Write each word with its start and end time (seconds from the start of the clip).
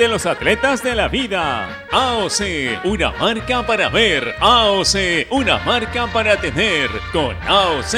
de 0.00 0.06
los 0.06 0.26
atletas 0.26 0.80
de 0.84 0.94
la 0.94 1.08
vida. 1.08 1.84
AOC, 1.90 2.84
una 2.84 3.10
marca 3.10 3.66
para 3.66 3.88
ver. 3.88 4.32
AOC, 4.38 5.26
una 5.30 5.58
marca 5.58 6.06
para 6.06 6.36
tener. 6.36 6.88
Con 7.12 7.36
AOC 7.44 7.94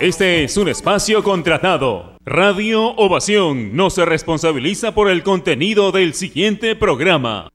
Este 0.01 0.45
es 0.45 0.56
un 0.56 0.69
espacio 0.69 1.23
contratado. 1.23 2.16
Radio 2.24 2.95
Ovación 2.96 3.77
no 3.77 3.91
se 3.91 4.06
responsabiliza 4.06 4.95
por 4.95 5.10
el 5.10 5.23
contenido 5.23 5.92
del 5.92 6.15
siguiente 6.15 6.74
programa. 6.74 7.51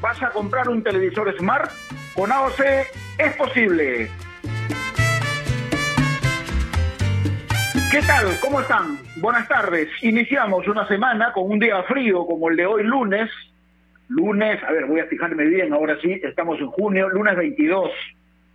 ¿Vas 0.00 0.22
a 0.22 0.30
comprar 0.30 0.68
un 0.68 0.82
televisor 0.82 1.36
Smart? 1.36 1.70
Con 2.14 2.32
AOC 2.32 2.60
es 3.18 3.36
posible. 3.36 4.08
¿Qué 7.90 8.00
tal? 8.06 8.26
¿Cómo 8.40 8.60
están? 8.60 8.98
Buenas 9.16 9.48
tardes. 9.48 9.88
Iniciamos 10.02 10.66
una 10.68 10.86
semana 10.86 11.32
con 11.32 11.50
un 11.50 11.58
día 11.58 11.82
frío 11.82 12.26
como 12.26 12.48
el 12.48 12.56
de 12.56 12.66
hoy 12.66 12.84
lunes. 12.84 13.30
Lunes, 14.08 14.62
a 14.64 14.72
ver, 14.72 14.86
voy 14.86 15.00
a 15.00 15.06
fijarme 15.06 15.44
bien, 15.44 15.72
ahora 15.72 15.96
sí, 16.00 16.20
estamos 16.22 16.58
en 16.58 16.68
junio, 16.68 17.08
lunes 17.08 17.36
22 17.36 17.90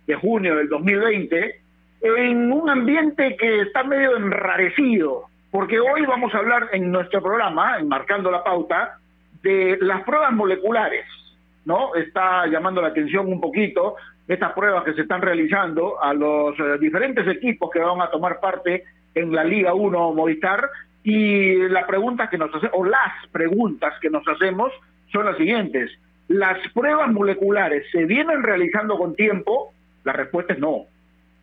de 0.06 0.14
junio 0.14 0.56
del 0.56 0.68
2020, 0.68 1.60
en 2.02 2.52
un 2.52 2.68
ambiente 2.68 3.36
que 3.36 3.62
está 3.62 3.82
medio 3.82 4.16
enrarecido, 4.16 5.24
porque 5.50 5.80
hoy 5.80 6.04
vamos 6.04 6.34
a 6.34 6.38
hablar 6.38 6.68
en 6.72 6.90
nuestro 6.90 7.22
programa, 7.22 7.78
enmarcando 7.78 8.30
la 8.30 8.44
pauta, 8.44 8.98
de 9.46 9.78
las 9.80 10.02
pruebas 10.02 10.32
moleculares, 10.32 11.04
¿no? 11.64 11.94
Está 11.94 12.46
llamando 12.46 12.82
la 12.82 12.88
atención 12.88 13.28
un 13.28 13.40
poquito 13.40 13.94
estas 14.26 14.52
pruebas 14.54 14.82
que 14.82 14.94
se 14.94 15.02
están 15.02 15.22
realizando 15.22 16.02
a 16.02 16.12
los 16.12 16.58
eh, 16.58 16.78
diferentes 16.80 17.26
equipos 17.28 17.70
que 17.70 17.78
van 17.78 18.00
a 18.00 18.10
tomar 18.10 18.40
parte 18.40 18.82
en 19.14 19.32
la 19.32 19.44
Liga 19.44 19.72
1 19.72 20.12
Movistar 20.14 20.68
y 21.04 21.68
la 21.68 21.86
pregunta 21.86 22.28
que 22.28 22.38
nos 22.38 22.52
hacemos, 22.52 22.74
o 22.74 22.84
las 22.84 23.26
preguntas 23.30 23.94
que 24.00 24.10
nos 24.10 24.26
hacemos 24.26 24.72
son 25.12 25.26
las 25.26 25.36
siguientes. 25.36 25.92
¿Las 26.26 26.58
pruebas 26.72 27.12
moleculares 27.12 27.86
se 27.92 28.04
vienen 28.04 28.42
realizando 28.42 28.98
con 28.98 29.14
tiempo? 29.14 29.72
La 30.02 30.12
respuesta 30.12 30.54
es 30.54 30.58
no, 30.58 30.86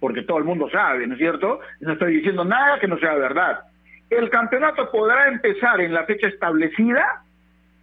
porque 0.01 0.23
todo 0.23 0.39
el 0.39 0.43
mundo 0.43 0.69
sabe, 0.69 1.07
¿no 1.07 1.13
es 1.13 1.19
cierto? 1.19 1.61
No 1.79 1.93
estoy 1.93 2.17
diciendo 2.17 2.43
nada 2.43 2.79
que 2.79 2.89
no 2.89 2.97
sea 2.97 3.13
verdad. 3.15 3.61
El 4.09 4.29
campeonato 4.29 4.91
podrá 4.91 5.29
empezar 5.29 5.79
en 5.79 5.93
la 5.93 6.03
fecha 6.03 6.27
establecida 6.27 7.22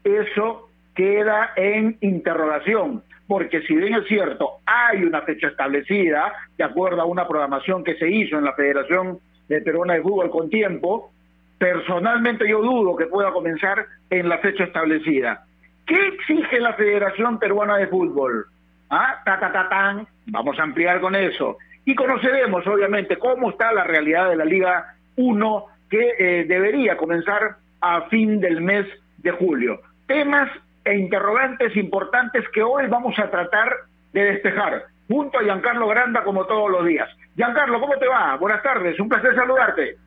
eso 0.05 0.71
queda 0.95 1.53
en 1.57 1.97
interrogación, 2.01 3.03
porque 3.27 3.63
si 3.63 3.75
bien 3.75 3.95
es 3.95 4.07
cierto, 4.07 4.59
hay 4.67 5.05
una 5.05 5.23
fecha 5.23 5.49
establecida, 5.49 6.33
de 6.59 6.65
acuerdo 6.65 7.01
a 7.01 7.07
una 7.07 7.27
programación 7.27 7.85
que 7.85 7.97
se 7.97 8.11
hizo 8.11 8.37
en 8.39 8.45
la 8.45 8.55
Federación 8.55 9.19
de 9.49 9.61
Peruana 9.61 9.95
de 9.95 10.03
Fútbol 10.03 10.31
con 10.31 10.51
tiempo, 10.51 11.11
personalmente 11.59 12.49
yo 12.49 12.61
dudo 12.61 12.97
que 12.97 13.07
pueda 13.07 13.33
comenzar 13.33 13.87
en 14.11 14.29
la 14.29 14.39
fecha 14.39 14.65
establecida. 14.65 15.45
¿Qué 15.87 16.09
exige 16.09 16.61
la 16.61 16.75
Federación 16.75 17.39
Peruana 17.39 17.77
de 17.77 17.87
Fútbol? 17.87 18.47
Ah, 18.91 19.23
ta, 19.25 19.39
ta, 19.39 19.53
ta, 19.53 19.69
tan. 19.69 20.07
Vamos 20.27 20.59
a 20.59 20.63
ampliar 20.63 21.01
con 21.01 21.15
eso. 21.15 21.59
Y 21.85 21.95
conoceremos, 21.95 22.67
obviamente, 22.67 23.17
cómo 23.17 23.51
está 23.51 23.73
la 23.73 23.85
realidad 23.85 24.29
de 24.29 24.37
la 24.37 24.45
Liga 24.45 24.95
1, 25.17 25.67
que 25.89 26.15
eh, 26.19 26.45
debería 26.45 26.97
comenzar 26.97 27.57
a 27.81 28.03
fin 28.03 28.41
del 28.41 28.61
mes 28.61 28.87
de 29.19 29.31
julio 29.33 29.81
temas 30.11 30.51
e 30.85 30.97
interrogantes 30.97 31.77
importantes 31.77 32.45
que 32.53 32.65
hoy 32.65 32.89
vamos 32.89 33.17
a 33.21 33.31
tratar 33.31 33.73
de 34.13 34.25
despejar, 34.25 34.87
junto 35.07 35.39
a 35.39 35.43
Giancarlo 35.45 35.87
Granda 35.87 36.25
como 36.25 36.47
todos 36.47 36.69
los 36.69 36.85
días. 36.85 37.09
Giancarlo, 37.37 37.79
¿cómo 37.79 37.97
te 37.97 38.09
va? 38.09 38.35
Buenas 38.37 38.61
tardes, 38.61 38.99
un 38.99 39.09
placer 39.09 39.37
saludarte. 39.37 39.99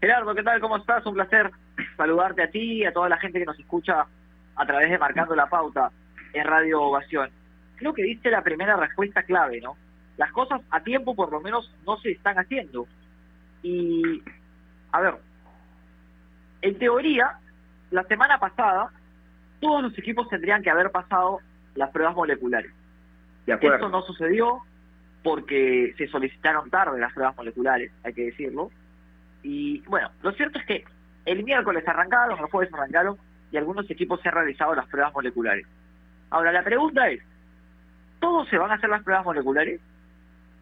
Gerardo, 0.00 0.32
¿qué 0.36 0.44
tal? 0.44 0.60
¿Cómo 0.60 0.76
estás? 0.76 1.04
Un 1.04 1.14
placer 1.14 1.50
saludarte 1.96 2.44
a 2.44 2.50
ti 2.52 2.82
y 2.82 2.84
a 2.84 2.92
toda 2.92 3.08
la 3.08 3.18
gente 3.18 3.40
que 3.40 3.44
nos 3.44 3.58
escucha 3.58 4.06
a 4.54 4.66
través 4.66 4.88
de 4.88 4.98
Marcando 4.98 5.34
la 5.34 5.46
Pauta 5.46 5.90
en 6.32 6.44
Radio 6.44 6.82
Ovación. 6.82 7.28
Creo 7.78 7.94
que 7.94 8.04
diste 8.04 8.30
la 8.30 8.42
primera 8.42 8.76
respuesta 8.76 9.24
clave, 9.24 9.60
¿no? 9.60 9.76
Las 10.16 10.30
cosas 10.30 10.60
a 10.70 10.78
tiempo 10.78 11.16
por 11.16 11.32
lo 11.32 11.40
menos 11.40 11.74
no 11.84 11.96
se 11.96 12.12
están 12.12 12.38
haciendo. 12.38 12.86
Y, 13.64 14.22
a 14.92 15.00
ver, 15.00 15.14
en 16.60 16.78
teoría, 16.78 17.40
la 17.92 18.02
semana 18.04 18.38
pasada 18.38 18.90
todos 19.60 19.82
los 19.82 19.96
equipos 19.96 20.28
tendrían 20.28 20.62
que 20.62 20.70
haber 20.70 20.90
pasado 20.90 21.38
las 21.76 21.90
pruebas 21.90 22.16
moleculares. 22.16 22.72
De 23.46 23.54
Esto 23.54 23.88
no 23.88 24.02
sucedió 24.02 24.60
porque 25.22 25.94
se 25.96 26.08
solicitaron 26.08 26.68
tarde 26.70 26.98
las 26.98 27.12
pruebas 27.12 27.36
moleculares, 27.36 27.92
hay 28.02 28.12
que 28.12 28.24
decirlo. 28.26 28.70
Y 29.42 29.80
bueno, 29.82 30.10
lo 30.22 30.32
cierto 30.32 30.58
es 30.58 30.66
que 30.66 30.84
el 31.26 31.44
miércoles 31.44 31.86
arrancaron, 31.86 32.40
los 32.40 32.50
jueves 32.50 32.72
arrancaron 32.74 33.16
y 33.52 33.56
algunos 33.56 33.88
equipos 33.90 34.20
se 34.20 34.28
han 34.28 34.34
realizado 34.34 34.74
las 34.74 34.88
pruebas 34.88 35.12
moleculares. 35.12 35.66
Ahora, 36.30 36.50
la 36.50 36.64
pregunta 36.64 37.08
es, 37.08 37.22
¿todos 38.20 38.48
se 38.48 38.58
van 38.58 38.70
a 38.70 38.74
hacer 38.74 38.90
las 38.90 39.02
pruebas 39.02 39.24
moleculares? 39.24 39.80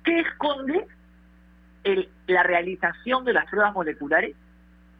¿Qué 0.04 0.20
esconde 0.20 0.86
el, 1.84 2.08
la 2.26 2.42
realización 2.42 3.24
de 3.24 3.32
las 3.32 3.48
pruebas 3.48 3.72
moleculares? 3.72 4.34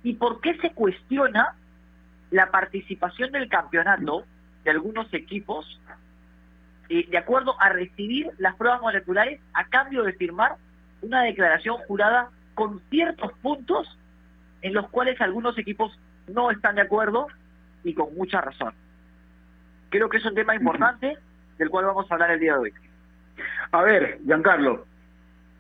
¿Y 0.03 0.15
por 0.15 0.41
qué 0.41 0.57
se 0.59 0.71
cuestiona 0.71 1.55
la 2.31 2.51
participación 2.51 3.33
del 3.33 3.49
campeonato 3.49 4.25
de 4.65 4.71
algunos 4.71 5.13
equipos 5.15 5.81
eh, 6.89 7.07
de 7.09 7.19
acuerdo 7.19 7.55
a 7.61 7.69
recibir 7.69 8.31
las 8.39 8.57
pruebas 8.57 8.81
moleculares 8.81 9.41
a 9.55 9.65
cambio 9.67 10.03
de 10.03 10.13
firmar 10.15 10.57
una 11.03 11.23
declaración 11.23 11.77
jurada 11.87 12.31
con 12.55 12.81
ciertos 12.91 13.33
puntos 13.41 13.97
en 14.63 14.75
los 14.75 14.89
cuales 14.91 15.21
algunos 15.21 15.57
equipos 15.59 15.97
no 16.29 16.51
están 16.51 16.75
de 16.75 16.83
acuerdo 16.83 17.29
y 17.85 17.95
con 17.95 18.15
mucha 18.15 18.41
razón. 18.41 18.75
Creo 19.89 20.09
que 20.09 20.19
es 20.19 20.25
un 20.25 20.35
tema 20.35 20.55
importante 20.55 21.17
del 21.59 21.71
cual 21.71 21.87
vamos 21.87 22.11
a 22.11 22.15
hablar 22.15 22.33
el 22.33 22.41
día 22.41 22.55
de 22.55 22.59
hoy. 22.59 22.73
A 23.73 23.83
ver, 23.83 24.19
Giancarlo, 24.25 24.87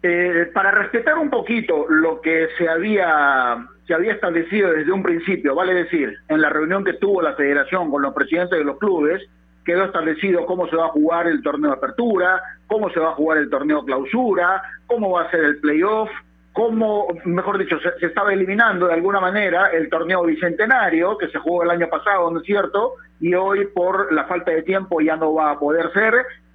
eh, 0.02 0.50
para 0.54 0.70
respetar 0.70 1.18
un 1.18 1.30
poquito 1.30 1.86
lo 1.88 2.20
que 2.20 2.48
se 2.56 2.68
había 2.68 3.66
se 3.86 3.94
había 3.94 4.12
establecido 4.12 4.70
desde 4.72 4.92
un 4.92 5.02
principio, 5.02 5.54
vale 5.54 5.74
decir, 5.74 6.14
en 6.28 6.40
la 6.40 6.48
reunión 6.48 6.84
que 6.84 6.92
tuvo 6.92 7.20
la 7.22 7.34
federación 7.34 7.90
con 7.90 8.02
los 8.02 8.14
presidentes 8.14 8.56
de 8.56 8.64
los 8.64 8.78
clubes, 8.78 9.20
quedó 9.64 9.84
establecido 9.84 10.46
cómo 10.46 10.68
se 10.68 10.76
va 10.76 10.86
a 10.86 10.90
jugar 10.90 11.26
el 11.26 11.42
torneo 11.42 11.72
apertura, 11.72 12.40
cómo 12.68 12.88
se 12.90 13.00
va 13.00 13.10
a 13.10 13.14
jugar 13.14 13.38
el 13.38 13.50
torneo 13.50 13.84
clausura, 13.84 14.62
cómo 14.86 15.10
va 15.10 15.22
a 15.22 15.30
ser 15.32 15.40
el 15.40 15.58
playoff, 15.58 16.08
cómo, 16.52 17.08
mejor 17.24 17.58
dicho, 17.58 17.78
se, 17.80 18.06
estaba 18.06 18.32
eliminando 18.32 18.86
de 18.86 18.94
alguna 18.94 19.20
manera 19.20 19.66
el 19.72 19.88
torneo 19.88 20.24
bicentenario 20.24 21.18
que 21.18 21.28
se 21.28 21.38
jugó 21.38 21.64
el 21.64 21.70
año 21.70 21.88
pasado, 21.88 22.30
¿no 22.30 22.40
es 22.40 22.46
cierto? 22.46 22.94
Y 23.20 23.34
hoy 23.34 23.66
por 23.74 24.12
la 24.12 24.24
falta 24.24 24.52
de 24.52 24.62
tiempo 24.62 25.00
ya 25.00 25.16
no 25.16 25.34
va 25.34 25.50
a 25.50 25.58
poder 25.58 25.92
ser, 25.92 26.14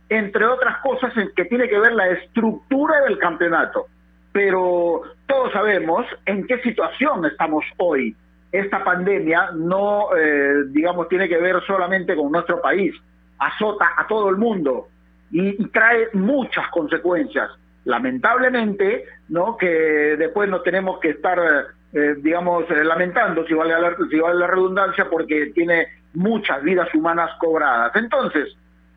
entre 0.09 0.45
otras 0.45 0.77
cosas 0.79 1.15
en 1.17 1.31
que 1.35 1.45
tiene 1.45 1.67
que 1.67 1.79
ver 1.79 1.93
la 1.93 2.09
estructura 2.09 3.01
del 3.01 3.17
campeonato 3.17 3.87
pero 4.35 5.03
todos 5.27 5.53
sabemos 5.53 6.05
en 6.25 6.45
qué 6.45 6.61
situación 6.61 7.25
estamos 7.25 7.63
hoy. 7.77 8.13
Esta 8.51 8.83
pandemia 8.83 9.51
no, 9.53 10.13
eh, 10.13 10.65
digamos, 10.71 11.07
tiene 11.07 11.29
que 11.29 11.37
ver 11.37 11.63
solamente 11.65 12.17
con 12.17 12.33
nuestro 12.33 12.61
país, 12.61 12.93
azota 13.39 13.93
a 13.95 14.05
todo 14.07 14.29
el 14.29 14.35
mundo 14.35 14.89
y, 15.31 15.65
trae 15.69 16.09
muchas 16.11 16.67
consecuencias. 16.67 17.49
Lamentablemente, 17.85 19.05
¿no? 19.29 19.55
Que 19.55 20.17
después 20.17 20.49
no 20.49 20.59
tenemos 20.59 20.99
que 20.99 21.11
estar 21.11 21.39
eh, 21.93 22.15
digamos, 22.17 22.69
eh, 22.71 22.83
lamentando, 22.83 23.47
si 23.47 23.53
vale, 23.53 23.71
la, 23.79 23.95
si 24.09 24.19
vale 24.19 24.37
la 24.37 24.47
redundancia, 24.47 25.09
porque 25.09 25.53
tiene 25.55 25.87
muchas 26.13 26.61
vidas 26.61 26.93
humanas 26.93 27.31
cobradas. 27.39 27.95
Entonces, 27.95 28.53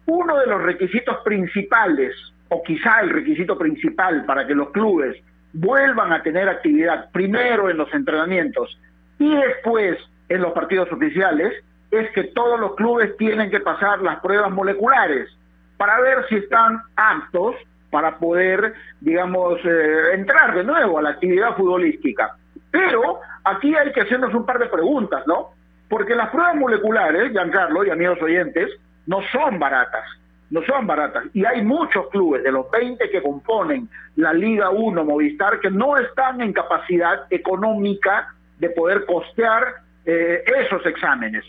uno 0.08 0.38
de 0.38 0.46
los 0.46 0.62
requisitos 0.62 1.18
principales, 1.18 2.14
o 2.48 2.62
quizá 2.62 3.00
el 3.00 3.10
requisito 3.10 3.58
principal 3.58 4.24
para 4.24 4.46
que 4.46 4.54
los 4.54 4.70
clubes 4.70 5.16
vuelvan 5.52 6.12
a 6.14 6.22
tener 6.22 6.48
actividad, 6.48 7.10
primero 7.12 7.68
en 7.68 7.76
los 7.76 7.92
entrenamientos 7.92 8.78
y 9.18 9.36
después 9.36 9.98
en 10.30 10.40
los 10.40 10.52
partidos 10.52 10.90
oficiales, 10.90 11.52
es 11.90 12.10
que 12.12 12.24
todos 12.24 12.58
los 12.58 12.74
clubes 12.74 13.16
tienen 13.18 13.50
que 13.50 13.60
pasar 13.60 14.00
las 14.00 14.20
pruebas 14.20 14.50
moleculares 14.50 15.28
para 15.76 16.00
ver 16.00 16.26
si 16.28 16.36
están 16.36 16.80
aptos 16.96 17.54
para 17.90 18.16
poder, 18.18 18.74
digamos, 19.00 19.58
eh, 19.64 20.14
entrar 20.14 20.54
de 20.54 20.64
nuevo 20.64 20.98
a 20.98 21.02
la 21.02 21.10
actividad 21.10 21.54
futbolística. 21.54 22.34
Pero 22.70 23.20
aquí 23.44 23.74
hay 23.74 23.92
que 23.92 24.02
hacernos 24.02 24.32
un 24.34 24.46
par 24.46 24.58
de 24.58 24.66
preguntas, 24.66 25.26
¿no? 25.26 25.50
Porque 25.88 26.14
las 26.14 26.30
pruebas 26.30 26.56
moleculares, 26.56 27.30
Giancarlo 27.32 27.84
y 27.84 27.90
amigos 27.90 28.20
oyentes, 28.22 28.70
no 29.08 29.22
son 29.32 29.58
baratas, 29.58 30.04
no 30.50 30.62
son 30.62 30.86
baratas. 30.86 31.24
Y 31.32 31.44
hay 31.44 31.62
muchos 31.62 32.08
clubes, 32.10 32.44
de 32.44 32.52
los 32.52 32.70
20 32.70 33.10
que 33.10 33.22
componen 33.22 33.88
la 34.16 34.34
Liga 34.34 34.68
1 34.70 35.02
Movistar, 35.04 35.60
que 35.60 35.70
no 35.70 35.96
están 35.96 36.42
en 36.42 36.52
capacidad 36.52 37.22
económica 37.30 38.34
de 38.58 38.68
poder 38.68 39.06
costear 39.06 39.76
eh, 40.04 40.44
esos 40.62 40.84
exámenes. 40.84 41.44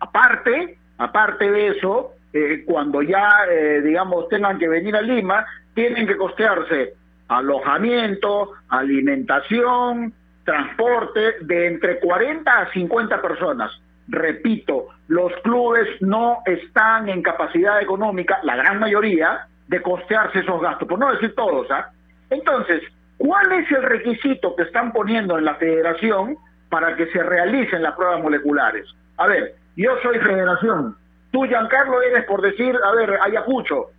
Aparte, 0.00 0.78
aparte 0.98 1.48
de 1.48 1.68
eso, 1.68 2.12
eh, 2.32 2.64
cuando 2.66 3.02
ya, 3.02 3.30
eh, 3.48 3.80
digamos, 3.82 4.28
tengan 4.28 4.58
que 4.58 4.68
venir 4.68 4.96
a 4.96 5.00
Lima, 5.00 5.46
tienen 5.74 6.08
que 6.08 6.16
costearse 6.16 6.94
alojamiento, 7.28 8.52
alimentación, 8.68 10.12
transporte 10.44 11.36
de 11.42 11.68
entre 11.68 12.00
40 12.00 12.50
a 12.50 12.72
50 12.72 13.22
personas. 13.22 13.70
Repito, 14.08 14.88
los 15.08 15.32
clubes 15.42 15.88
no 16.00 16.38
están 16.46 17.08
en 17.08 17.22
capacidad 17.22 17.80
económica, 17.80 18.38
la 18.42 18.56
gran 18.56 18.78
mayoría, 18.78 19.46
de 19.68 19.82
costearse 19.82 20.40
esos 20.40 20.60
gastos, 20.60 20.86
por 20.88 20.98
no 20.98 21.12
decir 21.12 21.34
todos. 21.34 21.70
¿ah? 21.70 21.90
Entonces, 22.30 22.82
¿cuál 23.18 23.52
es 23.52 23.70
el 23.70 23.82
requisito 23.82 24.54
que 24.54 24.62
están 24.62 24.92
poniendo 24.92 25.38
en 25.38 25.44
la 25.44 25.54
federación 25.56 26.36
para 26.68 26.94
que 26.96 27.06
se 27.08 27.22
realicen 27.22 27.82
las 27.82 27.94
pruebas 27.94 28.22
moleculares? 28.22 28.86
A 29.16 29.26
ver, 29.26 29.54
yo 29.76 29.96
soy 30.02 30.18
federación, 30.18 30.96
tú 31.32 31.44
Giancarlo 31.44 32.00
eres 32.02 32.24
por 32.26 32.42
decir, 32.42 32.76
a 32.84 32.94
ver, 32.94 33.18
Ayacucho, 33.22 33.90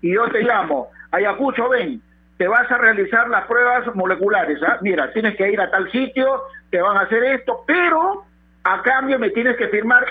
y 0.00 0.14
yo 0.14 0.28
te 0.28 0.42
llamo, 0.42 0.88
Ayacucho, 1.12 1.68
ven, 1.68 2.02
te 2.38 2.48
vas 2.48 2.68
a 2.70 2.78
realizar 2.78 3.28
las 3.28 3.46
pruebas 3.46 3.94
moleculares. 3.94 4.58
¿ah? 4.66 4.78
Mira, 4.80 5.12
tienes 5.12 5.36
que 5.36 5.50
ir 5.50 5.60
a 5.60 5.70
tal 5.70 5.90
sitio, 5.92 6.42
te 6.70 6.80
van 6.80 6.96
a 6.96 7.02
hacer 7.02 7.22
esto, 7.22 7.62
pero 7.66 8.24
a 8.64 8.82
cambio 8.82 9.18
me 9.18 9.30
tienes 9.30 9.56
que 9.56 9.68
firmar 9.68 10.04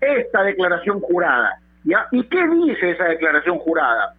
esta 0.00 0.42
declaración 0.42 1.00
jurada. 1.00 1.58
¿ya? 1.84 2.06
¿Y 2.10 2.24
qué 2.24 2.46
dice 2.48 2.90
esa 2.90 3.04
declaración 3.04 3.58
jurada? 3.58 4.14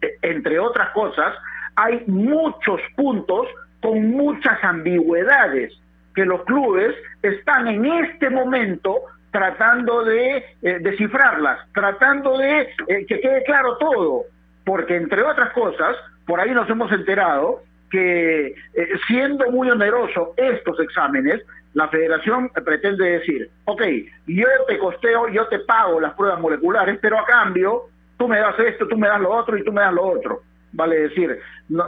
E, 0.00 0.18
entre 0.22 0.58
otras 0.58 0.90
cosas, 0.90 1.34
hay 1.76 2.02
muchos 2.06 2.80
puntos 2.96 3.48
con 3.80 4.10
muchas 4.10 4.62
ambigüedades 4.62 5.72
que 6.14 6.24
los 6.24 6.44
clubes 6.44 6.94
están 7.22 7.66
en 7.66 7.84
este 7.84 8.30
momento 8.30 9.02
tratando 9.30 10.04
de 10.04 10.36
eh, 10.62 10.78
descifrarlas, 10.80 11.58
tratando 11.72 12.38
de 12.38 12.60
eh, 12.86 13.04
que 13.06 13.20
quede 13.20 13.42
claro 13.42 13.76
todo, 13.78 14.22
porque 14.64 14.94
entre 14.94 15.22
otras 15.22 15.52
cosas, 15.52 15.96
por 16.24 16.38
ahí 16.38 16.52
nos 16.52 16.70
hemos 16.70 16.90
enterado 16.92 17.62
que 17.90 18.46
eh, 18.46 18.88
siendo 19.08 19.50
muy 19.50 19.68
oneroso 19.70 20.34
estos 20.36 20.78
exámenes, 20.78 21.42
la 21.74 21.88
federación 21.88 22.50
pretende 22.64 23.18
decir, 23.18 23.50
ok, 23.64 23.82
yo 24.26 24.46
te 24.66 24.78
costeo, 24.78 25.28
yo 25.28 25.46
te 25.48 25.58
pago 25.60 26.00
las 26.00 26.14
pruebas 26.14 26.40
moleculares, 26.40 26.98
pero 27.02 27.18
a 27.18 27.26
cambio 27.26 27.88
tú 28.16 28.28
me 28.28 28.38
das 28.38 28.58
esto, 28.60 28.86
tú 28.88 28.96
me 28.96 29.08
das 29.08 29.20
lo 29.20 29.30
otro 29.30 29.58
y 29.58 29.64
tú 29.64 29.72
me 29.72 29.82
das 29.82 29.92
lo 29.92 30.04
otro. 30.04 30.42
Vale 30.72 31.08
decir, 31.08 31.38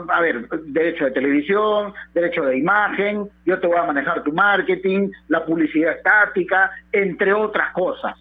a 0.09 0.21
ver, 0.21 0.47
derecho 0.65 1.05
de 1.05 1.11
televisión, 1.11 1.93
derecho 2.13 2.43
de 2.43 2.57
imagen, 2.57 3.29
yo 3.45 3.59
te 3.59 3.67
voy 3.67 3.77
a 3.77 3.83
manejar 3.83 4.23
tu 4.23 4.31
marketing, 4.31 5.09
la 5.27 5.45
publicidad 5.45 5.97
estática, 5.97 6.71
entre 6.91 7.33
otras 7.33 7.73
cosas. 7.73 8.15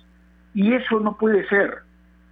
Y 0.55 0.75
eso 0.75 0.99
no 1.01 1.17
puede 1.17 1.47
ser. 1.49 1.79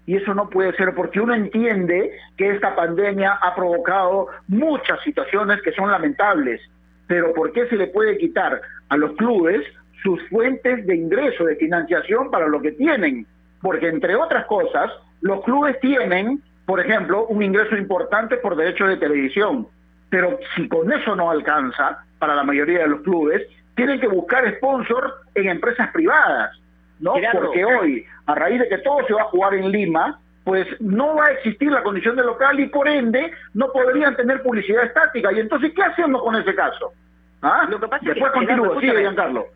Y 0.06 0.16
eso 0.16 0.34
no 0.34 0.48
puede 0.50 0.75
ser 0.76 0.94
porque 0.94 1.20
uno 1.20 1.34
entiende 1.34 2.12
que 2.36 2.50
esta 2.50 2.75
pandemia 2.76 3.38
ha 3.40 3.54
provocado 3.54 4.28
muchas 4.48 5.00
situaciones 5.02 5.62
que 5.62 5.72
son 5.72 5.90
lamentables. 5.90 6.60
Pero 7.06 7.33
¿por 7.35 7.53
qué 7.53 7.67
se 7.69 7.77
le 7.77 7.89
puede 7.89 8.19
quitar 8.19 8.61
a 8.89 8.97
los 8.97 9.12
clubes 9.12 9.62
sus 10.03 10.21
fuentes 10.29 10.87
de 10.87 10.97
ingreso, 10.97 11.45
de 11.45 11.56
financiación 11.56 12.31
para 12.31 12.49
lo 12.49 12.61
que 12.61 12.73
tienen? 12.73 13.27
Porque 13.61 13.89
entre 13.89 14.15
otras 14.17 14.47
cosas, 14.47 14.91
los 15.21 15.43
clubes 15.45 15.79
tienen, 15.81 16.43
por 16.67 16.81
ejemplo, 16.81 17.27
un 17.27 17.43
ingreso 17.43 17.77
importante 17.77 18.37
por 18.37 18.56
derecho 18.56 18.87
de 18.87 18.97
televisión. 18.97 19.67
Pero 20.11 20.39
si 20.55 20.69
con 20.69 20.93
eso 20.93 21.17
no 21.17 21.31
alcanza 21.31 22.05
para 22.19 22.35
la 22.35 22.45
mayoría 22.45 22.81
de 22.81 22.89
los 22.89 23.01
clubes, 23.03 23.43
tienen 23.75 24.01
que 24.01 24.06
buscar 24.06 24.49
sponsor 24.56 25.15
en 25.35 25.49
empresas 25.49 25.91
privadas 25.93 26.59
¿no? 27.01 27.15
Porque 27.33 27.65
hoy, 27.65 28.05
a 28.27 28.35
raíz 28.35 28.61
de 28.61 28.69
que 28.69 28.79
todo 28.79 29.06
se 29.06 29.15
va 29.15 29.23
a 29.23 29.27
jugar 29.27 29.55
en 29.55 29.71
Lima, 29.71 30.21
pues 30.44 30.67
no 30.81 31.17
va 31.17 31.26
a 31.26 31.32
existir 31.32 31.70
la 31.73 31.82
condición 31.82 32.17
de 32.17 32.23
local 32.23 32.61
y 32.61 32.67
por 32.69 32.87
ende 32.87 33.32
no 33.55 33.73
podrían 33.73 34.14
tener 34.14 34.43
publicidad 34.43 34.85
estática. 34.85 35.32
Y 35.32 35.41
entonces, 35.41 35.73
¿qué 35.75 35.82
hacemos 35.82 36.23
con 36.23 36.37
ese 36.37 36.55
caso? 36.55 36.93
¿Ah? 37.41 37.67
Lo 37.69 37.81
que 37.81 37.88
pasa 37.88 38.05
Después 38.05 38.32
es 38.32 38.41
que, 38.41 38.46
continúo, 38.46 38.81
sigue 38.81 39.00
Giancarlo. 39.00 39.46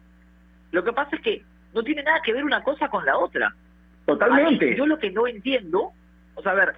Lo 0.72 0.84
que 0.84 0.92
pasa 0.92 1.16
es 1.16 1.22
que 1.22 1.42
no 1.74 1.82
tiene 1.82 2.02
nada 2.02 2.20
que 2.22 2.32
ver 2.32 2.44
una 2.44 2.62
cosa 2.62 2.88
con 2.88 3.04
la 3.04 3.18
otra. 3.18 3.54
Totalmente. 4.06 4.74
yo 4.74 4.86
lo 4.86 4.98
que 4.98 5.10
no 5.10 5.26
entiendo, 5.26 5.92
o 6.34 6.42
sea, 6.42 6.52
a 6.52 6.54
ver, 6.54 6.74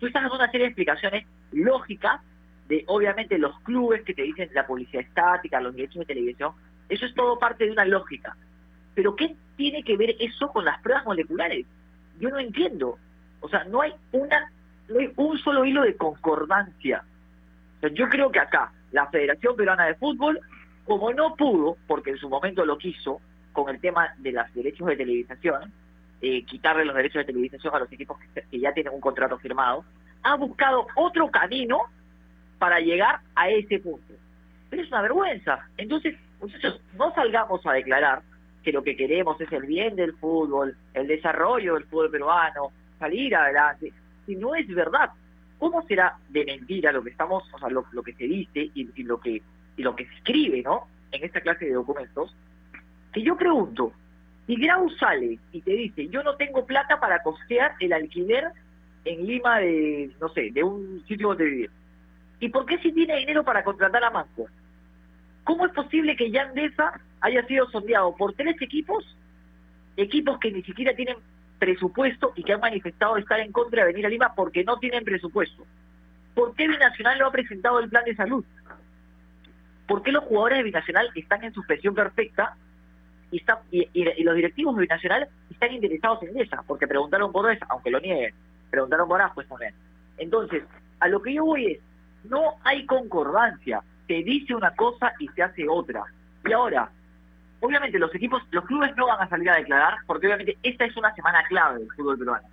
tú 0.00 0.06
estás 0.06 0.22
dando 0.22 0.34
una 0.34 0.50
serie 0.50 0.66
de 0.66 0.70
explicaciones 0.70 1.26
lógicas 1.52 2.20
de, 2.68 2.84
obviamente, 2.88 3.38
los 3.38 3.58
clubes 3.60 4.02
que 4.02 4.14
te 4.14 4.22
dicen 4.22 4.50
la 4.52 4.66
publicidad 4.66 5.04
estática, 5.04 5.60
los 5.60 5.74
derechos 5.74 6.00
de 6.00 6.06
televisión, 6.06 6.52
eso 6.88 7.06
es 7.06 7.14
todo 7.14 7.38
parte 7.38 7.66
de 7.66 7.70
una 7.70 7.84
lógica. 7.84 8.36
Pero 8.94 9.14
¿qué 9.14 9.36
tiene 9.56 9.84
que 9.84 9.96
ver 9.96 10.16
eso 10.18 10.48
con 10.48 10.64
las 10.64 10.80
pruebas 10.80 11.04
moleculares? 11.04 11.66
Yo 12.18 12.30
no 12.30 12.40
entiendo. 12.40 12.98
O 13.42 13.48
sea, 13.48 13.64
no 13.64 13.82
hay 13.82 13.92
una 14.12 14.50
no 14.88 14.98
hay 14.98 15.12
un 15.16 15.38
solo 15.38 15.64
hilo 15.64 15.82
de 15.82 15.96
concordancia. 15.96 17.04
Yo 17.92 18.08
creo 18.08 18.30
que 18.30 18.38
acá 18.38 18.72
la 18.92 19.06
Federación 19.06 19.56
Peruana 19.56 19.86
de 19.86 19.94
Fútbol, 19.96 20.40
como 20.84 21.12
no 21.12 21.34
pudo, 21.34 21.76
porque 21.86 22.10
en 22.10 22.18
su 22.18 22.28
momento 22.28 22.64
lo 22.64 22.78
quiso, 22.78 23.20
con 23.52 23.68
el 23.68 23.80
tema 23.80 24.14
de 24.18 24.32
los 24.32 24.54
derechos 24.54 24.86
de 24.86 24.96
televisación, 24.96 25.72
eh, 26.20 26.44
quitarle 26.44 26.84
los 26.84 26.94
derechos 26.94 27.20
de 27.20 27.32
televisación 27.32 27.74
a 27.74 27.80
los 27.80 27.92
equipos 27.92 28.18
que, 28.34 28.58
ya 28.58 28.72
tienen 28.72 28.92
un 28.94 29.00
contrato 29.00 29.38
firmado, 29.38 29.84
ha 30.22 30.36
buscado 30.36 30.86
otro 30.94 31.28
camino 31.30 31.80
para 32.58 32.78
llegar 32.78 33.20
a 33.34 33.50
ese 33.50 33.80
punto. 33.80 34.14
Pero 34.70 34.82
es 34.82 34.88
una 34.88 35.02
vergüenza. 35.02 35.66
Entonces, 35.76 36.16
muchachos, 36.40 36.80
no 36.96 37.12
salgamos 37.14 37.66
a 37.66 37.72
declarar 37.72 38.22
que 38.62 38.72
lo 38.72 38.82
que 38.84 38.96
queremos 38.96 39.40
es 39.40 39.50
el 39.50 39.66
bien 39.66 39.96
del 39.96 40.14
fútbol, 40.14 40.76
el 40.94 41.08
desarrollo 41.08 41.74
del 41.74 41.84
fútbol 41.84 42.10
peruano, 42.10 42.70
salir 43.02 43.34
adelante. 43.34 43.92
Si 44.26 44.36
no 44.36 44.54
es 44.54 44.68
verdad, 44.68 45.10
¿cómo 45.58 45.82
será 45.82 46.16
de 46.28 46.44
mentira 46.44 46.92
lo 46.92 47.02
que 47.02 47.10
estamos, 47.10 47.42
o 47.52 47.58
sea, 47.58 47.68
lo, 47.68 48.02
que 48.04 48.12
se 48.12 48.24
dice 48.24 48.70
y, 48.74 49.02
lo 49.02 49.18
que 49.18 49.42
y 49.76 49.82
lo 49.82 49.96
que 49.96 50.06
se 50.06 50.14
escribe, 50.14 50.62
¿no? 50.62 50.86
En 51.10 51.24
esta 51.24 51.40
clase 51.40 51.64
de 51.64 51.72
documentos. 51.72 52.32
Que 53.12 53.22
yo 53.22 53.36
pregunto, 53.36 53.92
si 54.46 54.54
Grau 54.54 54.88
sale 54.90 55.38
y 55.50 55.60
te 55.60 55.72
dice, 55.72 56.08
yo 56.08 56.22
no 56.22 56.36
tengo 56.36 56.64
plata 56.64 57.00
para 57.00 57.22
costear 57.24 57.74
el 57.80 57.92
alquiler 57.92 58.44
en 59.04 59.26
Lima 59.26 59.58
de, 59.58 60.12
no 60.20 60.28
sé, 60.28 60.50
de 60.52 60.62
un 60.62 61.04
sitio 61.08 61.28
donde 61.28 61.44
vivir. 61.44 61.70
¿Y 62.38 62.48
por 62.50 62.66
qué 62.66 62.78
si 62.78 62.92
tiene 62.92 63.16
dinero 63.16 63.42
para 63.42 63.64
contratar 63.64 64.04
a 64.04 64.10
Manco? 64.10 64.46
¿Cómo 65.42 65.66
es 65.66 65.72
posible 65.72 66.14
que 66.14 66.30
Yandesa 66.30 67.00
haya 67.20 67.44
sido 67.46 67.68
sondeado 67.70 68.14
por 68.16 68.32
tres 68.34 68.60
equipos, 68.62 69.04
equipos 69.96 70.38
que 70.38 70.52
ni 70.52 70.62
siquiera 70.62 70.94
tienen 70.94 71.16
presupuesto 71.62 72.32
y 72.34 72.42
que 72.42 72.54
han 72.54 72.60
manifestado 72.60 73.16
estar 73.16 73.38
en 73.38 73.52
contra 73.52 73.82
de 73.84 73.92
venir 73.92 74.04
a 74.04 74.08
Lima 74.08 74.34
porque 74.34 74.64
no 74.64 74.80
tienen 74.80 75.04
presupuesto? 75.04 75.64
¿Por 76.34 76.56
qué 76.56 76.66
Binacional 76.66 77.20
no 77.20 77.28
ha 77.28 77.30
presentado 77.30 77.78
el 77.78 77.88
plan 77.88 78.04
de 78.04 78.16
salud? 78.16 78.44
¿Por 79.86 80.02
qué 80.02 80.10
los 80.10 80.24
jugadores 80.24 80.58
de 80.58 80.64
Binacional 80.64 81.10
están 81.14 81.44
en 81.44 81.54
suspensión 81.54 81.94
perfecta 81.94 82.56
y, 83.30 83.36
están, 83.36 83.58
y, 83.70 84.24
los 84.24 84.34
directivos 84.34 84.74
de 84.74 84.82
Binacional 84.82 85.28
están 85.48 85.72
interesados 85.72 86.20
en 86.24 86.36
esa? 86.40 86.62
Porque 86.62 86.88
preguntaron 86.88 87.30
por 87.30 87.48
esa, 87.48 87.64
aunque 87.68 87.92
lo 87.92 88.00
nieguen, 88.00 88.34
preguntaron 88.68 89.06
por 89.06 89.22
pues 89.32 89.46
también. 89.46 89.72
Entonces, 90.18 90.64
a 90.98 91.06
lo 91.06 91.22
que 91.22 91.34
yo 91.34 91.44
voy 91.44 91.66
es, 91.66 91.80
no 92.24 92.56
hay 92.64 92.86
concordancia 92.86 93.84
se 94.08 94.14
dice 94.14 94.52
una 94.52 94.74
cosa 94.74 95.12
y 95.20 95.28
se 95.28 95.44
hace 95.44 95.68
otra. 95.68 96.02
Y 96.44 96.52
ahora, 96.52 96.90
obviamente 97.62 97.98
los 97.98 98.14
equipos, 98.14 98.42
los 98.50 98.64
clubes 98.66 98.94
no 98.96 99.06
van 99.06 99.20
a 99.20 99.28
salir 99.28 99.48
a 99.48 99.56
declarar, 99.56 99.98
porque 100.06 100.26
obviamente 100.26 100.58
esta 100.62 100.84
es 100.84 100.96
una 100.96 101.14
semana 101.14 101.42
clave 101.44 101.78
del 101.78 101.92
fútbol 101.92 102.18
peruano. 102.18 102.46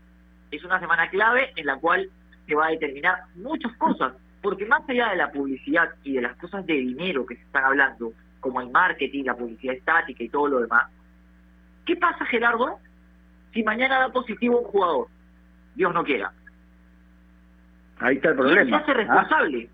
Es 0.52 0.64
una 0.64 0.80
semana 0.80 1.10
clave 1.10 1.52
en 1.56 1.66
la 1.66 1.78
cual 1.78 2.10
se 2.48 2.56
va 2.56 2.68
a 2.68 2.72
determinar 2.72 3.24
muchas 3.36 3.76
cosas, 3.78 4.14
porque 4.42 4.66
más 4.66 4.88
allá 4.88 5.10
de 5.10 5.18
la 5.18 5.32
publicidad 5.32 5.90
y 6.04 6.14
de 6.14 6.22
las 6.22 6.36
cosas 6.38 6.66
de 6.66 6.74
dinero 6.74 7.26
que 7.26 7.36
se 7.36 7.42
están 7.42 7.66
hablando, 7.66 8.14
como 8.40 8.62
el 8.62 8.70
marketing, 8.70 9.26
la 9.26 9.36
publicidad 9.36 9.76
estática 9.76 10.24
y 10.24 10.30
todo 10.30 10.48
lo 10.48 10.60
demás. 10.62 10.90
¿Qué 11.86 11.96
pasa, 11.96 12.24
Gerardo, 12.26 12.80
si 13.52 13.64
mañana 13.64 14.00
da 14.00 14.10
positivo 14.10 14.60
un 14.60 14.66
jugador? 14.66 15.08
Dios 15.74 15.94
no 15.94 16.04
quiera. 16.04 16.32
Ahí 18.00 18.16
está 18.16 18.30
el 18.30 18.36
problema. 18.36 18.62
¿Quién 18.62 18.70
se 18.70 18.84
hace 18.84 18.94
responsable? 18.94 19.70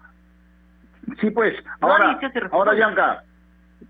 Sí, 1.20 1.30
pues, 1.30 1.56
ahora, 1.82 2.20
ahora 2.52 2.74
Bianca, 2.74 3.24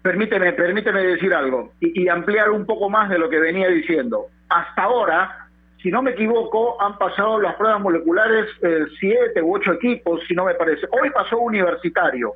permíteme, 0.02 0.54
permíteme 0.54 1.02
decir 1.02 1.34
algo 1.34 1.74
y, 1.80 2.08
ampliar 2.08 2.52
un 2.52 2.66
poco 2.66 2.90
más 2.90 3.10
de 3.10 3.18
lo 3.18 3.30
que 3.30 3.40
venía 3.40 3.68
diciendo. 3.70 4.28
Hasta 4.50 4.84
ahora, 4.84 5.48
si 5.82 5.90
no 5.90 6.02
me 6.02 6.12
equivoco, 6.12 6.82
han 6.82 6.98
pasado 6.98 7.40
las 7.40 7.56
pruebas 7.56 7.82
moleculares 7.82 8.48
eh, 8.62 8.86
siete 9.00 9.42
u 9.42 9.56
ocho 9.56 9.74
equipos, 9.74 10.22
si 10.28 10.36
no 10.36 10.46
me 10.46 10.54
parece. 10.54 10.88
Hoy 10.92 11.10
pasó 11.10 11.40
universitario, 11.40 12.34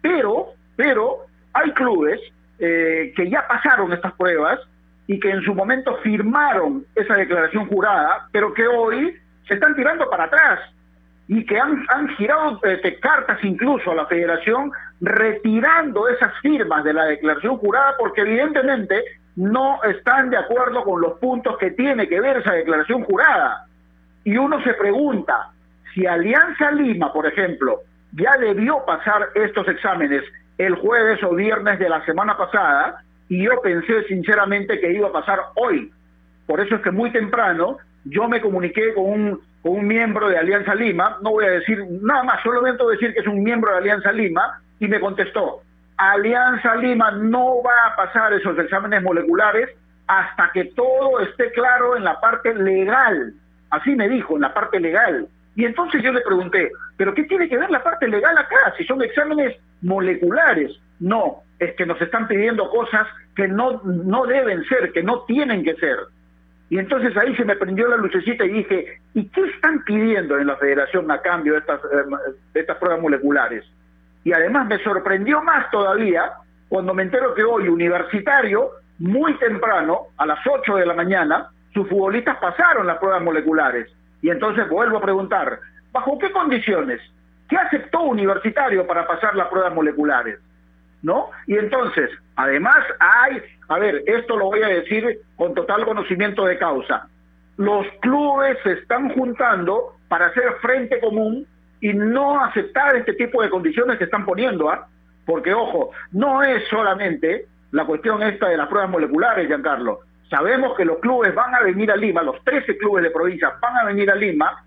pero, 0.00 0.52
pero 0.76 1.26
hay 1.52 1.70
clubes 1.72 2.20
eh, 2.58 3.12
que 3.16 3.30
ya 3.30 3.46
pasaron 3.46 3.92
estas 3.92 4.12
pruebas 4.14 4.60
y 5.06 5.20
que 5.20 5.30
en 5.30 5.42
su 5.42 5.54
momento 5.54 5.96
firmaron 6.02 6.84
esa 6.94 7.14
declaración 7.14 7.66
jurada, 7.66 8.28
pero 8.32 8.52
que 8.52 8.66
hoy 8.66 9.16
se 9.46 9.54
están 9.54 9.74
tirando 9.74 10.08
para 10.10 10.24
atrás 10.24 10.60
y 11.28 11.44
que 11.44 11.58
han, 11.58 11.84
han 11.88 12.08
girado 12.16 12.60
eh, 12.64 12.98
cartas 13.00 13.38
incluso 13.42 13.90
a 13.90 13.94
la 13.94 14.06
federación 14.06 14.70
retirando 15.00 16.08
esas 16.08 16.32
firmas 16.40 16.84
de 16.84 16.92
la 16.92 17.04
declaración 17.04 17.58
jurada 17.58 17.94
porque 17.98 18.22
evidentemente 18.22 19.02
no 19.36 19.82
están 19.84 20.30
de 20.30 20.38
acuerdo 20.38 20.82
con 20.82 21.00
los 21.00 21.18
puntos 21.18 21.58
que 21.58 21.70
tiene 21.72 22.08
que 22.08 22.20
ver 22.20 22.38
esa 22.38 22.52
declaración 22.52 23.04
jurada. 23.04 23.66
Y 24.24 24.36
uno 24.36 24.62
se 24.62 24.72
pregunta, 24.74 25.50
si 25.94 26.06
Alianza 26.06 26.70
Lima, 26.72 27.12
por 27.12 27.26
ejemplo, 27.26 27.80
ya 28.12 28.36
debió 28.38 28.84
pasar 28.84 29.28
estos 29.34 29.68
exámenes 29.68 30.22
el 30.58 30.74
jueves 30.76 31.22
o 31.22 31.34
viernes 31.34 31.78
de 31.78 31.88
la 31.88 32.04
semana 32.06 32.36
pasada, 32.36 33.02
y 33.28 33.44
yo 33.44 33.60
pensé 33.60 34.04
sinceramente 34.04 34.80
que 34.80 34.92
iba 34.92 35.08
a 35.08 35.12
pasar 35.12 35.40
hoy. 35.56 35.92
Por 36.46 36.60
eso 36.60 36.76
es 36.76 36.80
que 36.80 36.90
muy 36.90 37.10
temprano 37.10 37.78
yo 38.04 38.28
me 38.28 38.40
comuniqué 38.40 38.94
con 38.94 39.04
un, 39.04 39.40
con 39.62 39.72
un 39.72 39.86
miembro 39.86 40.28
de 40.28 40.38
Alianza 40.38 40.74
Lima, 40.74 41.18
no 41.22 41.30
voy 41.30 41.44
a 41.44 41.50
decir 41.50 41.84
nada 42.02 42.22
más, 42.22 42.42
solamente 42.42 42.82
voy 42.82 42.94
a 42.94 42.98
decir 42.98 43.12
que 43.12 43.20
es 43.20 43.26
un 43.26 43.42
miembro 43.42 43.72
de 43.72 43.78
Alianza 43.78 44.12
Lima, 44.12 44.60
y 44.78 44.88
me 44.88 45.00
contestó, 45.00 45.62
Alianza 45.96 46.76
Lima 46.76 47.10
no 47.12 47.62
va 47.62 47.86
a 47.86 47.96
pasar 47.96 48.32
esos 48.34 48.58
exámenes 48.58 49.02
moleculares 49.02 49.70
hasta 50.06 50.50
que 50.52 50.66
todo 50.66 51.20
esté 51.20 51.50
claro 51.52 51.96
en 51.96 52.04
la 52.04 52.20
parte 52.20 52.54
legal. 52.54 53.32
Así 53.70 53.94
me 53.94 54.08
dijo, 54.08 54.36
en 54.36 54.42
la 54.42 54.54
parte 54.54 54.78
legal. 54.78 55.26
Y 55.56 55.64
entonces 55.64 56.02
yo 56.02 56.12
le 56.12 56.20
pregunté, 56.20 56.70
¿pero 56.96 57.14
qué 57.14 57.24
tiene 57.24 57.48
que 57.48 57.56
ver 57.56 57.70
la 57.70 57.82
parte 57.82 58.06
legal 58.06 58.36
acá? 58.36 58.74
Si 58.76 58.84
son 58.84 59.02
exámenes 59.02 59.56
moleculares. 59.80 60.72
No, 61.00 61.42
es 61.58 61.74
que 61.76 61.86
nos 61.86 62.00
están 62.00 62.28
pidiendo 62.28 62.68
cosas 62.70 63.06
que 63.34 63.48
no, 63.48 63.80
no 63.82 64.26
deben 64.26 64.64
ser, 64.64 64.92
que 64.92 65.02
no 65.02 65.22
tienen 65.22 65.64
que 65.64 65.74
ser. 65.74 65.96
Y 66.68 66.78
entonces 66.78 67.16
ahí 67.16 67.34
se 67.36 67.44
me 67.44 67.56
prendió 67.56 67.88
la 67.88 67.96
lucecita 67.96 68.44
y 68.44 68.50
dije, 68.50 68.98
¿y 69.14 69.28
qué 69.28 69.40
están 69.42 69.84
pidiendo 69.84 70.38
en 70.38 70.48
la 70.48 70.56
federación 70.56 71.10
a 71.10 71.22
cambio 71.22 71.52
de 71.52 71.60
estas, 71.60 71.80
eh, 71.84 72.32
de 72.52 72.60
estas 72.60 72.76
pruebas 72.78 73.00
moleculares? 73.00 73.64
Y 74.26 74.32
además 74.32 74.66
me 74.66 74.82
sorprendió 74.82 75.40
más 75.40 75.70
todavía 75.70 76.32
cuando 76.68 76.92
me 76.92 77.04
entero 77.04 77.32
que 77.32 77.44
hoy 77.44 77.68
universitario, 77.68 78.72
muy 78.98 79.38
temprano, 79.38 80.08
a 80.16 80.26
las 80.26 80.40
8 80.44 80.78
de 80.78 80.84
la 80.84 80.94
mañana, 80.94 81.50
sus 81.72 81.88
futbolistas 81.88 82.36
pasaron 82.38 82.88
las 82.88 82.98
pruebas 82.98 83.22
moleculares. 83.22 83.88
Y 84.22 84.30
entonces 84.30 84.68
vuelvo 84.68 84.98
a 84.98 85.00
preguntar, 85.00 85.60
¿bajo 85.92 86.18
qué 86.18 86.32
condiciones? 86.32 87.00
¿Qué 87.48 87.56
aceptó 87.56 88.00
universitario 88.00 88.84
para 88.84 89.06
pasar 89.06 89.36
las 89.36 89.46
pruebas 89.46 89.72
moleculares? 89.72 90.40
¿No? 91.02 91.30
Y 91.46 91.56
entonces, 91.56 92.10
además 92.34 92.84
hay, 92.98 93.40
a 93.68 93.78
ver, 93.78 94.02
esto 94.06 94.36
lo 94.36 94.46
voy 94.46 94.60
a 94.60 94.68
decir 94.68 95.20
con 95.36 95.54
total 95.54 95.84
conocimiento 95.84 96.46
de 96.46 96.58
causa. 96.58 97.06
Los 97.58 97.86
clubes 98.00 98.58
se 98.64 98.72
están 98.72 99.08
juntando 99.10 99.92
para 100.08 100.26
hacer 100.26 100.56
frente 100.60 100.98
común 100.98 101.46
y 101.86 101.94
no 101.94 102.42
aceptar 102.42 102.96
este 102.96 103.12
tipo 103.12 103.40
de 103.40 103.48
condiciones 103.48 103.96
que 103.96 104.04
están 104.04 104.24
poniendo, 104.24 104.68
¿ah? 104.68 104.88
Porque, 105.24 105.54
ojo, 105.54 105.92
no 106.10 106.42
es 106.42 106.66
solamente 106.68 107.46
la 107.70 107.84
cuestión 107.84 108.24
esta 108.24 108.48
de 108.48 108.56
las 108.56 108.66
pruebas 108.66 108.90
moleculares, 108.90 109.46
Giancarlo. 109.46 110.00
Sabemos 110.28 110.76
que 110.76 110.84
los 110.84 110.98
clubes 110.98 111.32
van 111.32 111.54
a 111.54 111.60
venir 111.60 111.92
a 111.92 111.96
Lima, 111.96 112.24
los 112.24 112.42
13 112.42 112.76
clubes 112.76 113.04
de 113.04 113.12
provincia 113.12 113.52
van 113.62 113.76
a 113.76 113.84
venir 113.84 114.10
a 114.10 114.16
Lima 114.16 114.64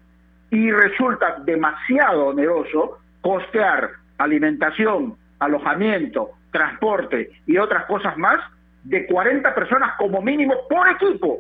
y 0.50 0.72
resulta 0.72 1.40
demasiado 1.44 2.28
oneroso 2.28 3.00
costear 3.20 3.90
alimentación, 4.18 5.18
alojamiento, 5.40 6.30
transporte 6.52 7.32
y 7.46 7.58
otras 7.58 7.84
cosas 7.84 8.18
más 8.18 8.40
de 8.86 9.06
40 9.08 9.54
personas 9.54 9.96
como 9.98 10.22
mínimo 10.22 10.54
por 10.70 10.88
equipo. 10.88 11.40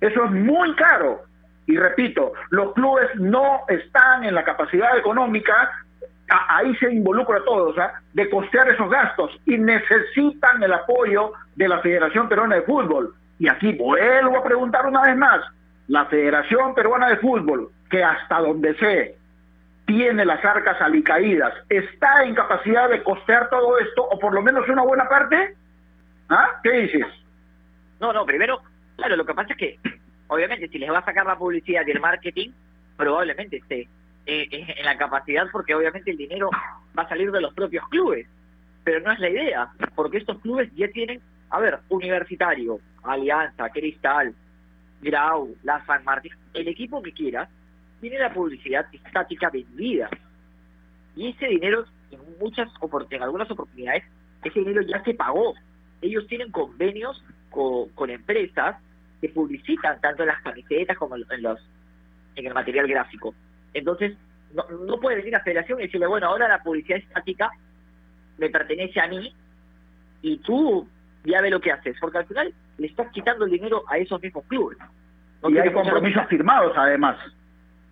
Eso 0.00 0.24
es 0.24 0.30
muy 0.32 0.74
caro. 0.74 1.22
Y 1.66 1.76
repito, 1.76 2.32
los 2.50 2.72
clubes 2.74 3.08
no 3.16 3.60
están 3.68 4.24
en 4.24 4.34
la 4.34 4.44
capacidad 4.44 4.96
económica, 4.98 5.70
ahí 6.28 6.74
se 6.76 6.92
involucra 6.92 7.38
a 7.38 7.44
todos, 7.44 7.76
¿ah? 7.78 8.00
de 8.12 8.28
costear 8.28 8.68
esos 8.68 8.90
gastos 8.90 9.30
y 9.46 9.56
necesitan 9.56 10.62
el 10.62 10.72
apoyo 10.72 11.32
de 11.56 11.68
la 11.68 11.80
Federación 11.80 12.28
Peruana 12.28 12.56
de 12.56 12.62
Fútbol. 12.62 13.14
Y 13.38 13.48
aquí 13.48 13.72
vuelvo 13.72 14.38
a 14.38 14.44
preguntar 14.44 14.86
una 14.86 15.02
vez 15.02 15.16
más, 15.16 15.40
la 15.88 16.06
Federación 16.06 16.74
Peruana 16.74 17.08
de 17.08 17.16
Fútbol, 17.16 17.70
que 17.90 18.02
hasta 18.02 18.40
donde 18.40 18.74
sé, 18.76 19.16
tiene 19.86 20.24
las 20.24 20.42
arcas 20.44 20.80
alicaídas, 20.80 21.52
¿está 21.68 22.24
en 22.24 22.34
capacidad 22.34 22.88
de 22.88 23.02
costear 23.02 23.50
todo 23.50 23.78
esto, 23.78 24.02
o 24.02 24.18
por 24.18 24.32
lo 24.32 24.42
menos 24.42 24.68
una 24.68 24.82
buena 24.82 25.08
parte? 25.08 25.54
¿Ah? 26.28 26.60
¿Qué 26.62 26.70
dices? 26.70 27.06
No, 28.00 28.12
no, 28.12 28.24
primero, 28.24 28.60
claro, 28.96 29.16
lo 29.16 29.26
que 29.26 29.34
pasa 29.34 29.52
es 29.52 29.58
que 29.58 29.78
obviamente 30.34 30.68
si 30.68 30.78
les 30.78 30.90
va 30.90 30.98
a 30.98 31.04
sacar 31.04 31.26
la 31.26 31.38
publicidad 31.38 31.86
y 31.86 31.90
el 31.92 32.00
marketing, 32.00 32.50
probablemente 32.96 33.58
esté 33.58 33.88
eh, 34.26 34.48
en 34.50 34.84
la 34.84 34.96
capacidad 34.96 35.46
porque 35.52 35.74
obviamente 35.74 36.10
el 36.10 36.16
dinero 36.16 36.50
va 36.96 37.04
a 37.04 37.08
salir 37.08 37.30
de 37.30 37.40
los 37.40 37.54
propios 37.54 37.86
clubes. 37.88 38.26
Pero 38.82 39.00
no 39.00 39.12
es 39.12 39.18
la 39.18 39.30
idea, 39.30 39.72
porque 39.94 40.18
estos 40.18 40.38
clubes 40.40 40.70
ya 40.74 40.88
tienen, 40.88 41.20
a 41.48 41.58
ver, 41.58 41.78
Universitario, 41.88 42.80
Alianza, 43.02 43.70
Cristal, 43.70 44.34
Grau, 45.00 45.54
La 45.62 45.84
San 45.86 46.04
Martín, 46.04 46.32
el 46.52 46.68
equipo 46.68 47.02
que 47.02 47.12
quiera, 47.12 47.48
tiene 48.00 48.18
la 48.18 48.32
publicidad 48.32 48.86
estática 48.92 49.48
vendida. 49.48 50.10
Y 51.16 51.28
ese 51.28 51.46
dinero, 51.46 51.84
en 52.10 52.20
muchas 52.38 52.68
en 53.10 53.22
algunas 53.22 53.50
oportunidades, 53.50 54.04
ese 54.42 54.58
dinero 54.58 54.82
ya 54.82 55.02
se 55.02 55.14
pagó. 55.14 55.54
Ellos 56.02 56.26
tienen 56.26 56.50
convenios 56.50 57.24
con, 57.48 57.88
con 57.90 58.10
empresas 58.10 58.76
que 59.24 59.30
publicitan 59.30 59.98
tanto 60.02 60.22
en 60.22 60.28
las 60.28 60.42
camisetas 60.42 60.98
como 60.98 61.16
en 61.16 61.42
los 61.42 61.58
en 62.36 62.46
el 62.46 62.52
material 62.52 62.86
gráfico. 62.86 63.34
Entonces, 63.72 64.18
no, 64.52 64.64
no 64.84 65.00
puede 65.00 65.16
venir 65.16 65.32
la 65.32 65.40
federación 65.40 65.80
y 65.80 65.84
decirle, 65.84 66.06
bueno, 66.06 66.26
ahora 66.26 66.46
la 66.46 66.62
publicidad 66.62 66.98
estática 66.98 67.50
me 68.36 68.50
pertenece 68.50 69.00
a 69.00 69.08
mí 69.08 69.34
y 70.20 70.36
tú 70.38 70.86
ya 71.24 71.40
ve 71.40 71.48
lo 71.48 71.58
que 71.58 71.72
haces, 71.72 71.96
porque 72.02 72.18
al 72.18 72.26
final 72.26 72.52
le 72.76 72.86
estás 72.86 73.10
quitando 73.12 73.46
el 73.46 73.52
dinero 73.52 73.82
a 73.88 73.96
esos 73.96 74.20
mismos 74.20 74.44
clubes. 74.44 74.76
y 75.48 75.56
hay 75.56 75.72
compromisos 75.72 76.26
firmados 76.28 76.74
además. 76.76 77.16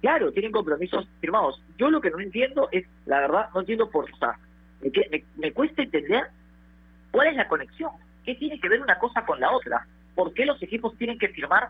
Claro, 0.02 0.32
tienen 0.32 0.52
compromisos 0.52 1.08
firmados. 1.22 1.62
Yo 1.78 1.88
lo 1.88 2.02
que 2.02 2.10
no 2.10 2.20
entiendo 2.20 2.68
es, 2.72 2.84
la 3.06 3.20
verdad, 3.20 3.48
no 3.54 3.60
entiendo 3.60 3.88
por 3.88 4.04
qué. 4.04 4.18
me, 4.82 5.18
me, 5.18 5.24
me 5.38 5.52
cuesta 5.52 5.80
entender 5.80 6.24
cuál 7.10 7.28
es 7.28 7.36
la 7.36 7.48
conexión. 7.48 7.92
¿Qué 8.22 8.34
tiene 8.34 8.60
que 8.60 8.68
ver 8.68 8.82
una 8.82 8.98
cosa 8.98 9.24
con 9.24 9.40
la 9.40 9.50
otra? 9.50 9.86
¿Por 10.14 10.32
qué 10.34 10.46
los 10.46 10.62
equipos 10.62 10.96
tienen 10.96 11.18
que 11.18 11.28
firmar, 11.28 11.68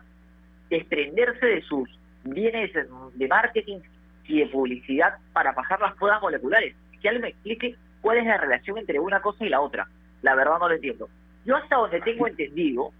desprenderse 0.69 1.45
de 1.45 1.61
sus 1.63 1.89
bienes 2.23 2.71
de 2.73 3.27
marketing 3.27 3.79
y 4.25 4.39
de 4.39 4.47
publicidad 4.47 5.17
para 5.33 5.53
pasar 5.53 5.79
las 5.81 5.95
pruebas 5.95 6.21
moleculares? 6.21 6.75
Que 7.01 7.09
alguien 7.09 7.23
me 7.23 7.29
explique 7.29 7.75
cuál 8.01 8.17
es 8.17 8.25
la 8.25 8.37
relación 8.37 8.77
entre 8.77 8.99
una 8.99 9.21
cosa 9.21 9.45
y 9.45 9.49
la 9.49 9.61
otra. 9.61 9.87
La 10.21 10.35
verdad 10.35 10.59
no 10.59 10.69
lo 10.69 10.75
entiendo. 10.75 11.09
Yo 11.45 11.55
hasta 11.57 11.75
donde 11.75 12.01
tengo 12.01 12.27
entendido, 12.27 12.91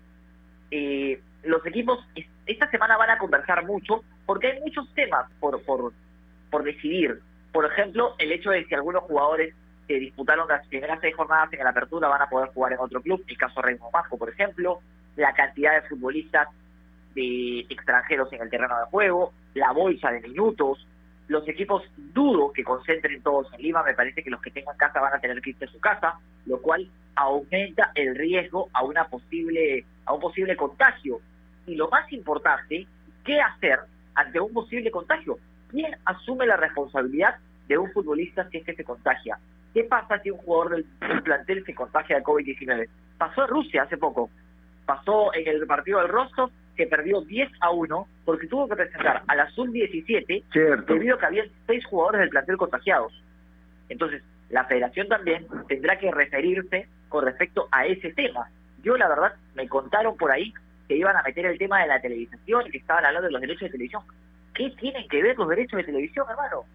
eh, 0.72 1.22
los 1.44 1.66
equipos 1.66 2.00
esta 2.46 2.70
semana 2.70 2.98
van 2.98 3.12
a 3.12 3.18
conversar 3.18 3.66
mucho 3.66 4.04
porque 4.26 4.48
hay 4.48 4.60
muchos 4.62 4.92
temas 4.94 5.30
por, 5.40 5.62
por, 5.64 5.94
por 6.50 6.64
decidir. 6.64 7.20
Por 7.52 7.66
ejemplo, 7.66 8.16
el 8.18 8.32
hecho 8.32 8.50
de 8.50 8.66
que 8.66 8.76
algunos 8.76 9.04
jugadores 9.04 9.54
que 9.88 10.00
disputaron 10.00 10.48
las 10.48 10.66
primeras 10.68 11.00
seis 11.02 11.16
jornadas 11.16 11.52
en 11.54 11.64
la 11.64 11.70
apertura 11.72 12.08
van 12.08 12.22
a 12.22 12.30
poder 12.30 12.50
jugar 12.50 12.74
en 12.74 12.80
otro 12.80 13.02
club, 13.02 13.24
el 13.28 13.38
caso 13.38 13.62
Raymond 13.62 13.94
Majo, 13.94 14.18
por 14.18 14.30
ejemplo, 14.30 14.80
la 15.16 15.34
cantidad 15.34 15.74
de 15.74 15.88
futbolistas 15.88 16.48
de 17.16 17.60
extranjeros 17.70 18.32
en 18.34 18.42
el 18.42 18.50
terreno 18.50 18.80
de 18.80 18.86
juego, 18.86 19.34
la 19.54 19.72
bolsa 19.72 20.12
de 20.12 20.22
minutos, 20.22 20.88
los 21.28 21.48
equipos 21.48 21.84
dudo 21.98 22.52
que 22.52 22.64
concentren 22.64 23.22
todos 23.22 23.52
en 23.54 23.62
Lima, 23.62 23.84
me 23.84 23.94
parece 23.94 24.24
que 24.24 24.30
los 24.30 24.42
que 24.42 24.52
tengan 24.52 24.78
casa 24.78 25.00
van 25.00 25.14
a 25.14 25.20
tener 25.20 25.42
que 25.42 25.52
irse 25.52 25.66
a 25.66 25.72
su 25.72 25.80
casa, 25.80 26.20
lo 26.46 26.62
cual 26.62 26.88
aumenta 27.16 27.92
el 27.96 28.16
riesgo 28.16 28.70
a 28.74 28.84
una 28.84 29.08
posible 29.08 29.86
a 30.06 30.14
un 30.14 30.20
posible 30.20 30.56
contagio. 30.56 31.22
Y 31.66 31.76
lo 31.76 31.90
más 31.90 32.12
importante, 32.12 32.88
¿qué 33.24 33.40
hacer 33.40 33.80
ante 34.16 34.40
un 34.40 34.52
posible 34.52 34.92
contagio? 34.92 35.38
¿Quién 35.70 35.96
asume 36.06 36.46
la 36.46 36.58
responsabilidad 36.58 37.36
de 37.68 37.78
un 37.78 37.92
futbolista 37.92 38.48
si 38.50 38.58
es 38.58 38.66
que 38.66 38.76
se 38.76 38.84
contagia? 38.84 39.38
¿Qué 39.74 39.84
pasa 39.84 40.20
si 40.20 40.30
un 40.30 40.38
jugador 40.38 40.76
del, 40.76 41.22
plantel 41.24 41.66
se 41.66 41.76
contagia 41.76 42.18
de 42.18 42.24
COVID-19? 42.24 42.88
Pasó 43.18 43.44
en 43.44 43.48
Rusia 43.48 43.84
hace 43.84 43.98
poco, 43.98 44.30
pasó 44.86 45.34
en 45.34 45.48
el 45.48 45.66
partido 45.66 46.00
del 46.00 46.10
Rostov 46.10 46.52
que 46.76 46.88
perdió 46.88 47.22
10 47.22 47.52
a 47.62 47.72
1 47.72 48.08
porque 48.26 48.48
tuvo 48.48 48.68
que 48.68 48.76
presentar 48.76 49.24
a 49.28 49.36
la 49.36 49.50
sub-17 49.52 50.86
debido 50.88 51.16
a 51.16 51.20
que 51.20 51.26
había 51.26 51.46
seis 51.68 51.86
jugadores 51.86 52.22
del 52.22 52.30
plantel 52.30 52.58
contagiados. 52.58 53.14
Entonces, 53.90 54.24
la 54.50 54.66
federación 54.66 55.08
también 55.08 55.48
tendrá 55.68 55.98
que 55.98 56.12
referirse 56.12 56.88
con 57.10 57.26
respecto 57.26 57.68
a 57.72 57.86
ese 57.86 58.12
tema. 58.14 58.50
Yo, 58.84 58.98
la 58.98 59.08
verdad, 59.08 59.34
me 59.56 59.68
contaron 59.68 60.18
por 60.18 60.32
ahí 60.32 60.54
que 60.88 60.98
iban 60.98 61.16
a 61.16 61.24
meter 61.24 61.46
el 61.46 61.58
tema 61.58 61.82
de 61.82 61.88
la 61.88 62.02
televisación 62.02 62.68
y 62.68 62.72
que 62.72 62.78
estaban 62.78 63.06
hablando 63.06 63.28
de 63.28 63.32
los 63.32 63.42
derechos 63.42 63.62
de 63.62 63.70
televisión. 63.70 64.04
¿Qué 64.54 64.70
tienen 64.72 65.08
que 65.08 65.22
ver 65.24 65.38
los 65.38 65.48
derechos 65.48 65.78
de 65.78 65.84
televisión, 65.86 66.26
hermano? 66.30 66.66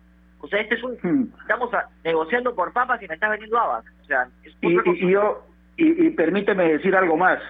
O 0.40 0.48
sea, 0.48 0.60
este 0.60 0.76
es 0.76 0.82
un... 0.82 0.96
Hmm. 1.02 1.32
Estamos 1.40 1.70
negociando 2.04 2.54
por 2.54 2.72
papas 2.72 3.02
y 3.02 3.08
me 3.08 3.14
está 3.14 3.28
vendiendo 3.28 3.58
habas. 3.58 3.84
O 4.02 4.04
sea, 4.04 4.28
y, 4.62 5.10
yo, 5.10 5.44
y 5.76 6.10
permíteme 6.10 6.72
decir 6.72 6.94
algo 6.94 7.16
más 7.16 7.40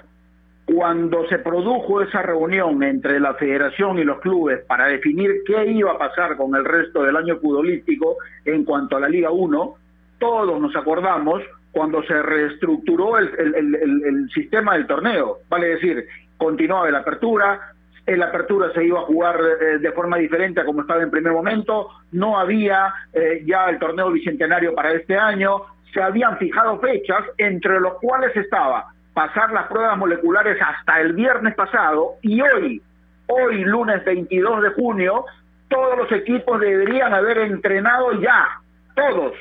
cuando 0.75 1.27
se 1.29 1.39
produjo 1.39 2.03
esa 2.03 2.21
reunión 2.21 2.83
entre 2.83 3.19
la 3.21 3.33
federación 3.35 3.99
y 3.99 4.05
los 4.05 4.21
clubes 4.21 4.61
para 4.67 4.87
definir 4.87 5.43
qué 5.47 5.65
iba 5.65 5.93
a 5.93 5.99
pasar 5.99 6.37
con 6.37 6.55
el 6.55 6.65
resto 6.65 7.03
del 7.03 7.17
año 7.17 7.39
futbolístico 7.39 8.19
en 8.45 8.65
cuanto 8.65 8.99
a 8.99 9.01
la 9.01 9.09
Liga 9.09 9.31
1, 9.31 9.75
todos 10.19 10.61
nos 10.61 10.77
acordamos 10.77 11.43
cuando 11.73 12.03
se 12.03 12.21
reestructuró 12.21 13.17
el, 13.17 14.29
sistema 14.35 14.75
del 14.75 14.87
torneo, 14.87 15.39
vale 15.49 15.69
decir, 15.69 16.05
continuaba 16.37 16.91
la 16.91 16.99
apertura, 16.99 17.73
la 18.17 18.27
apertura 18.27 18.73
se 18.73 18.85
iba 18.85 19.01
a 19.01 19.05
jugar 19.05 19.39
eh, 19.61 19.79
de 19.79 19.93
forma 19.93 20.17
diferente 20.17 20.61
a 20.61 20.65
como 20.65 20.83
estaba 20.83 21.03
en 21.03 21.11
primer 21.11 21.33
momento, 21.33 21.89
no 22.13 22.39
había 22.39 22.93
eh, 23.13 23.43
ya 23.45 23.67
el 23.67 23.79
torneo 23.79 24.11
bicentenario 24.11 24.75
para 24.75 24.93
este 24.93 25.17
año, 25.17 25.63
se 25.93 26.03
habían 26.03 26.39
fijado 26.39 26.79
fechas 26.81 27.25
entre 27.37 27.81
los 27.81 27.95
cuales 27.95 28.35
estaba 28.37 28.93
pasar 29.19 29.51
las 29.51 29.67
pruebas 29.67 29.99
moleculares 29.99 30.57
hasta 30.63 31.01
el 31.01 31.13
viernes 31.13 31.53
pasado 31.57 32.15
y 32.23 32.41
hoy, 32.41 32.81
hoy 33.27 33.65
lunes 33.65 34.05
22 34.05 34.63
de 34.63 34.71
junio, 34.71 35.25
todos 35.69 35.99
los 35.99 36.13
equipos 36.13 36.61
deberían 36.61 37.13
haber 37.13 37.39
entrenado 37.39 38.13
ya, 38.21 38.47
todos. 38.95 39.33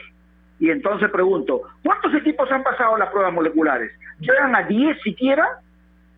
Y 0.60 0.72
entonces 0.72 1.12
pregunto, 1.12 1.62
¿cuántos 1.84 2.12
equipos 2.16 2.52
han 2.52 2.64
pasado 2.64 2.98
las 2.98 3.10
pruebas 3.12 3.32
moleculares? 3.32 3.92
¿Llegan 4.20 4.56
a 4.56 4.64
10 4.64 5.00
siquiera? 5.04 5.60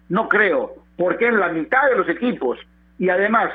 No 0.07 0.29
creo, 0.29 0.75
porque 0.99 1.29
es 1.29 1.33
la 1.33 1.47
mitad 1.47 1.89
de 1.89 1.95
los 1.95 2.09
equipos. 2.09 2.59
Y 2.97 3.07
además, 3.07 3.49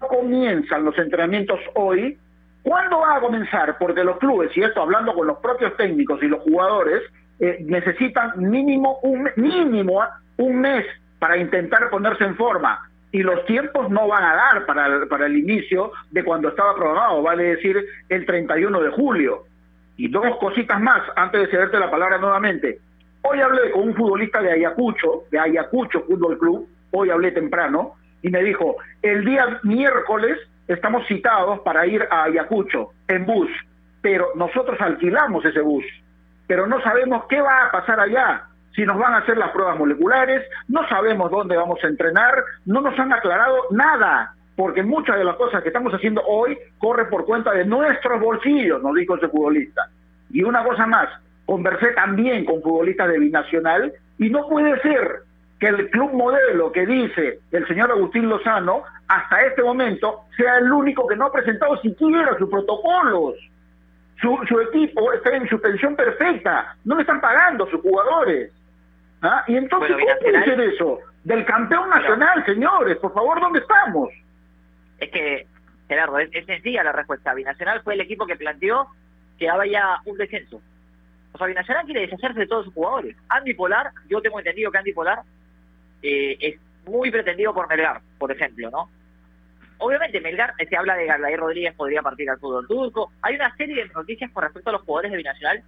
no 0.00 0.08
comienzan 0.08 0.84
los 0.84 0.98
entrenamientos 0.98 1.60
hoy. 1.74 2.18
¿Cuándo 2.62 2.98
va 2.98 3.16
a 3.16 3.20
comenzar? 3.20 3.78
Porque 3.78 4.02
los 4.02 4.18
clubes, 4.18 4.50
y 4.56 4.64
esto 4.64 4.82
hablando 4.82 5.14
con 5.14 5.28
los 5.28 5.38
propios 5.38 5.76
técnicos 5.76 6.20
y 6.24 6.26
los 6.26 6.40
jugadores, 6.40 7.04
eh, 7.38 7.58
necesitan 7.64 8.32
mínimo 8.36 8.98
un 9.02 9.30
mínimo 9.36 10.02
un 10.38 10.60
mes 10.60 10.84
para 11.20 11.36
intentar 11.36 11.88
ponerse 11.88 12.24
en 12.24 12.34
forma 12.34 12.80
y 13.12 13.22
los 13.22 13.44
tiempos 13.44 13.88
no 13.88 14.08
van 14.08 14.24
a 14.24 14.34
dar 14.34 14.66
para 14.66 15.06
para 15.06 15.26
el 15.26 15.36
inicio 15.36 15.92
de 16.10 16.24
cuando 16.24 16.48
estaba 16.48 16.74
programado, 16.74 17.22
vale 17.22 17.44
decir 17.44 17.76
el 18.08 18.26
31 18.26 18.80
de 18.80 18.90
julio. 18.90 19.44
Y 19.96 20.08
dos 20.08 20.36
cositas 20.38 20.80
más 20.80 21.02
antes 21.14 21.42
de 21.42 21.46
cederte 21.46 21.78
la 21.78 21.90
palabra 21.90 22.18
nuevamente. 22.18 22.80
Hoy 23.28 23.40
hablé 23.40 23.70
con 23.72 23.88
un 23.88 23.94
futbolista 23.94 24.40
de 24.40 24.52
Ayacucho, 24.52 25.24
de 25.30 25.38
Ayacucho 25.38 26.02
Fútbol 26.02 26.38
Club, 26.38 26.68
hoy 26.92 27.10
hablé 27.10 27.32
temprano, 27.32 27.94
y 28.22 28.30
me 28.30 28.42
dijo, 28.42 28.76
el 29.02 29.24
día 29.24 29.60
miércoles 29.62 30.38
estamos 30.68 31.06
citados 31.06 31.60
para 31.60 31.86
ir 31.86 32.06
a 32.10 32.24
Ayacucho 32.24 32.90
en 33.08 33.26
bus, 33.26 33.48
pero 34.00 34.28
nosotros 34.34 34.80
alquilamos 34.80 35.44
ese 35.44 35.60
bus 35.60 35.84
pero 36.46 36.66
no 36.66 36.80
sabemos 36.82 37.24
qué 37.28 37.40
va 37.40 37.64
a 37.64 37.70
pasar 37.70 38.00
allá, 38.00 38.44
si 38.74 38.84
nos 38.84 38.98
van 38.98 39.14
a 39.14 39.18
hacer 39.18 39.36
las 39.36 39.50
pruebas 39.50 39.78
moleculares, 39.78 40.42
no 40.68 40.86
sabemos 40.88 41.30
dónde 41.30 41.56
vamos 41.56 41.82
a 41.82 41.88
entrenar, 41.88 42.34
no 42.66 42.80
nos 42.80 42.98
han 42.98 43.12
aclarado 43.12 43.56
nada, 43.70 44.34
porque 44.54 44.82
muchas 44.82 45.16
de 45.16 45.24
las 45.24 45.36
cosas 45.36 45.62
que 45.62 45.68
estamos 45.68 45.92
haciendo 45.92 46.22
hoy 46.26 46.56
corre 46.78 47.06
por 47.06 47.24
cuenta 47.24 47.52
de 47.52 47.64
nuestros 47.64 48.20
bolsillos, 48.20 48.82
nos 48.82 48.94
dijo 48.94 49.16
ese 49.16 49.28
futbolista. 49.28 49.88
Y 50.30 50.42
una 50.42 50.62
cosa 50.62 50.86
más, 50.86 51.08
conversé 51.46 51.92
también 51.92 52.44
con 52.44 52.62
futbolistas 52.62 53.08
de 53.08 53.18
Binacional 53.18 53.92
y 54.18 54.28
no 54.28 54.48
puede 54.48 54.80
ser 54.82 55.22
que 55.58 55.68
el 55.68 55.88
club 55.90 56.12
modelo 56.12 56.70
que 56.70 56.84
dice 56.84 57.38
el 57.52 57.66
señor 57.66 57.90
Agustín 57.90 58.28
Lozano 58.28 58.82
hasta 59.08 59.42
este 59.42 59.62
momento 59.62 60.24
sea 60.36 60.58
el 60.58 60.70
único 60.70 61.06
que 61.06 61.16
no 61.16 61.26
ha 61.26 61.32
presentado 61.32 61.80
siquiera 61.80 62.36
sus 62.38 62.50
protocolos. 62.50 63.34
Su, 64.20 64.38
su 64.48 64.60
equipo 64.60 65.12
está 65.12 65.36
en 65.36 65.48
suspensión 65.48 65.94
perfecta, 65.94 66.76
no 66.84 66.96
le 66.96 67.02
están 67.02 67.20
pagando 67.20 67.66
sus 67.70 67.80
jugadores. 67.80 68.50
¿Ah? 69.22 69.44
Y 69.46 69.56
entonces, 69.56 69.92
¿cómo 69.92 70.18
puede 70.20 70.44
ser 70.44 70.60
eso? 70.60 70.98
Del 71.24 71.44
campeón 71.44 71.88
nacional, 71.90 72.44
señores, 72.44 72.96
por 72.98 73.12
favor, 73.12 73.40
¿dónde 73.40 73.60
estamos? 73.60 74.10
Es 74.98 75.10
que, 75.10 75.46
Gerardo, 75.88 76.18
es, 76.18 76.30
sencilla 76.46 76.84
la 76.84 76.92
respuesta. 76.92 77.34
Binacional 77.34 77.82
fue 77.82 77.94
el 77.94 78.00
equipo 78.00 78.26
que 78.26 78.36
planteó 78.36 78.88
que 79.38 79.48
había 79.48 79.98
un 80.04 80.16
descenso. 80.16 80.60
O 81.36 81.38
sea, 81.38 81.48
Binacional 81.48 81.84
quiere 81.84 82.00
deshacerse 82.00 82.40
de 82.40 82.46
todos 82.46 82.64
sus 82.64 82.72
jugadores. 82.72 83.14
Andy 83.28 83.52
Polar, 83.52 83.90
yo 84.08 84.22
tengo 84.22 84.38
entendido 84.38 84.70
que 84.70 84.78
Andy 84.78 84.94
Polar 84.94 85.20
eh, 86.02 86.34
es 86.40 86.58
muy 86.86 87.10
pretendido 87.10 87.52
por 87.52 87.68
Melgar, 87.68 88.00
por 88.18 88.32
ejemplo, 88.32 88.70
¿no? 88.70 88.88
Obviamente, 89.76 90.18
Melgar, 90.22 90.54
se 90.56 90.76
habla 90.78 90.96
de 90.96 91.04
Garlay 91.04 91.36
Rodríguez, 91.36 91.74
podría 91.74 92.00
partir 92.00 92.30
al 92.30 92.38
fútbol 92.38 92.66
turco. 92.66 93.12
Hay 93.20 93.34
una 93.34 93.54
serie 93.56 93.84
de 93.84 93.90
noticias 93.92 94.30
con 94.30 94.44
respecto 94.44 94.70
a 94.70 94.72
los 94.72 94.82
jugadores 94.82 95.10
de 95.10 95.18
Binacional. 95.18 95.62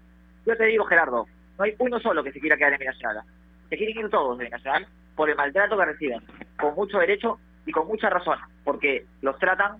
Yo 0.46 0.56
te 0.56 0.64
digo, 0.64 0.86
Gerardo, 0.86 1.26
no 1.58 1.64
hay 1.64 1.74
uno 1.78 2.00
solo 2.00 2.24
que 2.24 2.32
se 2.32 2.40
quiera 2.40 2.56
quedar 2.56 2.72
en 2.72 2.78
Binacional. 2.78 3.20
Se 3.68 3.76
quieren 3.76 3.98
ir 3.98 4.08
todos 4.08 4.38
de 4.38 4.44
Binacional 4.44 4.86
por 5.16 5.28
el 5.28 5.36
maltrato 5.36 5.76
que 5.76 5.84
reciben, 5.84 6.22
con 6.58 6.74
mucho 6.76 6.98
derecho 6.98 7.38
y 7.66 7.72
con 7.72 7.86
mucha 7.86 8.08
razón, 8.08 8.38
porque 8.64 9.04
los 9.20 9.38
tratan 9.38 9.76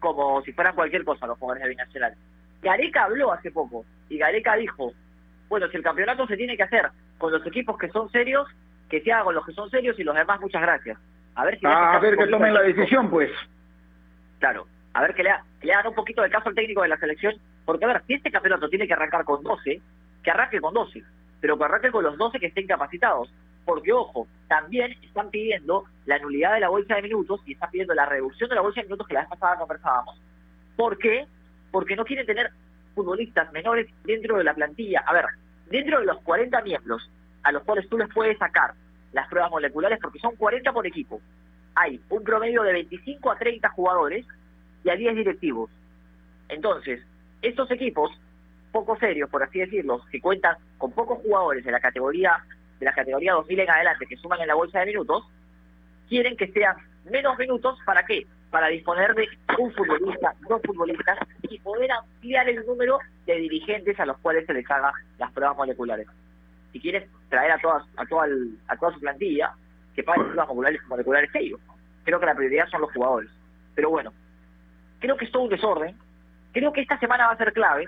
como 0.00 0.42
si 0.42 0.52
fueran 0.52 0.74
cualquier 0.74 1.04
cosa 1.04 1.28
los 1.28 1.38
jugadores 1.38 1.62
de 1.62 1.68
Binacional. 1.68 2.16
Gareca 2.62 3.04
habló 3.04 3.32
hace 3.32 3.52
poco 3.52 3.84
y 4.08 4.18
Gareca 4.18 4.56
dijo, 4.56 4.92
bueno, 5.50 5.68
si 5.68 5.76
el 5.76 5.82
campeonato 5.82 6.26
se 6.28 6.36
tiene 6.36 6.56
que 6.56 6.62
hacer 6.62 6.88
con 7.18 7.32
los 7.32 7.44
equipos 7.44 7.76
que 7.76 7.88
son 7.90 8.08
serios, 8.10 8.48
que 8.88 9.02
se 9.02 9.12
haga 9.12 9.24
con 9.24 9.34
los 9.34 9.44
que 9.44 9.52
son 9.52 9.68
serios 9.68 9.98
y 9.98 10.04
los 10.04 10.14
demás 10.14 10.40
muchas 10.40 10.62
gracias. 10.62 10.96
A 11.34 11.44
ver 11.44 11.58
si... 11.58 11.66
Ah, 11.66 11.96
a 11.96 11.98
ver 11.98 12.16
que 12.16 12.28
tomen 12.28 12.54
la 12.54 12.62
decisión, 12.62 13.10
pues. 13.10 13.30
Claro, 14.38 14.66
a 14.94 15.02
ver 15.02 15.14
que 15.14 15.24
le, 15.24 15.30
le 15.62 15.72
hagan 15.74 15.88
un 15.88 15.94
poquito 15.94 16.22
de 16.22 16.30
caso 16.30 16.48
al 16.48 16.54
técnico 16.54 16.82
de 16.82 16.88
la 16.88 16.98
selección, 16.98 17.34
porque 17.64 17.84
a 17.84 17.88
ver, 17.88 18.02
si 18.06 18.14
este 18.14 18.30
campeonato 18.30 18.68
tiene 18.68 18.86
que 18.86 18.92
arrancar 18.92 19.24
con 19.24 19.42
12, 19.42 19.82
que 20.22 20.30
arranque 20.30 20.60
con 20.60 20.72
12, 20.72 21.02
pero 21.40 21.58
que 21.58 21.64
arranque 21.64 21.90
con 21.90 22.04
los 22.04 22.16
12 22.16 22.38
que 22.38 22.46
estén 22.46 22.68
capacitados. 22.68 23.32
Porque, 23.64 23.92
ojo, 23.92 24.28
también 24.48 24.96
están 25.02 25.30
pidiendo 25.30 25.84
la 26.06 26.18
nulidad 26.20 26.54
de 26.54 26.60
la 26.60 26.68
bolsa 26.68 26.94
de 26.94 27.02
minutos 27.02 27.40
y 27.44 27.52
están 27.52 27.70
pidiendo 27.70 27.94
la 27.94 28.06
reducción 28.06 28.48
de 28.48 28.54
la 28.54 28.62
bolsa 28.62 28.80
de 28.80 28.86
minutos 28.86 29.06
que 29.06 29.14
la 29.14 29.20
vez 29.20 29.30
pasada 29.30 29.58
conversábamos. 29.58 30.20
¿Por 30.76 30.96
qué? 30.96 31.26
Porque 31.70 31.96
no 31.96 32.04
quieren 32.04 32.26
tener 32.26 32.50
futbolistas 32.94 33.52
menores 33.52 33.88
dentro 34.04 34.38
de 34.38 34.44
la 34.44 34.54
plantilla. 34.54 35.00
A 35.06 35.12
ver, 35.12 35.26
dentro 35.66 36.00
de 36.00 36.06
los 36.06 36.20
40 36.22 36.60
miembros 36.62 37.10
a 37.42 37.52
los 37.52 37.62
cuales 37.64 37.88
tú 37.88 37.98
les 37.98 38.08
puedes 38.12 38.38
sacar 38.38 38.74
las 39.12 39.28
pruebas 39.28 39.50
moleculares, 39.50 39.98
porque 40.00 40.18
son 40.18 40.36
40 40.36 40.72
por 40.72 40.86
equipo, 40.86 41.20
hay 41.74 42.00
un 42.10 42.22
promedio 42.22 42.62
de 42.62 42.72
25 42.72 43.30
a 43.30 43.38
30 43.38 43.68
jugadores 43.70 44.26
y 44.84 44.90
a 44.90 44.96
10 44.96 45.16
directivos. 45.16 45.70
Entonces, 46.48 47.00
estos 47.42 47.70
equipos, 47.70 48.10
poco 48.72 48.96
serios, 48.98 49.30
por 49.30 49.42
así 49.42 49.60
decirlo, 49.60 50.02
que 50.10 50.20
cuentan 50.20 50.56
con 50.78 50.92
pocos 50.92 51.18
jugadores 51.18 51.64
de 51.64 51.72
la 51.72 51.80
categoría 51.80 52.44
de 52.78 52.86
la 52.86 52.94
categoría 52.94 53.34
2000 53.34 53.60
en 53.60 53.70
adelante 53.70 54.06
que 54.06 54.16
suman 54.16 54.40
en 54.40 54.48
la 54.48 54.54
bolsa 54.54 54.80
de 54.80 54.86
minutos, 54.86 55.24
quieren 56.08 56.36
que 56.36 56.48
sean 56.48 56.76
menos 57.04 57.38
minutos, 57.38 57.78
¿para 57.84 58.04
qué? 58.04 58.26
Para 58.50 58.68
disponer 58.68 59.14
de 59.14 59.28
un 59.58 59.72
futbolista, 59.72 60.34
dos 60.48 60.60
futbolistas 60.64 61.18
y 61.42 61.58
poder 61.60 61.90
ampliar 61.92 62.48
el 62.48 62.64
número 62.66 62.98
de 63.26 63.36
dirigentes 63.36 63.98
a 64.00 64.06
los 64.06 64.18
cuales 64.18 64.44
se 64.46 64.54
les 64.54 64.68
haga 64.70 64.92
las 65.18 65.30
pruebas 65.32 65.56
moleculares. 65.56 66.06
Si 66.72 66.80
quieres 66.80 67.08
traer 67.28 67.52
a 67.52 67.58
todas 67.58 67.84
a 67.96 68.06
toda, 68.06 68.26
a 68.68 68.76
toda 68.76 68.92
su 68.92 69.00
plantilla, 69.00 69.52
que 69.94 70.02
paguen 70.02 70.24
pruebas 70.24 70.48
moleculares, 70.48 70.80
moleculares 70.88 71.30
ellos 71.34 71.60
creo 72.04 72.20
que 72.20 72.26
la 72.26 72.34
prioridad 72.34 72.68
son 72.68 72.80
los 72.80 72.92
jugadores. 72.92 73.30
Pero 73.74 73.90
bueno, 73.90 74.12
creo 74.98 75.16
que 75.16 75.24
es 75.24 75.30
todo 75.30 75.44
un 75.44 75.50
desorden. 75.50 75.96
Creo 76.52 76.72
que 76.72 76.80
esta 76.80 76.98
semana 76.98 77.26
va 77.26 77.32
a 77.32 77.38
ser 77.38 77.52
clave 77.52 77.86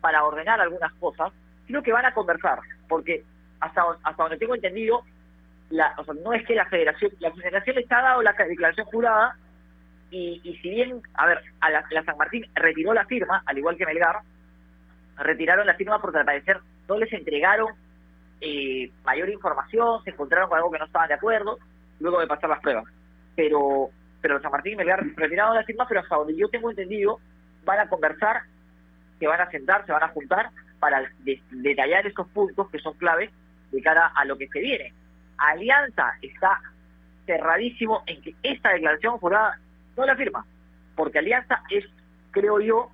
para 0.00 0.24
ordenar 0.24 0.60
algunas 0.60 0.92
cosas. 0.94 1.32
Creo 1.66 1.82
que 1.82 1.92
van 1.92 2.04
a 2.04 2.14
conversar, 2.14 2.60
porque 2.88 3.24
hasta, 3.60 3.82
hasta 4.02 4.22
donde 4.22 4.38
tengo 4.38 4.54
entendido, 4.54 5.02
la, 5.70 5.94
o 5.98 6.04
sea, 6.04 6.14
no 6.14 6.32
es 6.32 6.46
que 6.46 6.54
la 6.54 6.66
federación, 6.66 7.10
la 7.18 7.32
federación 7.32 7.78
está 7.78 8.02
dado 8.02 8.22
la 8.22 8.32
declaración 8.32 8.86
jurada 8.86 9.36
y, 10.14 10.40
y 10.44 10.56
si 10.58 10.70
bien, 10.70 11.00
a 11.14 11.26
ver, 11.26 11.42
a 11.60 11.70
la, 11.70 12.04
San 12.04 12.16
Martín 12.16 12.46
retiró 12.54 12.94
la 12.94 13.04
firma, 13.06 13.42
al 13.46 13.58
igual 13.58 13.76
que 13.76 13.86
Melgar, 13.86 14.20
retiraron 15.18 15.66
la 15.66 15.74
firma 15.74 16.00
porque 16.00 16.18
al 16.18 16.24
parecer 16.24 16.60
no 16.88 16.98
les 16.98 17.12
entregaron 17.12 17.72
eh, 18.40 18.90
mayor 19.04 19.28
información, 19.28 20.02
se 20.04 20.10
encontraron 20.10 20.48
con 20.48 20.58
algo 20.58 20.70
que 20.70 20.78
no 20.78 20.84
estaban 20.84 21.08
de 21.08 21.14
acuerdo, 21.14 21.58
luego 21.98 22.20
de 22.20 22.26
pasar 22.26 22.50
las 22.50 22.60
pruebas 22.60 22.84
pero 23.34 23.90
pero 24.20 24.40
San 24.40 24.52
Martín 24.52 24.72
y 24.72 24.76
Melgar 24.76 25.04
retiraron 25.16 25.54
la 25.54 25.64
firma, 25.64 25.86
pero 25.86 26.00
hasta 26.00 26.16
donde 26.16 26.34
yo 26.34 26.48
tengo 26.48 26.70
entendido, 26.70 27.20
van 27.66 27.80
a 27.80 27.88
conversar, 27.88 28.42
se 29.18 29.26
van 29.26 29.40
a 29.40 29.50
sentar, 29.50 29.84
se 29.84 29.92
van 29.92 30.02
a 30.02 30.08
juntar 30.08 30.48
para 30.80 31.02
detallar 31.50 32.06
estos 32.06 32.26
puntos 32.28 32.70
que 32.70 32.78
son 32.78 32.94
claves 32.94 33.30
de 33.70 33.82
cara 33.82 34.12
a 34.14 34.24
lo 34.24 34.38
que 34.38 34.48
se 34.48 34.60
viene. 34.60 34.94
Alianza 35.36 36.14
está 36.22 36.58
cerradísimo 37.26 38.02
en 38.06 38.22
que 38.22 38.34
esta 38.42 38.70
declaración 38.70 39.18
jurada 39.18 39.58
no 39.96 40.06
la 40.06 40.16
firma, 40.16 40.44
porque 40.96 41.18
Alianza 41.18 41.62
es, 41.70 41.84
creo 42.30 42.60
yo, 42.60 42.90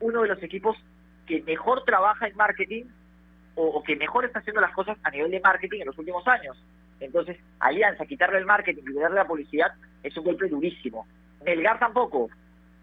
uno 0.00 0.22
de 0.22 0.28
los 0.28 0.42
equipos 0.42 0.76
que 1.26 1.42
mejor 1.42 1.84
trabaja 1.84 2.26
en 2.26 2.36
marketing 2.36 2.84
o, 3.54 3.82
que 3.82 3.96
mejor 3.96 4.24
está 4.24 4.38
haciendo 4.38 4.60
las 4.60 4.72
cosas 4.72 4.96
a 5.02 5.10
nivel 5.10 5.32
de 5.32 5.40
marketing 5.40 5.80
en 5.80 5.86
los 5.86 5.98
últimos 5.98 6.26
años. 6.28 6.56
Entonces, 7.00 7.36
Alianza, 7.58 8.06
quitarle 8.06 8.38
el 8.38 8.46
marketing 8.46 8.82
y 8.86 8.92
darle 8.94 9.16
la 9.16 9.26
publicidad 9.26 9.72
es 10.02 10.16
un 10.16 10.24
golpe 10.24 10.48
durísimo. 10.48 11.06
Melgar 11.44 11.78
tampoco. 11.78 12.28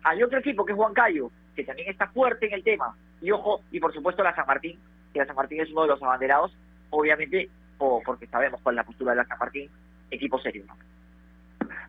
Hay 0.03 0.21
otro 0.21 0.39
equipo 0.39 0.65
que 0.65 0.73
es 0.73 0.77
Huancayo, 0.77 1.31
que 1.55 1.63
también 1.63 1.89
está 1.89 2.07
fuerte 2.07 2.47
en 2.47 2.53
el 2.53 2.63
tema. 2.63 2.95
Y 3.21 3.31
ojo, 3.31 3.61
y 3.71 3.79
por 3.79 3.93
supuesto 3.93 4.21
la 4.21 4.35
San 4.35 4.47
Martín, 4.47 4.77
que 5.13 5.19
la 5.19 5.25
San 5.25 5.35
Martín 5.35 5.61
es 5.61 5.71
uno 5.71 5.83
de 5.83 5.87
los 5.87 6.03
abanderados, 6.03 6.53
obviamente, 6.89 7.49
o 7.77 8.01
porque 8.05 8.27
sabemos 8.27 8.59
cuál 8.61 8.75
es 8.75 8.77
la 8.77 8.83
postura 8.83 9.11
de 9.11 9.17
la 9.17 9.25
San 9.25 9.39
Martín, 9.39 9.69
equipo 10.11 10.39
serio. 10.39 10.65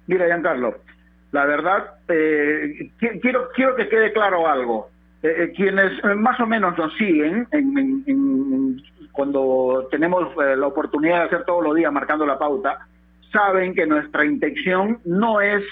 Mira, 0.06 0.26
Giancarlo, 0.26 0.80
la 1.36 1.44
verdad, 1.44 1.90
eh, 2.08 2.90
quiero, 3.20 3.50
quiero 3.54 3.76
que 3.76 3.90
quede 3.90 4.10
claro 4.10 4.48
algo. 4.48 4.88
Eh, 5.22 5.34
eh, 5.38 5.52
quienes 5.54 5.92
más 6.16 6.40
o 6.40 6.46
menos 6.46 6.78
nos 6.78 6.94
siguen 6.96 7.46
cuando 9.12 9.86
tenemos 9.90 10.34
la 10.34 10.66
oportunidad 10.66 11.18
de 11.18 11.24
hacer 11.24 11.44
todos 11.44 11.62
los 11.62 11.74
días 11.74 11.92
marcando 11.92 12.24
la 12.24 12.38
pauta, 12.38 12.86
saben 13.30 13.74
que 13.74 13.86
nuestra 13.86 14.24
intención 14.24 14.98
no 15.04 15.42
es 15.42 15.62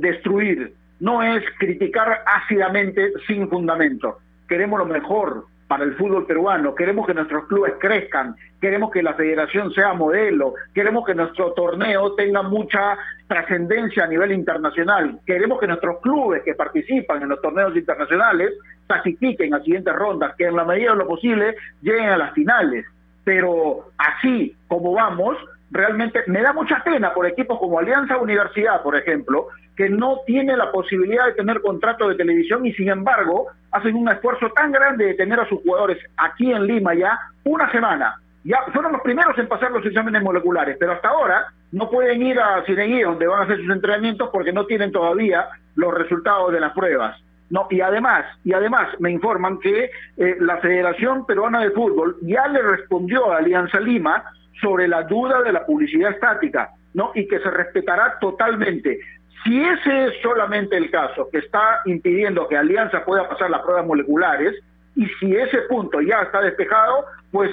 destruir, 0.00 0.74
no 1.00 1.22
es 1.22 1.42
criticar 1.58 2.22
ácidamente 2.26 3.12
sin 3.26 3.48
fundamento. 3.48 4.18
Queremos 4.46 4.78
lo 4.78 4.86
mejor, 4.86 5.46
para 5.66 5.84
el 5.84 5.94
fútbol 5.96 6.26
peruano, 6.26 6.74
queremos 6.74 7.06
que 7.06 7.14
nuestros 7.14 7.46
clubes 7.46 7.74
crezcan, 7.78 8.36
queremos 8.60 8.90
que 8.90 9.02
la 9.02 9.14
federación 9.14 9.72
sea 9.72 9.94
modelo, 9.94 10.54
queremos 10.74 11.06
que 11.06 11.14
nuestro 11.14 11.52
torneo 11.52 12.14
tenga 12.14 12.42
mucha 12.42 12.96
trascendencia 13.26 14.04
a 14.04 14.06
nivel 14.06 14.32
internacional, 14.32 15.18
queremos 15.26 15.58
que 15.58 15.66
nuestros 15.66 16.00
clubes 16.00 16.42
que 16.42 16.54
participan 16.54 17.22
en 17.22 17.30
los 17.30 17.40
torneos 17.40 17.74
internacionales 17.76 18.52
clasifiquen 18.86 19.54
a 19.54 19.60
siguientes 19.60 19.94
rondas, 19.94 20.34
que 20.36 20.44
en 20.44 20.56
la 20.56 20.64
medida 20.64 20.92
de 20.92 20.98
lo 20.98 21.06
posible 21.06 21.56
lleguen 21.80 22.10
a 22.10 22.16
las 22.16 22.32
finales. 22.34 22.84
Pero 23.24 23.90
así 23.96 24.54
como 24.68 24.92
vamos, 24.92 25.38
realmente 25.70 26.22
me 26.26 26.42
da 26.42 26.52
mucha 26.52 26.82
pena 26.84 27.12
por 27.12 27.26
equipos 27.26 27.58
como 27.58 27.78
Alianza 27.78 28.18
Universidad, 28.18 28.82
por 28.82 28.96
ejemplo, 28.96 29.48
que 29.76 29.88
no 29.88 30.20
tiene 30.26 30.56
la 30.56 30.70
posibilidad 30.70 31.26
de 31.26 31.32
tener 31.32 31.60
contrato 31.60 32.08
de 32.08 32.14
televisión 32.14 32.64
y 32.64 32.72
sin 32.74 32.88
embargo 32.88 33.48
hacen 33.72 33.96
un 33.96 34.08
esfuerzo 34.08 34.50
tan 34.50 34.70
grande 34.70 35.06
de 35.06 35.14
tener 35.14 35.40
a 35.40 35.48
sus 35.48 35.60
jugadores 35.62 35.98
aquí 36.16 36.52
en 36.52 36.66
Lima 36.66 36.94
ya 36.94 37.18
una 37.44 37.70
semana. 37.72 38.20
Ya 38.44 38.58
fueron 38.72 38.92
los 38.92 39.00
primeros 39.00 39.36
en 39.38 39.48
pasar 39.48 39.70
los 39.72 39.84
exámenes 39.84 40.22
moleculares, 40.22 40.76
pero 40.78 40.92
hasta 40.92 41.08
ahora 41.08 41.46
no 41.72 41.90
pueden 41.90 42.22
ir 42.22 42.38
a 42.38 42.62
Cineguí 42.66 43.00
donde 43.00 43.26
van 43.26 43.40
a 43.40 43.44
hacer 43.44 43.56
sus 43.56 43.70
entrenamientos 43.70 44.28
porque 44.32 44.52
no 44.52 44.66
tienen 44.66 44.92
todavía 44.92 45.48
los 45.74 45.92
resultados 45.94 46.52
de 46.52 46.60
las 46.60 46.72
pruebas. 46.72 47.18
No, 47.50 47.66
y 47.70 47.80
además, 47.80 48.24
y 48.44 48.52
además 48.52 48.88
me 49.00 49.10
informan 49.10 49.58
que 49.60 49.90
eh, 50.16 50.36
la 50.40 50.58
Federación 50.58 51.26
Peruana 51.26 51.60
de 51.60 51.70
Fútbol 51.70 52.16
ya 52.22 52.46
le 52.48 52.62
respondió 52.62 53.32
a 53.32 53.38
Alianza 53.38 53.80
Lima 53.80 54.24
sobre 54.60 54.88
la 54.88 55.02
duda 55.02 55.42
de 55.42 55.52
la 55.52 55.64
publicidad 55.64 56.12
estática, 56.12 56.70
¿no? 56.94 57.12
Y 57.14 57.26
que 57.26 57.40
se 57.40 57.50
respetará 57.50 58.18
totalmente. 58.20 59.00
Si 59.44 59.62
ese 59.62 60.06
es 60.06 60.14
solamente 60.22 60.76
el 60.76 60.90
caso 60.90 61.28
que 61.30 61.38
está 61.38 61.80
impidiendo 61.84 62.48
que 62.48 62.56
Alianza 62.56 63.04
pueda 63.04 63.28
pasar 63.28 63.50
las 63.50 63.62
pruebas 63.62 63.86
moleculares, 63.86 64.54
y 64.96 65.06
si 65.18 65.34
ese 65.36 65.62
punto 65.62 66.00
ya 66.00 66.22
está 66.22 66.40
despejado, 66.40 67.04
pues 67.30 67.50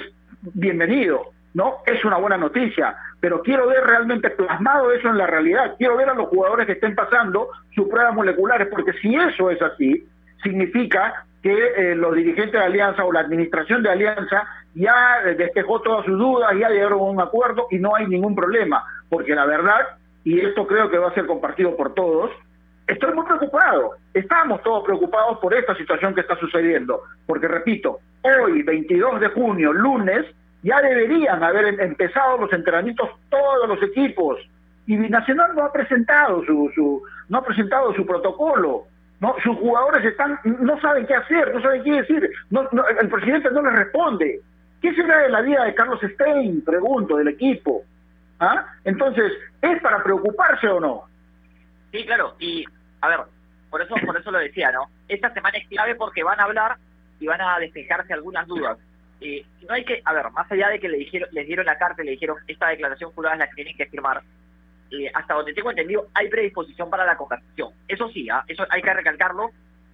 bienvenido, 0.54 1.32
¿no? 1.54 1.78
Es 1.86 2.04
una 2.04 2.16
buena 2.16 2.36
noticia, 2.36 2.96
pero 3.20 3.42
quiero 3.42 3.66
ver 3.66 3.84
realmente 3.84 4.30
plasmado 4.30 4.92
eso 4.92 5.08
en 5.08 5.18
la 5.18 5.26
realidad, 5.26 5.74
quiero 5.76 5.96
ver 5.96 6.08
a 6.08 6.14
los 6.14 6.28
jugadores 6.28 6.66
que 6.66 6.72
estén 6.72 6.94
pasando 6.94 7.48
sus 7.74 7.88
pruebas 7.88 8.14
moleculares, 8.14 8.68
porque 8.68 8.92
si 8.94 9.14
eso 9.14 9.50
es 9.50 9.60
así, 9.60 10.06
significa 10.42 11.24
que 11.42 11.52
eh, 11.52 11.94
los 11.94 12.14
dirigentes 12.14 12.52
de 12.52 12.66
Alianza 12.66 13.04
o 13.04 13.12
la 13.12 13.20
administración 13.20 13.82
de 13.82 13.90
Alianza 13.90 14.46
ya 14.74 15.22
despejó 15.36 15.80
todas 15.80 16.04
sus 16.04 16.18
dudas, 16.18 16.52
ya 16.58 16.70
llegaron 16.70 17.00
a 17.00 17.02
un 17.02 17.20
acuerdo 17.20 17.66
y 17.70 17.78
no 17.78 17.94
hay 17.94 18.06
ningún 18.06 18.34
problema, 18.34 18.84
porque 19.08 19.34
la 19.34 19.46
verdad 19.46 19.98
y 20.24 20.40
esto 20.40 20.66
creo 20.66 20.88
que 20.90 20.98
va 20.98 21.08
a 21.08 21.14
ser 21.14 21.26
compartido 21.26 21.76
por 21.76 21.94
todos, 21.94 22.30
estoy 22.86 23.12
muy 23.12 23.24
preocupado. 23.24 23.92
Estamos 24.14 24.62
todos 24.62 24.84
preocupados 24.84 25.38
por 25.38 25.54
esta 25.54 25.74
situación 25.76 26.14
que 26.14 26.20
está 26.20 26.36
sucediendo, 26.36 27.02
porque 27.26 27.48
repito, 27.48 27.98
hoy, 28.22 28.62
22 28.62 29.20
de 29.20 29.28
junio, 29.28 29.72
lunes, 29.72 30.26
ya 30.62 30.80
deberían 30.80 31.42
haber 31.42 31.66
em-, 31.66 31.80
empezado 31.80 32.38
los 32.38 32.52
entrenamientos 32.52 33.10
todos 33.30 33.68
los 33.68 33.82
equipos 33.82 34.38
y 34.86 34.96
Binacional 34.96 35.54
no 35.54 35.64
ha 35.64 35.72
presentado 35.72 36.44
su, 36.44 36.70
su 36.74 37.02
no 37.28 37.38
ha 37.38 37.44
presentado 37.44 37.94
su 37.94 38.04
protocolo. 38.04 38.84
No, 39.20 39.36
sus 39.44 39.56
jugadores 39.56 40.04
están 40.04 40.36
no 40.44 40.80
saben 40.80 41.06
qué 41.06 41.14
hacer, 41.14 41.54
no 41.54 41.62
saben 41.62 41.84
qué 41.84 41.92
decir. 41.92 42.28
No, 42.50 42.68
el 43.00 43.08
presidente 43.08 43.48
no 43.52 43.62
les 43.62 43.72
responde. 43.74 44.40
¿Qué 44.82 44.92
será 44.94 45.18
de 45.18 45.30
la 45.30 45.40
vida 45.40 45.64
de 45.64 45.74
Carlos 45.74 46.00
Stein? 46.02 46.62
Pregunto, 46.64 47.16
del 47.16 47.28
equipo. 47.28 47.84
¿Ah? 48.40 48.66
Entonces, 48.84 49.32
¿es 49.62 49.80
para 49.80 50.02
preocuparse 50.02 50.66
o 50.66 50.80
no? 50.80 51.04
Sí, 51.92 52.04
claro, 52.04 52.34
y 52.40 52.64
a 53.00 53.08
ver, 53.08 53.20
por 53.70 53.80
eso, 53.80 53.94
por 54.04 54.16
eso 54.16 54.32
lo 54.32 54.38
decía, 54.38 54.72
¿no? 54.72 54.88
Esta 55.06 55.32
semana 55.32 55.58
es 55.58 55.68
clave 55.68 55.94
porque 55.94 56.24
van 56.24 56.40
a 56.40 56.44
hablar 56.44 56.76
y 57.20 57.26
van 57.26 57.40
a 57.40 57.58
despejarse 57.60 58.12
algunas 58.12 58.46
dudas. 58.48 58.76
y 59.20 59.46
no 59.68 59.74
hay 59.74 59.84
que, 59.84 60.02
a 60.04 60.12
ver, 60.12 60.28
más 60.32 60.50
allá 60.50 60.68
de 60.70 60.80
que 60.80 60.88
le 60.88 60.98
dijeron, 60.98 61.28
les 61.30 61.46
dieron 61.46 61.64
la 61.64 61.78
carta 61.78 62.02
y 62.02 62.06
le 62.06 62.12
dijeron 62.12 62.38
esta 62.48 62.68
declaración 62.68 63.12
jurada 63.12 63.36
es 63.36 63.38
la 63.38 63.46
que 63.46 63.54
tienen 63.54 63.76
que 63.76 63.86
firmar, 63.86 64.22
hasta 65.14 65.34
donde 65.34 65.54
tengo 65.54 65.70
entendido, 65.70 66.08
hay 66.14 66.28
predisposición 66.28 66.90
para 66.90 67.06
la 67.06 67.16
conversación. 67.16 67.70
Eso 67.86 68.08
sí, 68.08 68.28
¿ah? 68.28 68.44
eso 68.48 68.66
hay 68.68 68.82
que 68.82 68.92
recalcarlo. 68.92 69.50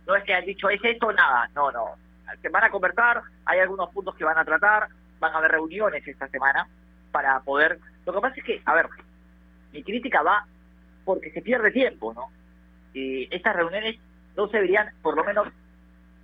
No 0.06 0.16
es 0.16 0.24
que 0.24 0.34
han 0.34 0.46
dicho, 0.46 0.70
es 0.70 0.80
esto, 0.82 1.12
nada. 1.12 1.48
No, 1.54 1.70
no. 1.70 1.94
Se 2.40 2.48
van 2.48 2.64
a 2.64 2.70
conversar, 2.70 3.22
hay 3.44 3.60
algunos 3.60 3.90
puntos 3.90 4.14
que 4.14 4.24
van 4.24 4.38
a 4.38 4.44
tratar, 4.44 4.88
van 5.18 5.32
a 5.32 5.38
haber 5.38 5.52
reuniones 5.52 6.06
esta 6.06 6.28
semana 6.28 6.66
para 7.10 7.40
poder... 7.40 7.78
Lo 8.06 8.12
que 8.12 8.20
pasa 8.20 8.34
es 8.36 8.44
que, 8.44 8.62
a 8.64 8.74
ver, 8.74 8.86
mi 9.72 9.82
crítica 9.82 10.22
va 10.22 10.46
porque 11.04 11.30
se 11.30 11.42
pierde 11.42 11.70
tiempo, 11.70 12.12
¿no? 12.12 12.30
Y 12.92 13.34
estas 13.34 13.56
reuniones 13.56 13.96
no 14.36 14.48
se 14.48 14.58
deberían, 14.58 14.88
por 15.02 15.16
lo 15.16 15.24
menos, 15.24 15.48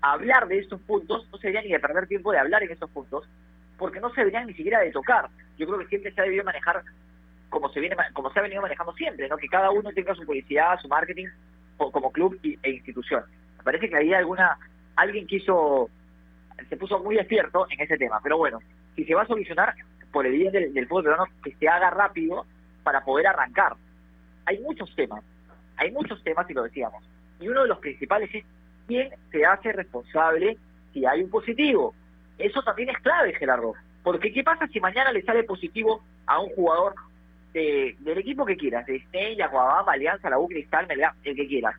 hablar 0.01 0.47
de 0.47 0.59
estos 0.59 0.81
puntos, 0.83 1.27
no 1.31 1.38
se 1.38 1.49
deberían 1.49 1.64
ni 1.64 1.73
de 1.73 1.81
perder 1.81 2.07
tiempo 2.07 2.33
de 2.33 2.38
hablar 2.38 2.62
en 2.62 2.71
estos 2.71 2.90
puntos, 2.90 3.29
porque 3.79 4.01
no 4.01 4.11
se 4.11 4.21
deberían 4.21 4.47
ni 4.47 4.55
siquiera 4.55 4.81
de 4.81 4.93
tocar. 4.93 5.29
Yo 5.59 5.67
creo 5.67 5.79
que 5.79 5.87
siempre 5.87 6.12
se 6.12 6.21
ha 6.21 6.25
debido 6.25 6.45
manejar 6.45 6.83
como 7.49 7.69
se 7.71 7.81
viene 7.81 7.97
como 8.12 8.33
se 8.33 8.40
ha 8.40 8.43
venido 8.43 8.62
manejando 8.62 8.93
siempre, 8.95 9.29
¿no? 9.29 9.37
Que 9.37 9.49
cada 9.49 9.71
uno 9.71 9.90
tenga 9.93 10.14
su 10.14 10.25
publicidad, 10.27 10.79
su 10.81 10.88
marketing 10.88 11.29
como 11.77 12.11
club 12.11 12.38
e 12.43 12.71
institución. 12.71 13.25
Me 13.59 13.64
parece 13.64 13.88
que 13.88 13.97
ahí 13.97 14.12
alguna 14.12 14.59
alguien 14.96 15.26
quiso 15.26 15.88
se 16.68 16.76
puso 16.76 16.98
muy 17.00 17.16
despierto 17.16 17.66
en 17.70 17.80
ese 17.80 17.96
tema, 17.96 18.20
pero 18.22 18.38
bueno, 18.38 18.61
si 18.94 19.04
se 19.04 19.14
va 19.14 19.22
a 19.22 19.26
solucionar 19.26 19.74
por 20.12 20.26
el 20.26 20.33
bien 20.33 20.52
del, 20.52 20.72
del 20.72 20.87
fútbol 20.87 21.04
peruano 21.04 21.24
que 21.42 21.54
se 21.57 21.68
haga 21.68 21.90
rápido 21.90 22.46
para 22.85 23.04
poder 23.04 23.26
arrancar. 23.26 23.74
Hay 24.46 24.61
muchos 24.61 24.94
temas, 24.94 25.24
hay 25.76 25.90
muchos 25.90 26.22
temas 26.22 26.48
y 26.48 26.54
lo 26.54 26.62
decíamos. 26.62 27.02
Y 27.40 27.48
uno 27.48 27.62
de 27.62 27.68
los 27.68 27.78
principales 27.78 28.30
es 28.33 28.44
quién 28.87 29.11
se 29.33 29.44
hace 29.44 29.72
responsable 29.72 30.57
si 30.92 31.04
hay 31.04 31.22
un 31.22 31.30
positivo. 31.30 31.94
Eso 32.38 32.62
también 32.62 32.90
es 32.90 32.98
clave, 32.98 33.35
Gerardo. 33.35 33.74
Porque 34.02 34.33
¿qué 34.33 34.44
pasa 34.44 34.68
si 34.68 34.80
mañana 34.80 35.11
le 35.12 35.22
sale 35.22 35.44
positivo 35.44 36.02
a 36.26 36.40
un 36.40 36.50
jugador 36.50 36.94
de, 37.52 37.96
del 38.00 38.18
equipo 38.18 38.44
que 38.44 38.57
quieras? 38.57 38.87
De 38.87 38.96
Estella, 38.96 39.48
Guabama, 39.48 39.92
Alianza, 39.92 40.30
la 40.30 40.38
U 40.38 40.46
Cristal, 40.46 40.87
el 41.24 41.37
que 41.37 41.48
quieras. 41.48 41.74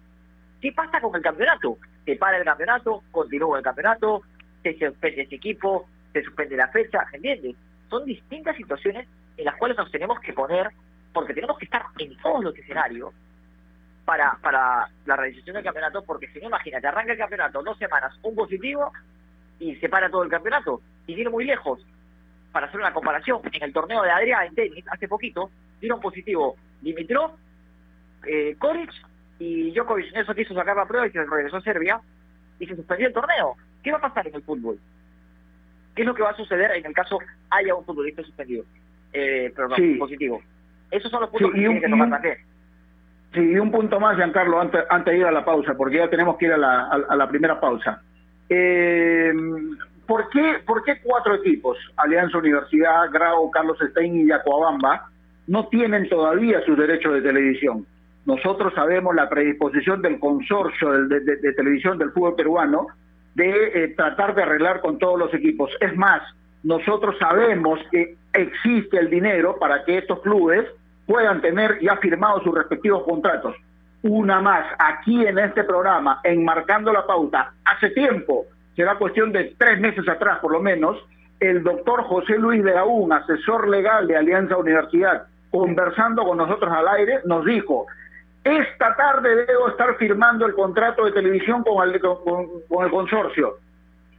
¿Qué 0.59 0.71
pasa 0.71 0.99
con 0.99 1.15
el 1.15 1.21
campeonato? 1.21 1.77
Se 2.05 2.15
para 2.15 2.37
el 2.37 2.45
campeonato, 2.45 3.03
continúa 3.11 3.57
el 3.57 3.63
campeonato, 3.63 4.21
se 4.61 4.77
suspende 4.77 5.23
ese 5.23 5.35
equipo, 5.35 5.87
se 6.13 6.23
suspende 6.23 6.55
la 6.55 6.67
fecha, 6.69 7.05
¿entiendes? 7.11 7.55
son 7.89 8.05
distintas 8.05 8.55
situaciones 8.55 9.07
en 9.37 9.45
las 9.45 9.55
cuales 9.55 9.77
nos 9.77 9.91
tenemos 9.91 10.19
que 10.19 10.33
poner, 10.33 10.69
porque 11.13 11.33
tenemos 11.33 11.57
que 11.57 11.65
estar 11.65 11.83
en 11.97 12.17
todos 12.17 12.43
los 12.43 12.57
escenarios 12.57 13.13
para, 14.05 14.37
para 14.41 14.89
la 15.05 15.15
realización 15.15 15.55
del 15.55 15.63
campeonato, 15.63 16.03
porque 16.03 16.27
si 16.29 16.39
no, 16.39 16.47
imagínate, 16.47 16.87
arranca 16.87 17.13
el 17.13 17.17
campeonato 17.17 17.63
dos 17.63 17.77
semanas, 17.77 18.17
un 18.21 18.35
positivo 18.35 18.91
y 19.59 19.75
se 19.75 19.89
para 19.89 20.09
todo 20.09 20.23
el 20.23 20.29
campeonato. 20.29 20.81
Y 21.07 21.15
viene 21.15 21.29
muy 21.29 21.45
lejos. 21.45 21.85
Para 22.51 22.67
hacer 22.67 22.79
una 22.79 22.93
comparación, 22.93 23.41
en 23.51 23.63
el 23.63 23.73
torneo 23.73 24.01
de 24.03 24.11
Adrián 24.11 24.47
en 24.47 24.55
tenis, 24.55 24.85
hace 24.89 25.07
poquito, 25.07 25.49
dieron 25.81 25.99
positivo 25.99 26.55
Dimitrov, 26.81 27.31
eh, 28.25 28.55
Koric 28.57 28.91
y 29.39 29.71
Djokovic. 29.71 30.15
Eso 30.15 30.35
quiso 30.35 30.53
sacar 30.53 30.75
la 30.75 30.85
prueba 30.85 31.07
y 31.07 31.11
se 31.11 31.23
regresó 31.23 31.57
a 31.57 31.61
Serbia 31.61 31.99
y 32.59 32.65
se 32.65 32.75
suspendió 32.75 33.07
el 33.07 33.13
torneo. 33.13 33.55
¿Qué 33.83 33.91
va 33.91 33.97
a 33.97 34.01
pasar 34.01 34.27
en 34.27 34.35
el 34.35 34.43
fútbol? 34.43 34.79
¿Qué 35.95 36.01
es 36.01 36.07
lo 36.07 36.13
que 36.13 36.23
va 36.23 36.31
a 36.31 36.35
suceder 36.35 36.71
en 36.71 36.85
el 36.85 36.93
caso 36.93 37.19
haya 37.49 37.75
un 37.75 37.85
futbolista 37.85 38.21
suspendido? 38.23 38.65
Eh, 39.13 39.51
perdón, 39.55 39.97
positivo. 39.97 40.41
Esos 40.91 41.09
son 41.09 41.21
los 41.21 41.29
puntos 41.29 41.51
que 41.51 41.59
tienen 41.59 41.81
que 41.81 41.87
tomar 41.87 42.09
también. 42.09 42.37
Sí, 43.33 43.41
y 43.41 43.59
un 43.59 43.71
punto 43.71 43.99
más, 43.99 44.15
Giancarlo, 44.15 44.59
antes, 44.59 44.83
antes 44.89 45.13
de 45.13 45.19
ir 45.19 45.25
a 45.25 45.31
la 45.31 45.43
pausa, 45.43 45.73
porque 45.75 45.97
ya 45.97 46.09
tenemos 46.09 46.37
que 46.37 46.45
ir 46.45 46.53
a 46.53 46.57
la, 46.57 46.87
a, 46.87 47.15
la 47.15 47.27
primera 47.27 47.59
pausa. 47.59 48.01
Eh, 48.47 49.33
¿por 50.05 50.29
qué, 50.29 50.59
¿por 50.65 50.83
qué 50.83 50.99
cuatro 51.01 51.35
equipos, 51.35 51.77
Alianza 51.97 52.37
Universidad, 52.37 53.11
Grau, 53.11 53.49
Carlos 53.51 53.77
Stein 53.91 54.21
y 54.21 54.27
Yacoabamba, 54.27 55.09
no 55.47 55.67
tienen 55.67 56.07
todavía 56.07 56.61
sus 56.65 56.77
derechos 56.77 57.13
de 57.13 57.21
televisión? 57.21 57.85
Nosotros 58.25 58.73
sabemos 58.73 59.15
la 59.15 59.29
predisposición 59.29 60.01
del 60.01 60.19
consorcio 60.19 61.07
de, 61.07 61.53
televisión 61.53 61.97
del 61.97 62.11
fútbol 62.11 62.35
peruano 62.35 62.87
de 63.35 63.83
eh, 63.83 63.87
tratar 63.95 64.33
de 64.33 64.43
arreglar 64.43 64.81
con 64.81 64.97
todos 64.97 65.19
los 65.19 65.33
equipos. 65.33 65.69
Es 65.79 65.95
más, 65.95 66.21
nosotros 66.63 67.15
sabemos 67.19 67.79
que 67.91 68.15
existe 68.33 68.97
el 68.97 69.09
dinero 69.09 69.57
para 69.59 69.85
que 69.85 69.99
estos 69.99 70.21
clubes 70.21 70.65
puedan 71.05 71.41
tener 71.41 71.79
ya 71.81 71.97
firmados 71.97 72.43
sus 72.43 72.55
respectivos 72.55 73.03
contratos. 73.03 73.55
Una 74.01 74.41
más, 74.41 74.65
aquí 74.79 75.25
en 75.25 75.37
este 75.37 75.63
programa, 75.63 76.19
enmarcando 76.23 76.91
la 76.91 77.05
pauta, 77.05 77.53
hace 77.65 77.91
tiempo, 77.91 78.45
será 78.75 78.95
cuestión 78.95 79.31
de 79.31 79.55
tres 79.57 79.79
meses 79.79 80.07
atrás 80.07 80.39
por 80.39 80.51
lo 80.51 80.61
menos, 80.61 80.97
el 81.39 81.63
doctor 81.63 82.03
José 82.03 82.37
Luis 82.37 82.63
de 82.63 82.77
Aún, 82.77 83.11
asesor 83.13 83.67
legal 83.67 84.07
de 84.07 84.15
Alianza 84.15 84.57
Universidad, 84.57 85.27
conversando 85.51 86.23
con 86.23 86.37
nosotros 86.37 86.71
al 86.71 86.87
aire, 86.87 87.19
nos 87.25 87.45
dijo, 87.45 87.87
esta 88.45 88.95
tarde 88.95 89.45
debo 89.47 89.69
estar 89.69 89.97
firmando 89.97 90.45
el 90.45 90.53
contrato 90.53 91.03
de 91.05 91.11
televisión 91.11 91.63
con 91.63 91.89
el, 91.89 91.99
con, 91.99 92.83
el 92.85 92.91
consorcio. 92.91 93.57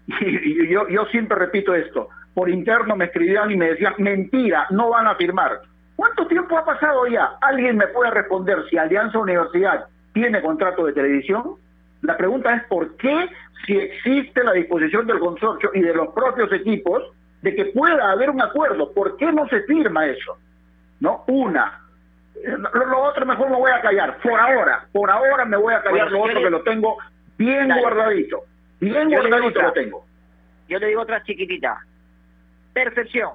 Y, 0.20 0.68
yo, 0.68 0.86
yo 0.88 1.04
siempre 1.06 1.36
repito 1.36 1.74
esto, 1.74 2.08
por 2.34 2.50
interno 2.50 2.94
me 2.94 3.06
escribían 3.06 3.50
y 3.50 3.56
me 3.56 3.70
decían, 3.70 3.94
mentira, 3.98 4.66
no 4.70 4.90
van 4.90 5.06
a 5.06 5.14
firmar. 5.14 5.60
¿Cuánto 5.96 6.26
tiempo 6.26 6.58
ha 6.58 6.64
pasado 6.64 7.06
ya? 7.06 7.32
¿Alguien 7.40 7.76
me 7.76 7.88
puede 7.88 8.10
responder 8.10 8.64
si 8.68 8.76
Alianza 8.76 9.18
Universidad 9.18 9.86
tiene 10.12 10.42
contrato 10.42 10.84
de 10.86 10.92
televisión? 10.92 11.54
La 12.02 12.16
pregunta 12.16 12.54
es 12.54 12.64
por 12.66 12.96
qué, 12.96 13.28
si 13.66 13.76
existe 13.76 14.44
la 14.44 14.52
disposición 14.52 15.06
del 15.06 15.18
consorcio 15.18 15.70
y 15.72 15.80
de 15.80 15.94
los 15.94 16.08
propios 16.08 16.52
equipos, 16.52 17.02
de 17.42 17.54
que 17.54 17.66
pueda 17.66 18.10
haber 18.10 18.30
un 18.30 18.42
acuerdo, 18.42 18.92
¿por 18.92 19.16
qué 19.16 19.32
no 19.32 19.48
se 19.48 19.62
firma 19.62 20.06
eso? 20.06 20.36
¿No? 21.00 21.24
Una. 21.28 21.85
Lo, 22.44 23.02
otro 23.02 23.26
mejor 23.26 23.50
me 23.50 23.56
voy 23.56 23.70
a 23.70 23.80
callar, 23.80 24.18
por 24.18 24.38
ahora, 24.38 24.86
por 24.92 25.10
ahora 25.10 25.44
me 25.44 25.56
voy 25.56 25.74
a 25.74 25.82
callar 25.82 26.10
lo 26.10 26.22
otro 26.22 26.42
que 26.42 26.50
lo 26.50 26.62
tengo 26.62 26.98
bien 27.38 27.68
guardadito, 27.80 28.44
bien 28.80 29.08
guardadito 29.10 29.62
lo 29.62 29.72
tengo. 29.72 30.06
Yo 30.68 30.78
le 30.78 30.88
digo 30.88 31.02
otra 31.02 31.22
chiquitita, 31.22 31.80
percepción, 32.72 33.32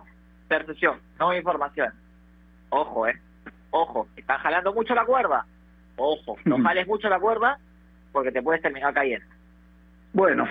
percepción, 0.48 1.00
no 1.20 1.34
información. 1.34 1.92
Ojo, 2.70 3.08
eh. 3.08 3.20
Ojo, 3.72 4.08
están 4.16 4.38
jalando 4.40 4.74
mucho 4.74 4.94
la 4.94 5.06
cuerda. 5.06 5.46
Ojo, 5.96 6.38
no 6.46 6.58
jales 6.64 6.88
mucho 6.88 7.10
la 7.10 7.20
cuerda 7.20 7.58
porque 8.12 8.32
te 8.32 8.42
puedes 8.42 8.62
terminar 8.62 8.94
cayendo. 8.94 9.26
Bueno, 10.14 10.46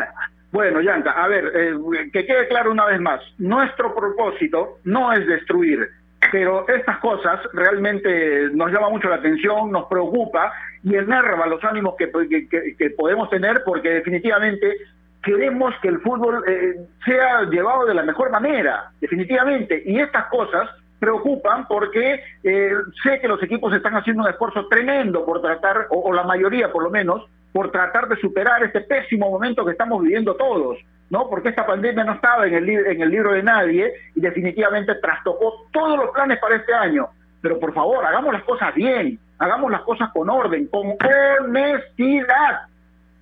bueno, 0.52 0.80
Yanka, 0.80 1.12
a 1.12 1.28
ver, 1.28 1.50
eh, 1.54 2.10
que 2.12 2.26
quede 2.26 2.48
claro 2.48 2.70
una 2.70 2.84
vez 2.84 3.00
más, 3.00 3.20
nuestro 3.38 3.94
propósito 3.94 4.78
no 4.84 5.12
es 5.12 5.26
destruir, 5.26 5.88
pero 6.30 6.68
estas 6.68 6.98
cosas 6.98 7.40
realmente 7.52 8.50
nos 8.52 8.70
llama 8.70 8.90
mucho 8.90 9.08
la 9.08 9.16
atención, 9.16 9.70
nos 9.70 9.86
preocupa 9.86 10.52
y 10.82 10.94
enerva 10.94 11.46
los 11.46 11.62
ánimos 11.64 11.94
que, 11.96 12.10
que, 12.76 12.90
podemos 12.90 13.30
tener 13.30 13.62
porque 13.64 13.90
definitivamente 13.90 14.76
queremos 15.22 15.74
que 15.82 15.88
el 15.88 16.00
fútbol 16.00 16.44
eh, 16.48 16.86
sea 17.04 17.42
llevado 17.50 17.86
de 17.86 17.94
la 17.94 18.02
mejor 18.02 18.30
manera, 18.30 18.90
definitivamente, 19.00 19.82
y 19.84 19.98
estas 19.98 20.26
cosas 20.26 20.68
preocupan 20.98 21.66
porque 21.66 22.22
eh, 22.42 22.72
sé 23.02 23.20
que 23.20 23.28
los 23.28 23.42
equipos 23.42 23.72
están 23.74 23.94
haciendo 23.94 24.22
un 24.22 24.30
esfuerzo 24.30 24.66
tremendo 24.68 25.24
por 25.24 25.40
tratar, 25.40 25.86
o, 25.90 26.12
la 26.12 26.24
mayoría 26.24 26.72
por 26.72 26.82
lo 26.82 26.90
menos, 26.90 27.24
por 27.52 27.70
tratar 27.70 28.08
de 28.08 28.16
superar 28.16 28.62
este 28.64 28.80
pésimo 28.82 29.30
momento 29.30 29.64
que 29.64 29.72
estamos 29.72 30.02
viviendo 30.02 30.34
todos, 30.34 30.78
¿no? 31.10 31.28
Porque 31.28 31.50
esta 31.50 31.66
pandemia 31.66 32.04
no 32.04 32.12
estaba 32.12 32.46
en 32.46 32.54
el, 32.54 32.68
en 32.68 33.02
el 33.02 33.10
libro 33.10 33.32
de 33.32 33.42
nadie 33.42 33.92
y 34.14 34.20
definitivamente 34.20 34.94
trastocó 34.96 35.66
todos 35.72 35.98
los 35.98 36.10
planes 36.10 36.38
para 36.38 36.56
este 36.56 36.74
año. 36.74 37.08
Pero 37.40 37.58
por 37.58 37.72
favor, 37.72 38.04
hagamos 38.04 38.32
las 38.32 38.42
cosas 38.44 38.74
bien, 38.74 39.18
hagamos 39.38 39.70
las 39.70 39.82
cosas 39.82 40.10
con 40.12 40.28
orden, 40.28 40.66
con 40.66 40.96
honestidad, 41.44 42.62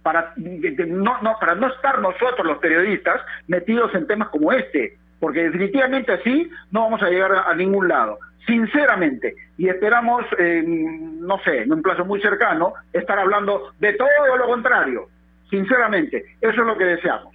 para 0.03 0.33
no, 0.37 1.37
para 1.41 1.55
no 1.55 1.69
estar 1.69 1.99
nosotros 2.01 2.47
los 2.47 2.59
periodistas 2.59 3.21
metidos 3.49 3.95
en 3.95 4.07
temas 4.07 4.29
como 4.29 4.53
este 4.53 4.97
porque 5.21 5.45
definitivamente 5.45 6.13
así 6.13 6.51
no 6.71 6.83
vamos 6.83 7.03
a 7.03 7.09
llegar 7.09 7.33
a, 7.33 7.55
ningún 7.55 7.89
lado, 7.89 8.19
sinceramente, 8.47 9.35
y 9.57 9.69
esperamos, 9.69 10.25
no 10.39 11.39
sé, 11.41 11.63
en 11.63 11.73
un 11.73 11.83
plazo 11.83 12.05
muy 12.05 12.21
cercano, 12.21 12.75
estar 12.93 13.19
hablando 13.19 13.73
de 13.79 13.95
todo 13.95 14.37
lo 14.39 14.47
contrario, 14.47 15.09
sinceramente, 15.51 16.25
eso 16.41 16.61
es 16.61 16.67
lo 16.67 16.77
que 16.77 16.85
deseamos. 16.85 17.35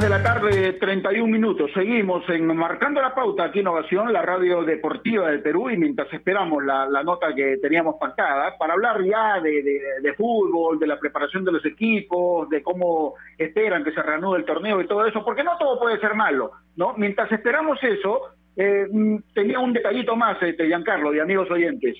De 0.00 0.08
la 0.10 0.22
tarde, 0.22 0.74
31 0.74 1.26
minutos. 1.26 1.70
Seguimos 1.72 2.28
en 2.28 2.46
Marcando 2.54 3.00
la 3.00 3.14
Pauta 3.14 3.44
aquí 3.44 3.60
Innovación, 3.60 4.12
la 4.12 4.20
radio 4.20 4.62
deportiva 4.62 5.30
del 5.30 5.40
Perú, 5.40 5.70
y 5.70 5.78
mientras 5.78 6.12
esperamos 6.12 6.62
la, 6.64 6.86
nota 7.02 7.34
que 7.34 7.56
teníamos 7.62 7.96
pactada, 7.98 8.58
para 8.58 8.74
hablar 8.74 9.02
ya 9.02 9.40
de, 9.40 10.12
fútbol, 10.14 10.78
de 10.78 10.86
la 10.86 10.98
preparación 10.98 11.44
de 11.44 11.52
los 11.52 11.64
equipos, 11.64 12.48
de 12.50 12.62
cómo 12.62 13.14
esperan 13.38 13.84
que 13.84 13.92
se 13.92 14.02
reanude 14.02 14.40
el 14.40 14.44
torneo 14.44 14.82
y 14.82 14.86
todo 14.86 15.06
eso, 15.06 15.24
porque 15.24 15.42
no 15.42 15.56
todo 15.56 15.78
puede 15.80 15.98
ser 15.98 16.14
malo, 16.14 16.50
¿no? 16.76 16.92
Mientras 16.98 17.32
esperamos 17.32 17.82
eso, 17.82 18.20
eh, 18.54 18.86
mm, 18.90 19.16
tenía 19.34 19.60
un 19.60 19.72
detallito 19.72 20.14
más, 20.14 20.42
este, 20.42 20.66
Giancarlo, 20.66 21.14
y 21.14 21.20
amigos 21.20 21.50
oyentes. 21.50 21.96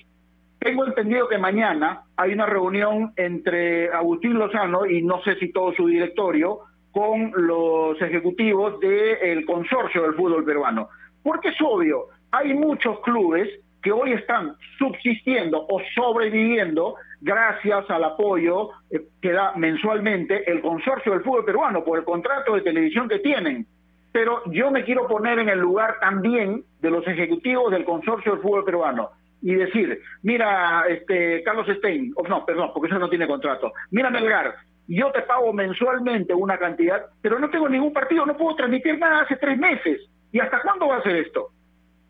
Tengo 0.59 0.85
entendido 0.85 1.27
que 1.27 1.39
mañana 1.39 2.01
hay 2.15 2.33
una 2.33 2.45
reunión 2.45 3.13
entre 3.15 3.89
Agustín 3.89 4.35
Lozano 4.35 4.85
y 4.85 5.01
no 5.01 5.21
sé 5.23 5.35
si 5.37 5.51
todo 5.51 5.73
su 5.73 5.87
directorio 5.87 6.66
con 6.97 7.31
los 7.35 8.01
ejecutivos 8.01 8.79
del 8.79 9.45
consorcio 9.45 10.01
del 10.01 10.15
fútbol 10.15 10.43
peruano. 10.43 10.89
Porque 11.21 11.49
es 11.49 11.61
obvio, 11.63 12.05
hay 12.31 12.55
muchos 12.55 13.01
clubes 13.01 13.47
que 13.83 13.91
hoy 13.91 14.13
están 14.13 14.55
subsistiendo 14.79 15.63
o 15.69 15.79
sobreviviendo 15.93 16.95
gracias 17.21 17.87
al 17.91 18.03
apoyo 18.03 18.71
eh, 18.89 19.01
que 19.21 19.31
da 19.31 19.53
mensualmente 19.55 20.49
el 20.51 20.59
consorcio 20.59 21.11
del 21.11 21.21
fútbol 21.21 21.45
peruano 21.45 21.83
por 21.83 21.99
el 21.99 22.03
contrato 22.03 22.55
de 22.55 22.61
televisión 22.61 23.07
que 23.07 23.19
tienen. 23.19 23.67
Pero 24.11 24.41
yo 24.47 24.71
me 24.71 24.83
quiero 24.83 25.07
poner 25.07 25.37
en 25.37 25.49
el 25.49 25.59
lugar 25.59 25.99
también 25.99 26.63
de 26.81 26.89
los 26.89 27.05
ejecutivos 27.07 27.71
del 27.71 27.85
consorcio 27.85 28.31
del 28.31 28.41
fútbol 28.41 28.65
peruano 28.65 29.11
y 29.43 29.53
decir, 29.53 29.99
mira, 30.23 30.85
este 30.89 31.43
Carlos 31.43 31.67
Stein, 31.77 32.11
no, 32.27 32.43
perdón, 32.43 32.71
porque 32.73 32.87
eso 32.89 32.97
no 32.97 33.07
tiene 33.07 33.27
contrato, 33.27 33.71
mira 33.91 34.09
Melgar, 34.09 34.55
yo 34.87 35.11
te 35.11 35.21
pago 35.23 35.51
mensualmente 35.51 36.33
una 36.33 36.57
cantidad, 36.57 37.05
pero 37.21 37.39
no 37.39 37.49
tengo 37.49 37.67
ningún 37.67 37.91
partido, 37.91 38.25
no 38.25 38.37
puedo 38.37 38.55
transmitir 38.55 38.97
nada 38.97 39.21
hace 39.21 39.35
tres 39.35 39.57
meses. 39.57 40.01
¿Y 40.31 40.39
hasta 40.39 40.61
cuándo 40.61 40.87
va 40.87 40.97
a 40.97 41.03
ser 41.03 41.17
esto? 41.17 41.49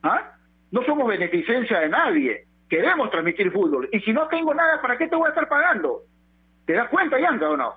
¿Ah? 0.04 0.34
No 0.72 0.84
somos 0.84 1.08
beneficencia 1.08 1.80
de 1.80 1.90
nadie, 1.90 2.46
queremos 2.70 3.10
transmitir 3.10 3.52
fútbol. 3.52 3.90
Y 3.92 4.00
si 4.02 4.14
no 4.14 4.28
tengo 4.28 4.54
nada, 4.54 4.82
¿para 4.82 4.98
qué 4.98 5.08
te 5.08 5.16
voy 5.16 5.26
a 5.26 5.30
estar 5.30 5.48
pagando? 5.48 6.02
¿Te 6.66 6.74
das 6.74 6.90
cuenta, 6.90 7.20
Yanka, 7.20 7.50
o 7.50 7.58
no? 7.58 7.76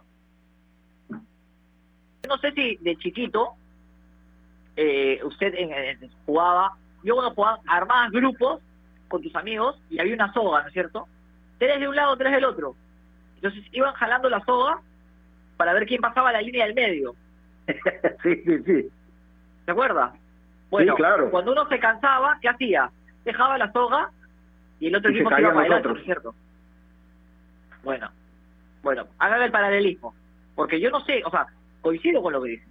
No 2.29 2.39
sé 2.39 2.53
si 2.53 2.77
de 2.77 2.97
chiquito 2.97 3.55
eh, 4.77 5.21
usted 5.25 5.55
jugaba, 6.27 6.77
yo 7.03 7.15
cuando 7.15 7.35
jugaba, 7.35 7.61
armabas 7.67 8.11
grupos 8.11 8.61
con 9.09 9.23
tus 9.23 9.35
amigos 9.35 9.81
y 9.89 9.99
había 9.99 10.15
una 10.15 10.33
soga, 10.33 10.63
¿no 10.63 10.69
es 10.69 10.73
cierto? 10.73 11.09
Tres 11.59 11.81
de 11.81 11.89
un 11.89 11.97
lado, 11.97 12.17
tres 12.17 12.33
del 12.33 12.45
otro. 12.45 12.75
Entonces 13.37 13.65
iban 13.73 13.95
jalando 13.95 14.29
la 14.29 14.45
soga 14.45 14.81
para 15.61 15.75
ver 15.75 15.85
quién 15.85 16.01
pasaba 16.01 16.33
la 16.33 16.41
línea 16.41 16.65
del 16.65 16.75
medio. 16.75 17.15
sí, 18.23 18.35
sí, 18.47 18.63
sí. 18.65 18.91
¿Se 19.67 19.71
acuerda? 19.71 20.15
Bueno, 20.71 20.95
claro. 20.95 21.31
cuando 21.31 21.53
uno 21.53 21.69
se 21.69 21.79
cansaba, 21.79 22.39
¿qué 22.41 22.49
hacía? 22.49 22.91
Dejaba 23.27 23.59
la 23.59 23.71
soga 23.71 24.11
y 24.79 24.87
el 24.87 24.97
otro 24.97 25.11
equipo 25.11 25.29
se, 25.29 25.39
iba 25.39 25.51
para 25.53 25.61
adelante, 25.61 25.89
¿no 25.91 25.97
cierto? 25.97 26.35
Bueno, 27.85 28.11
bueno, 28.83 29.07
hagan 29.19 29.43
el 29.43 29.51
paralelismo. 29.51 30.15
Porque 30.55 30.81
yo 30.81 30.89
no 30.91 31.01
sé, 31.01 31.21
o 31.27 31.31
sea, 31.31 31.47
coincido 31.83 32.23
con 32.23 32.33
lo 32.33 32.43
que 32.43 32.53
dicen. 32.53 32.69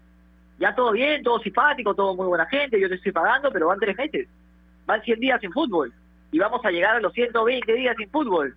Ya 0.57 0.73
todo 0.73 0.91
bien, 0.91 1.21
todo 1.21 1.37
simpático, 1.41 1.93
todo 1.93 2.15
muy 2.15 2.25
buena 2.25 2.47
gente, 2.47 2.79
yo 2.79 2.89
te 2.89 2.95
estoy 2.95 3.11
pagando, 3.11 3.51
pero 3.51 3.67
van 3.67 3.77
tres 3.77 3.95
meses. 3.95 4.27
Van 4.87 5.03
100 5.03 5.19
días 5.19 5.39
sin 5.41 5.51
fútbol. 5.51 5.93
Y 6.31 6.39
vamos 6.39 6.65
a 6.65 6.71
llegar 6.71 6.95
a 6.95 7.01
los 7.01 7.13
120 7.13 7.71
días 7.71 7.95
sin 7.95 8.09
fútbol. 8.09 8.55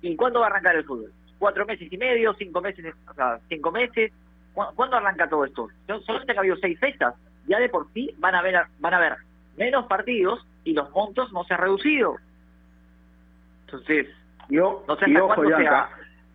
¿Y 0.00 0.16
cuándo 0.16 0.40
va 0.40 0.46
a 0.46 0.48
arrancar 0.52 0.74
el 0.74 0.84
fútbol? 0.84 1.12
¿Cuatro 1.38 1.66
meses 1.66 1.92
y 1.92 1.96
medio? 1.96 2.34
¿Cinco 2.34 2.60
meses? 2.60 2.94
O 3.08 3.14
sea, 3.14 3.38
¿cinco 3.48 3.70
meses? 3.70 4.12
¿Cuándo 4.54 4.96
arranca 4.96 5.28
todo 5.28 5.44
esto? 5.44 5.68
Solamente 5.86 6.32
que 6.32 6.38
ha 6.38 6.40
habido 6.40 6.56
seis 6.56 6.78
fechas. 6.80 7.14
Ya 7.46 7.58
de 7.58 7.68
por 7.68 7.86
sí 7.92 8.14
van 8.18 8.34
a 8.34 8.40
haber, 8.40 8.56
van 8.80 8.94
a 8.94 8.96
haber 8.96 9.16
menos 9.56 9.86
partidos 9.86 10.44
y 10.64 10.72
los 10.72 10.90
montos 10.90 11.32
no 11.32 11.44
se 11.44 11.54
han 11.54 11.60
reducido. 11.60 12.16
Entonces, 13.66 14.06
yo, 14.48 14.84
no 14.88 14.96
sé 14.96 15.04
hasta 15.04 15.22
ojo, 15.22 15.44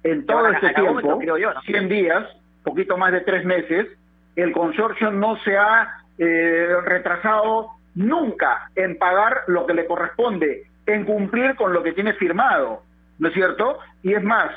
en 0.04 0.26
todo 0.26 0.48
este 0.50 0.70
tiempo, 0.74 1.22
yo, 1.22 1.50
100 1.66 1.90
días, 1.90 2.24
poquito 2.64 2.98
más 2.98 3.12
de 3.12 3.22
tres 3.22 3.46
meses, 3.46 3.88
el 4.36 4.52
consorcio 4.52 5.12
no 5.12 5.38
se 5.44 5.58
ha 5.58 6.04
eh, 6.18 6.68
retrasado 6.86 7.72
nunca 7.96 8.70
en 8.76 8.98
pagar 8.98 9.42
lo 9.48 9.66
que 9.66 9.74
le 9.74 9.86
corresponde, 9.86 10.64
en 10.86 11.06
cumplir 11.06 11.56
con 11.56 11.74
lo 11.74 11.84
que 11.84 11.94
tiene 11.94 12.14
firmado, 12.14 12.84
¿no 13.20 13.28
es 13.30 13.34
cierto? 13.34 13.80
Y 14.02 14.14
es 14.14 14.24
más, 14.24 14.52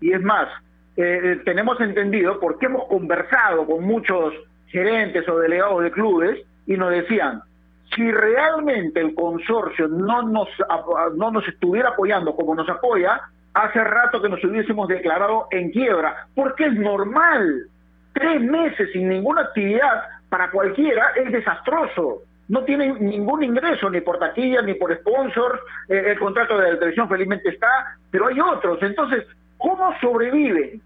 y 0.00 0.12
es 0.12 0.22
más, 0.22 0.48
eh, 0.96 1.40
tenemos 1.44 1.80
entendido, 1.80 2.38
porque 2.40 2.66
hemos 2.66 2.86
conversado 2.86 3.66
con 3.66 3.84
muchos 3.84 4.34
gerentes 4.68 5.28
o 5.28 5.38
delegados 5.38 5.82
de 5.82 5.90
clubes 5.90 6.38
y 6.66 6.76
nos 6.76 6.90
decían, 6.90 7.42
si 7.94 8.10
realmente 8.10 9.00
el 9.00 9.14
consorcio 9.14 9.88
no 9.88 10.22
nos, 10.22 10.48
no 11.16 11.30
nos 11.30 11.46
estuviera 11.48 11.90
apoyando 11.90 12.34
como 12.36 12.54
nos 12.54 12.68
apoya, 12.68 13.20
hace 13.54 13.82
rato 13.82 14.22
que 14.22 14.28
nos 14.28 14.42
hubiésemos 14.44 14.88
declarado 14.88 15.46
en 15.50 15.70
quiebra, 15.70 16.26
porque 16.34 16.66
es 16.66 16.74
normal. 16.74 17.66
Tres 18.12 18.40
meses 18.40 18.90
sin 18.92 19.08
ninguna 19.08 19.42
actividad 19.42 20.02
para 20.28 20.50
cualquiera 20.50 21.12
es 21.16 21.32
desastroso. 21.32 22.22
No 22.48 22.64
tienen 22.64 22.96
ningún 23.00 23.44
ingreso, 23.44 23.88
ni 23.90 24.00
por 24.00 24.18
taquilla, 24.18 24.62
ni 24.62 24.74
por 24.74 24.94
sponsors. 24.96 25.60
Eh, 25.88 26.02
el 26.08 26.18
contrato 26.18 26.58
de 26.58 26.72
la 26.72 26.78
televisión 26.78 27.08
felizmente 27.08 27.48
está, 27.48 27.96
pero 28.10 28.26
hay 28.26 28.40
otros. 28.40 28.82
Entonces, 28.82 29.24
¿cómo 29.60 29.94
sobreviven? 30.00 30.80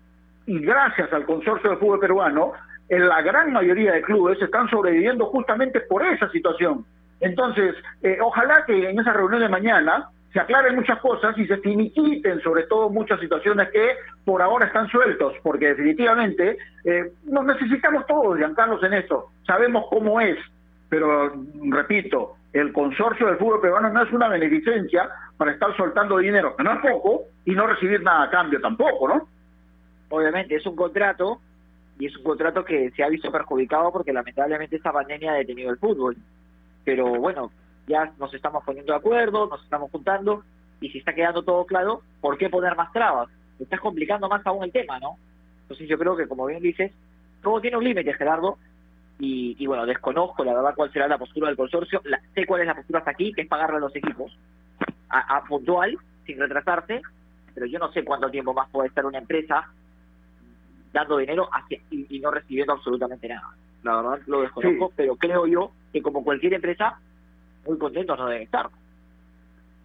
Y 0.46 0.58
gracias 0.58 1.12
al 1.12 1.24
consorcio 1.24 1.70
del 1.70 1.78
fútbol 1.78 2.00
peruano, 2.00 2.52
en 2.88 3.08
la 3.08 3.22
gran 3.22 3.52
mayoría 3.52 3.92
de 3.92 4.02
clubes 4.02 4.40
están 4.42 4.68
sobreviviendo 4.68 5.26
justamente 5.26 5.80
por 5.80 6.04
esa 6.04 6.28
situación. 6.30 6.84
Entonces, 7.20 7.74
eh, 8.02 8.18
ojalá 8.20 8.64
que 8.66 8.90
en 8.90 9.00
esa 9.00 9.12
reunión 9.14 9.40
de 9.40 9.48
mañana 9.48 10.10
se 10.34 10.40
aclaren 10.40 10.74
muchas 10.74 10.98
cosas 10.98 11.38
y 11.38 11.46
se 11.46 11.58
finiquiten 11.58 12.40
sobre 12.40 12.64
todo 12.64 12.90
muchas 12.90 13.20
situaciones 13.20 13.70
que 13.70 13.96
por 14.24 14.42
ahora 14.42 14.66
están 14.66 14.88
sueltos, 14.88 15.32
porque 15.42 15.68
definitivamente 15.68 16.58
eh, 16.84 17.12
nos 17.24 17.46
necesitamos 17.46 18.04
todos, 18.06 18.36
Giancarlos, 18.36 18.82
en 18.82 18.94
esto. 18.94 19.30
Sabemos 19.46 19.86
cómo 19.88 20.20
es, 20.20 20.36
pero 20.88 21.32
repito, 21.70 22.34
el 22.52 22.72
consorcio 22.72 23.26
del 23.28 23.36
fútbol 23.36 23.60
peruano 23.60 23.90
no 23.90 24.02
es 24.02 24.12
una 24.12 24.28
beneficencia 24.28 25.08
para 25.36 25.52
estar 25.52 25.76
soltando 25.76 26.18
dinero, 26.18 26.54
que 26.56 26.62
no 26.62 26.72
es 26.72 26.80
poco, 26.80 27.22
y 27.44 27.52
no 27.52 27.66
recibir 27.66 28.02
nada 28.02 28.24
a 28.24 28.30
cambio 28.30 28.60
tampoco, 28.60 29.08
¿no? 29.08 29.28
Obviamente, 30.10 30.54
es 30.54 30.66
un 30.66 30.76
contrato 30.76 31.40
y 31.98 32.06
es 32.06 32.16
un 32.16 32.24
contrato 32.24 32.64
que 32.64 32.90
se 32.92 33.02
ha 33.02 33.08
visto 33.08 33.30
perjudicado 33.30 33.92
porque 33.92 34.12
lamentablemente 34.12 34.76
esta 34.76 34.92
pandemia 34.92 35.32
ha 35.32 35.36
detenido 35.36 35.70
el 35.70 35.78
fútbol. 35.78 36.16
Pero 36.84 37.06
bueno, 37.20 37.50
ya 37.86 38.12
nos 38.18 38.32
estamos 38.34 38.64
poniendo 38.64 38.92
de 38.92 38.98
acuerdo, 38.98 39.46
nos 39.46 39.62
estamos 39.62 39.90
juntando 39.90 40.44
y 40.80 40.90
si 40.90 40.98
está 40.98 41.14
quedando 41.14 41.42
todo 41.42 41.64
claro, 41.66 42.02
¿por 42.20 42.36
qué 42.38 42.48
poner 42.48 42.76
más 42.76 42.92
trabas? 42.92 43.28
Estás 43.58 43.80
complicando 43.80 44.28
más 44.28 44.44
aún 44.46 44.64
el 44.64 44.72
tema, 44.72 44.98
¿no? 44.98 45.16
Entonces 45.62 45.88
yo 45.88 45.98
creo 45.98 46.16
que, 46.16 46.28
como 46.28 46.46
bien 46.46 46.62
dices, 46.62 46.92
todo 47.42 47.60
tiene 47.60 47.76
un 47.76 47.84
límite, 47.84 48.12
Gerardo, 48.14 48.58
y, 49.18 49.56
y, 49.58 49.66
bueno, 49.66 49.86
desconozco 49.86 50.44
la 50.44 50.54
verdad 50.54 50.74
cuál 50.74 50.92
será 50.92 51.06
la 51.06 51.18
postura 51.18 51.46
del 51.46 51.56
consorcio, 51.56 52.02
sé 52.34 52.46
cuál 52.46 52.62
es 52.62 52.66
la 52.66 52.74
postura 52.74 52.98
hasta 52.98 53.12
aquí, 53.12 53.32
que 53.32 53.42
es 53.42 53.48
pagarle 53.48 53.76
a 53.76 53.80
los 53.80 53.94
equipos 53.94 54.36
a, 55.08 55.42
puntual, 55.44 55.96
sin 56.26 56.38
retrasarse, 56.38 57.02
pero 57.54 57.66
yo 57.66 57.78
no 57.78 57.92
sé 57.92 58.04
cuánto 58.04 58.30
tiempo 58.30 58.52
más 58.52 58.68
puede 58.70 58.88
estar 58.88 59.06
una 59.06 59.18
empresa 59.18 59.68
dando 60.92 61.18
dinero 61.18 61.48
hacia, 61.52 61.80
y, 61.90 62.18
no 62.20 62.30
recibiendo 62.30 62.72
absolutamente 62.72 63.28
nada. 63.28 63.50
La 63.82 63.96
verdad 63.96 64.20
lo 64.26 64.42
desconozco, 64.42 64.92
pero 64.96 65.16
creo 65.16 65.46
yo 65.46 65.70
que 65.92 66.02
como 66.02 66.24
cualquier 66.24 66.54
empresa, 66.54 66.98
muy 67.66 67.78
contentos 67.78 68.18
no 68.18 68.26
deben 68.26 68.42
estar. 68.42 68.68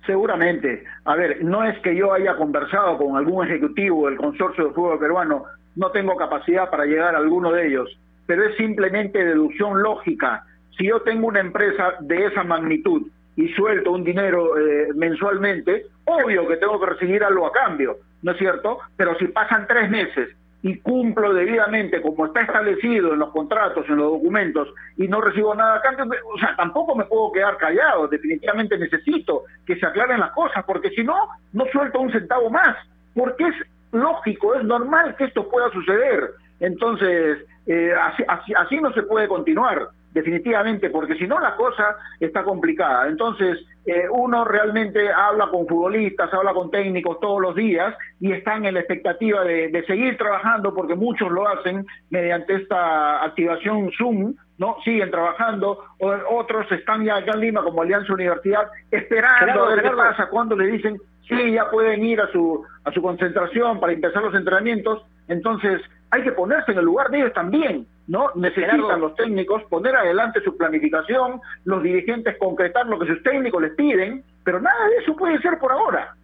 Seguramente. 0.06 0.86
A 1.06 1.16
ver, 1.16 1.44
no 1.44 1.64
es 1.64 1.78
que 1.80 1.96
yo 1.96 2.14
haya 2.14 2.36
conversado 2.36 2.98
con 2.98 3.18
algún 3.18 3.46
ejecutivo 3.46 4.08
del 4.08 4.18
consorcio 4.18 4.68
de 4.68 4.74
fútbol 4.74 5.00
peruano, 5.00 5.46
no 5.76 5.92
tengo 5.92 6.16
capacidad 6.16 6.70
para 6.70 6.86
llegar 6.86 7.16
a 7.16 7.20
alguno 7.20 7.52
de 7.52 7.68
ellos, 7.68 7.98
pero 8.26 8.46
es 8.46 8.56
simplemente 8.58 9.24
deducción 9.24 9.82
lógica. 9.82 10.46
Si 10.78 10.88
yo 10.88 11.02
tengo 11.02 11.28
una 11.28 11.42
empresa 11.42 11.96
de 12.00 12.26
esa 12.26 12.44
magnitud 12.44 13.08
y 13.40 13.48
suelto 13.54 13.94
un 13.94 14.04
dinero 14.04 14.58
eh, 14.58 14.90
mensualmente, 14.96 15.86
obvio 16.04 16.46
que 16.46 16.58
tengo 16.58 16.78
que 16.78 16.88
recibir 16.88 17.24
algo 17.24 17.48
a 17.48 17.54
cambio, 17.54 17.96
¿no 18.22 18.34
es 18.34 18.38
cierto? 18.38 18.80
Pero 18.98 19.18
si 19.18 19.30
pasan 19.30 19.66
tres 19.66 19.90
meses 19.90 20.36
y 20.62 20.78
cumplo 20.80 21.34
debidamente 21.34 22.02
como 22.02 22.26
está 22.26 22.42
establecido 22.42 23.14
en 23.14 23.20
los 23.20 23.30
contratos, 23.30 23.86
en 23.88 23.96
los 23.96 24.12
documentos, 24.12 24.68
y 24.98 25.08
no 25.08 25.22
recibo 25.22 25.56
nada 25.56 25.76
a 25.76 25.82
cambio, 25.82 26.20
o 26.26 26.38
sea, 26.38 26.54
tampoco 26.58 26.96
me 26.96 27.06
puedo 27.06 27.32
quedar 27.32 27.56
callado, 27.56 28.10
definitivamente 28.10 28.78
necesito 28.78 29.44
que 29.66 29.78
se 29.78 29.86
aclaren 29.86 30.20
las 30.20 30.32
cosas, 30.32 30.66
porque 30.66 30.90
si 30.90 31.06
no, 31.06 31.30
no 31.54 31.66
suelto 31.72 32.02
un 32.02 32.12
centavo 32.12 32.50
más, 32.50 32.76
porque 33.16 33.46
es 33.48 33.56
lógico, 33.94 34.56
es 34.56 34.66
normal 34.66 35.16
que 35.16 35.24
esto 35.24 35.50
pueda 35.50 35.72
suceder. 35.72 36.32
Entonces, 36.60 37.38
eh, 37.68 37.94
así, 37.94 38.24
así, 38.28 38.54
así 38.54 38.82
no 38.82 38.92
se 38.92 39.04
puede 39.04 39.30
continuar 39.30 39.88
definitivamente, 40.14 40.90
porque 40.90 41.16
si 41.16 41.28
no 41.28 41.40
la 41.40 41.56
cosa 41.56 41.98
está 42.20 42.44
complicada. 42.44 43.08
Entonces, 43.08 43.60
eh, 43.86 44.06
uno 44.12 44.44
realmente 44.44 45.12
habla 45.12 45.48
con 45.50 45.68
futbolistas, 45.68 46.34
habla 46.34 46.54
con 46.54 46.70
técnicos 46.72 47.20
todos 47.20 47.42
los 47.42 47.56
días 47.56 47.96
y 48.20 48.32
están 48.32 48.66
en 48.66 48.76
la 48.76 48.82
expectativa 48.82 49.44
de, 49.44 49.84
seguir 49.88 50.18
trabajando, 50.18 50.74
porque 50.74 50.96
muchos 50.96 51.32
lo 51.32 51.48
hacen 51.48 51.86
mediante 52.10 52.56
esta 52.56 53.24
activación 53.24 53.92
Zoom, 53.98 54.36
¿no? 54.58 54.76
Siguen 54.84 55.10
trabajando, 55.10 55.86
otros 56.30 56.72
están 56.72 57.06
ya 57.06 57.18
acá 57.18 57.32
en 57.34 57.40
Lima 57.42 57.64
como 57.64 57.82
Alianza 57.82 58.14
Universidad, 58.14 58.68
esperando 58.92 59.64
a 59.64 59.70
ver 59.70 59.84
qué 59.84 59.92
pasa, 59.92 60.28
cuando 60.28 60.56
le 60.56 60.68
dicen, 60.68 61.00
sí, 61.28 61.54
ya 61.54 61.70
pueden 61.70 62.04
ir 62.04 62.20
a 62.20 62.32
su, 62.32 62.64
a 62.84 62.92
su 62.92 63.02
concentración 63.02 63.80
para 63.80 63.94
empezar 63.94 64.22
los 64.22 64.36
entrenamientos, 64.36 65.04
entonces 65.28 65.82
hay 66.12 66.24
que 66.24 66.32
ponerse 66.32 66.72
en 66.72 66.80
el 66.80 66.86
lugar 66.86 67.10
de 67.10 67.20
ellos 67.20 67.34
también, 67.34 67.86
¿no? 68.08 68.32
Necesitan 68.36 69.00
los 69.00 69.16
técnicos 69.16 69.64
poner 69.66 69.96
adelante 69.96 70.42
su 70.42 70.58
planificación, 70.58 71.40
los 71.66 71.84
dirigentes 71.84 72.38
concretar 72.38 72.88
lo 72.88 73.00
que 73.00 73.08
sus 73.08 73.22
técnicos 73.24 73.62
les 73.62 73.76
piden, 73.76 74.24
pero 74.44 74.60
nada 74.60 74.88
de 74.88 74.98
eso 74.98 75.16
puede 75.16 75.40
ser 75.40 75.60
por 75.60 75.72
ahora. 75.72 76.16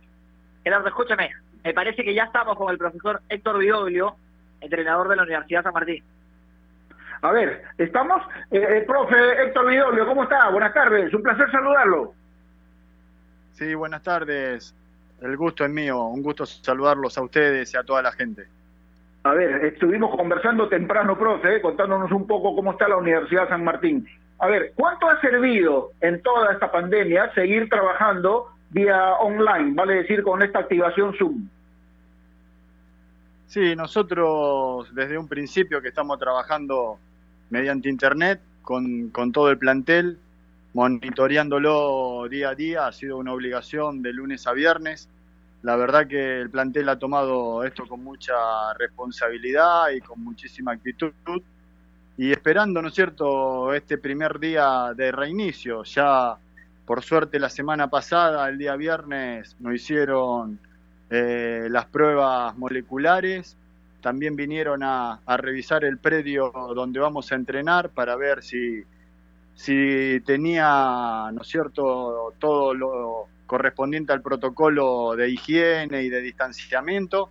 Gerardo, 0.63 0.88
escúchame, 0.88 1.29
me 1.63 1.73
parece 1.73 2.03
que 2.03 2.13
ya 2.13 2.23
estamos 2.23 2.57
con 2.57 2.71
el 2.71 2.77
profesor 2.77 3.21
Héctor 3.29 3.59
Vidoglio, 3.59 4.15
entrenador 4.61 5.09
de 5.09 5.15
la 5.17 5.23
Universidad 5.23 5.63
San 5.63 5.73
Martín. 5.73 6.03
A 7.21 7.31
ver, 7.31 7.63
¿estamos? 7.77 8.21
Eh, 8.51 8.83
profe 8.88 9.15
Héctor 9.43 9.67
Vidoglio, 9.67 10.07
¿cómo 10.07 10.23
está? 10.23 10.49
Buenas 10.49 10.73
tardes, 10.73 11.13
un 11.13 11.21
placer 11.21 11.49
saludarlo. 11.51 12.13
Sí, 13.53 13.73
buenas 13.75 14.01
tardes. 14.01 14.75
El 15.21 15.38
gusto 15.38 15.63
es 15.63 15.71
mío, 15.71 16.03
un 16.03 16.21
gusto 16.21 16.45
saludarlos 16.45 17.17
a 17.17 17.21
ustedes 17.21 17.73
y 17.73 17.77
a 17.77 17.83
toda 17.83 18.01
la 18.01 18.11
gente. 18.11 18.47
A 19.26 19.34
ver, 19.34 19.65
estuvimos 19.65 20.15
conversando 20.15 20.69
temprano, 20.69 21.17
profe, 21.17 21.59
contándonos 21.59 22.11
un 22.11 22.28
poco 22.28 22.55
cómo 22.55 22.73
está 22.73 22.88
la 22.88 22.97
Universidad 22.97 23.49
San 23.49 23.63
Martín. 23.63 24.07
A 24.38 24.45
ver, 24.45 24.73
¿cuánto 24.76 25.09
ha 25.09 25.19
servido 25.19 25.89
en 25.99 26.21
toda 26.21 26.53
esta 26.53 26.71
pandemia 26.71 27.34
seguir 27.34 27.67
trabajando 27.67 28.51
vía 28.69 29.13
online, 29.13 29.73
vale 29.73 29.95
decir, 29.95 30.21
con 30.21 30.43
esta 30.43 30.59
activación 30.59 31.15
Zoom? 31.17 31.49
Sí, 33.47 33.76
nosotros 33.76 34.93
desde 34.93 35.17
un 35.17 35.28
principio 35.28 35.82
que 35.82 35.88
estamos 35.88 36.19
trabajando 36.19 36.99
mediante 37.49 37.89
Internet 37.89 38.41
con, 38.61 39.09
con 39.09 39.32
todo 39.32 39.49
el 39.49 39.57
plantel, 39.57 40.19
monitoreándolo 40.76 42.28
día 42.30 42.49
a 42.49 42.55
día, 42.55 42.86
ha 42.86 42.91
sido 42.91 43.17
una 43.17 43.34
obligación 43.34 44.03
de 44.03 44.13
lunes 44.13 44.45
a 44.45 44.53
viernes. 44.53 45.09
La 45.66 45.76
verdad 45.76 46.05
que 46.07 46.41
el 46.41 46.51
plantel 46.51 46.88
ha 46.89 46.99
tomado 46.99 47.63
esto 47.63 47.88
con 47.88 48.03
mucha 48.03 48.36
responsabilidad 48.78 49.89
y 49.89 49.99
con 49.99 50.24
muchísima 50.24 50.74
actitud 50.74 51.11
y 52.18 52.32
esperando, 52.32 52.84
¿no 52.84 52.89
es 52.89 52.93
cierto?, 52.93 53.74
este 53.74 53.97
primer 53.97 54.39
día 54.39 54.93
de 54.95 55.11
reinicio. 55.11 55.84
Ya, 55.84 56.38
por 56.86 57.01
suerte, 57.01 57.39
la 57.39 57.49
semana 57.49 57.89
pasada, 57.89 58.47
el 58.47 58.59
día 58.59 58.76
viernes, 58.76 59.55
nos 59.59 59.74
hicieron 59.74 60.59
eh, 61.09 61.68
las 61.72 61.88
pruebas 61.88 62.55
moleculares. 62.55 63.57
También 64.01 64.36
vinieron 64.36 64.84
a, 64.84 65.20
revisar 65.38 65.84
el 65.84 65.97
predio 65.97 66.51
donde 66.76 66.99
vamos 66.99 67.32
a 67.32 67.36
entrenar 67.36 67.89
para 67.89 68.16
ver 68.16 68.43
si, 68.43 68.84
si 69.55 70.22
tenía, 70.28 71.32
¿no 71.34 71.41
es 71.41 71.47
cierto?, 71.47 72.36
todo 72.38 72.76
lo 72.76 73.34
correspondiente 73.45 74.13
al 74.13 74.21
protocolo 74.21 75.15
de 75.15 75.29
higiene 75.29 76.03
y 76.03 76.09
de 76.09 76.21
distanciamiento. 76.21 77.29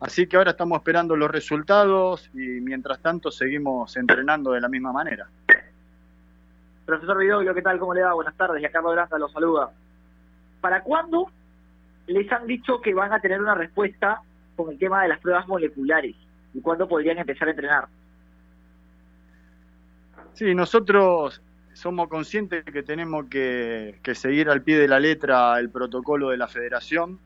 Así 0.00 0.26
que 0.26 0.36
ahora 0.36 0.50
estamos 0.50 0.78
esperando 0.78 1.14
los 1.14 1.30
resultados 1.30 2.28
y 2.34 2.38
mientras 2.38 2.98
tanto 3.00 3.30
seguimos 3.30 3.96
entrenando 3.96 4.52
de 4.52 4.60
la 4.60 4.68
misma 4.68 4.92
manera. 4.92 5.28
Profesor 6.84 7.18
Vidoglio, 7.18 7.54
¿qué 7.54 7.62
tal? 7.62 7.78
¿Cómo 7.78 7.94
le 7.94 8.02
va? 8.02 8.12
Buenas 8.12 8.36
tardes. 8.36 8.60
Y 8.60 8.66
acá 8.66 8.80
Granda 8.80 9.18
los 9.18 9.30
saluda. 9.32 9.70
¿Para 10.60 10.82
cuándo 10.82 11.30
les 12.06 12.30
han 12.32 12.46
dicho 12.46 12.80
que 12.80 12.94
van 12.94 13.12
a 13.12 13.20
tener 13.20 13.40
una 13.40 13.54
respuesta 13.54 14.20
con 14.56 14.70
el 14.70 14.78
tema 14.78 15.02
de 15.02 15.08
las 15.08 15.20
pruebas 15.20 15.46
moleculares? 15.46 16.16
¿Y 16.52 16.60
cuándo 16.60 16.88
podrían 16.88 17.18
empezar 17.18 17.48
a 17.48 17.52
entrenar? 17.52 17.88
Sí, 20.32 20.54
nosotros 20.54 21.40
somos 21.74 22.08
conscientes 22.08 22.64
de 22.64 22.72
que 22.72 22.82
tenemos 22.82 23.26
que, 23.26 23.98
que 24.02 24.14
seguir 24.14 24.48
al 24.48 24.62
pie 24.62 24.78
de 24.78 24.88
la 24.88 25.00
letra 25.00 25.58
el 25.58 25.70
protocolo 25.70 26.30
de 26.30 26.36
la 26.36 26.48
federación 26.48 27.18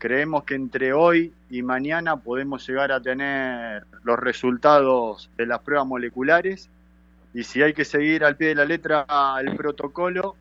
Creemos 0.00 0.44
que 0.44 0.54
entre 0.54 0.94
hoy 0.94 1.34
y 1.50 1.60
mañana 1.60 2.16
podemos 2.16 2.66
llegar 2.66 2.90
a 2.90 3.02
tener 3.02 3.84
los 4.02 4.18
resultados 4.18 5.30
de 5.36 5.44
las 5.44 5.58
pruebas 5.58 5.86
moleculares 5.86 6.70
y 7.34 7.44
si 7.44 7.60
hay 7.60 7.74
que 7.74 7.84
seguir 7.84 8.24
al 8.24 8.34
pie 8.34 8.48
de 8.48 8.54
la 8.54 8.64
letra 8.64 9.04
el 9.42 9.54
protocolo, 9.56 10.36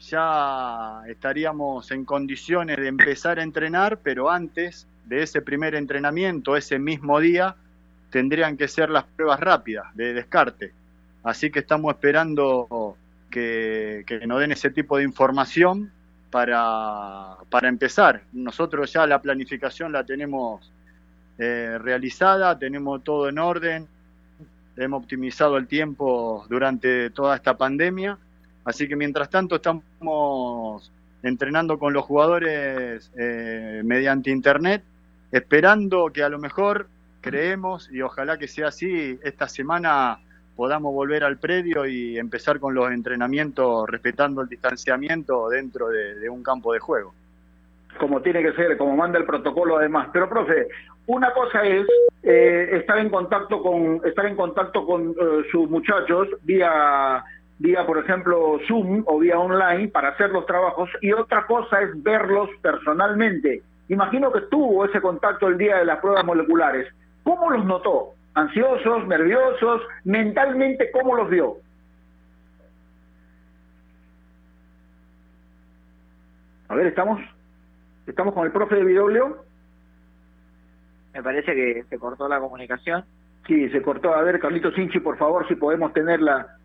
ya 0.00 1.02
estaríamos 1.06 1.92
en 1.92 2.04
condiciones 2.04 2.78
de 2.78 2.88
empezar 2.88 3.38
a 3.38 3.44
entrenar, 3.44 4.00
pero 4.02 4.28
antes 4.28 4.88
de 5.04 5.22
ese 5.22 5.40
primer 5.40 5.76
entrenamiento, 5.76 6.56
ese 6.56 6.80
mismo 6.80 7.20
día, 7.20 7.54
tendrían 8.10 8.56
que 8.56 8.66
ser 8.66 8.90
las 8.90 9.04
pruebas 9.04 9.38
rápidas 9.38 9.94
de 9.94 10.14
descarte. 10.14 10.72
Así 11.26 11.50
que 11.50 11.58
estamos 11.58 11.92
esperando 11.92 12.96
que, 13.28 14.04
que 14.06 14.24
nos 14.28 14.38
den 14.38 14.52
ese 14.52 14.70
tipo 14.70 14.96
de 14.96 15.02
información 15.02 15.90
para, 16.30 17.34
para 17.50 17.68
empezar. 17.68 18.22
Nosotros 18.32 18.92
ya 18.92 19.08
la 19.08 19.20
planificación 19.20 19.90
la 19.90 20.04
tenemos 20.04 20.70
eh, 21.36 21.78
realizada, 21.80 22.56
tenemos 22.56 23.02
todo 23.02 23.28
en 23.28 23.40
orden, 23.40 23.88
hemos 24.76 25.02
optimizado 25.02 25.56
el 25.56 25.66
tiempo 25.66 26.46
durante 26.48 27.10
toda 27.10 27.34
esta 27.34 27.56
pandemia, 27.56 28.16
así 28.64 28.86
que 28.86 28.94
mientras 28.94 29.28
tanto 29.28 29.56
estamos 29.56 30.92
entrenando 31.24 31.76
con 31.76 31.92
los 31.92 32.04
jugadores 32.04 33.10
eh, 33.18 33.82
mediante 33.84 34.30
internet, 34.30 34.84
esperando 35.32 36.12
que 36.12 36.22
a 36.22 36.28
lo 36.28 36.38
mejor 36.38 36.86
creemos 37.20 37.90
y 37.90 38.00
ojalá 38.00 38.38
que 38.38 38.46
sea 38.46 38.68
así 38.68 39.18
esta 39.24 39.48
semana 39.48 40.20
podamos 40.56 40.94
volver 40.94 41.22
al 41.22 41.36
predio 41.36 41.86
y 41.86 42.18
empezar 42.18 42.58
con 42.58 42.74
los 42.74 42.90
entrenamientos 42.90 43.88
respetando 43.88 44.40
el 44.40 44.48
distanciamiento 44.48 45.48
dentro 45.50 45.88
de, 45.88 46.28
un 46.28 46.42
campo 46.42 46.72
de 46.72 46.80
juego. 46.80 47.14
Como 48.00 48.20
tiene 48.22 48.42
que 48.42 48.52
ser, 48.52 48.76
como 48.76 48.96
manda 48.96 49.18
el 49.18 49.24
protocolo 49.24 49.76
además. 49.76 50.08
Pero 50.12 50.28
profe, 50.28 50.68
una 51.06 51.32
cosa 51.32 51.62
es 51.62 51.86
eh, 52.22 52.70
estar 52.72 52.98
en 52.98 53.10
contacto 53.10 53.62
con 53.62 54.00
estar 54.04 54.26
en 54.26 54.36
contacto 54.36 54.84
con 54.84 55.10
eh, 55.10 55.44
sus 55.52 55.70
muchachos 55.70 56.28
vía 56.42 57.22
vía 57.58 57.86
por 57.86 57.98
ejemplo 57.98 58.58
Zoom 58.66 59.02
o 59.06 59.18
vía 59.18 59.38
online 59.38 59.88
para 59.88 60.08
hacer 60.08 60.30
los 60.30 60.44
trabajos 60.44 60.90
y 61.00 61.12
otra 61.12 61.46
cosa 61.46 61.80
es 61.82 62.02
verlos 62.02 62.50
personalmente. 62.60 63.62
Imagino 63.88 64.32
que 64.32 64.40
tuvo 64.42 64.84
ese 64.84 65.00
contacto 65.00 65.46
el 65.46 65.56
día 65.56 65.76
de 65.76 65.84
las 65.84 66.00
pruebas 66.00 66.24
moleculares. 66.24 66.92
¿Cómo 67.22 67.50
los 67.50 67.64
notó? 67.64 68.14
Ansiosos, 68.36 69.08
nerviosos, 69.08 69.82
mentalmente, 70.04 70.90
¿cómo 70.92 71.16
los 71.16 71.28
vio? 71.30 71.56
A 76.68 76.74
ver, 76.74 76.86
¿estamos? 76.86 77.20
¿Estamos 78.06 78.34
con 78.34 78.44
el 78.44 78.52
profe 78.52 78.76
de 78.76 78.84
Vidoglio? 78.84 79.38
Me 81.14 81.22
parece 81.22 81.54
que 81.54 81.84
se 81.88 81.98
cortó 81.98 82.28
la 82.28 82.38
comunicación. 82.38 83.04
Sí, 83.46 83.70
se 83.70 83.80
cortó. 83.80 84.14
A 84.14 84.22
ver, 84.22 84.38
Carlito 84.38 84.70
Sinchi, 84.72 85.00
por 85.00 85.16
favor, 85.16 85.48
si 85.48 85.54
podemos 85.54 85.94
tener 85.94 86.20
la, 86.20 86.58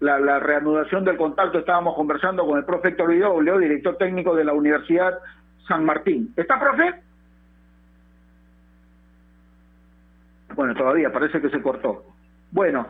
la, 0.00 0.18
la 0.20 0.38
reanudación 0.40 1.04
del 1.04 1.16
contacto. 1.16 1.60
Estábamos 1.60 1.94
conversando 1.94 2.44
con 2.44 2.58
el 2.58 2.66
profe 2.66 2.88
Héctor 2.88 3.10
Vidoglio, 3.12 3.56
director 3.56 3.96
técnico 3.96 4.34
de 4.34 4.44
la 4.44 4.52
Universidad 4.52 5.18
San 5.66 5.86
Martín. 5.86 6.34
¿Está, 6.36 6.60
profe? 6.60 7.07
Bueno, 10.58 10.74
todavía 10.74 11.12
parece 11.12 11.40
que 11.40 11.50
se 11.50 11.62
cortó. 11.62 12.02
Bueno, 12.50 12.84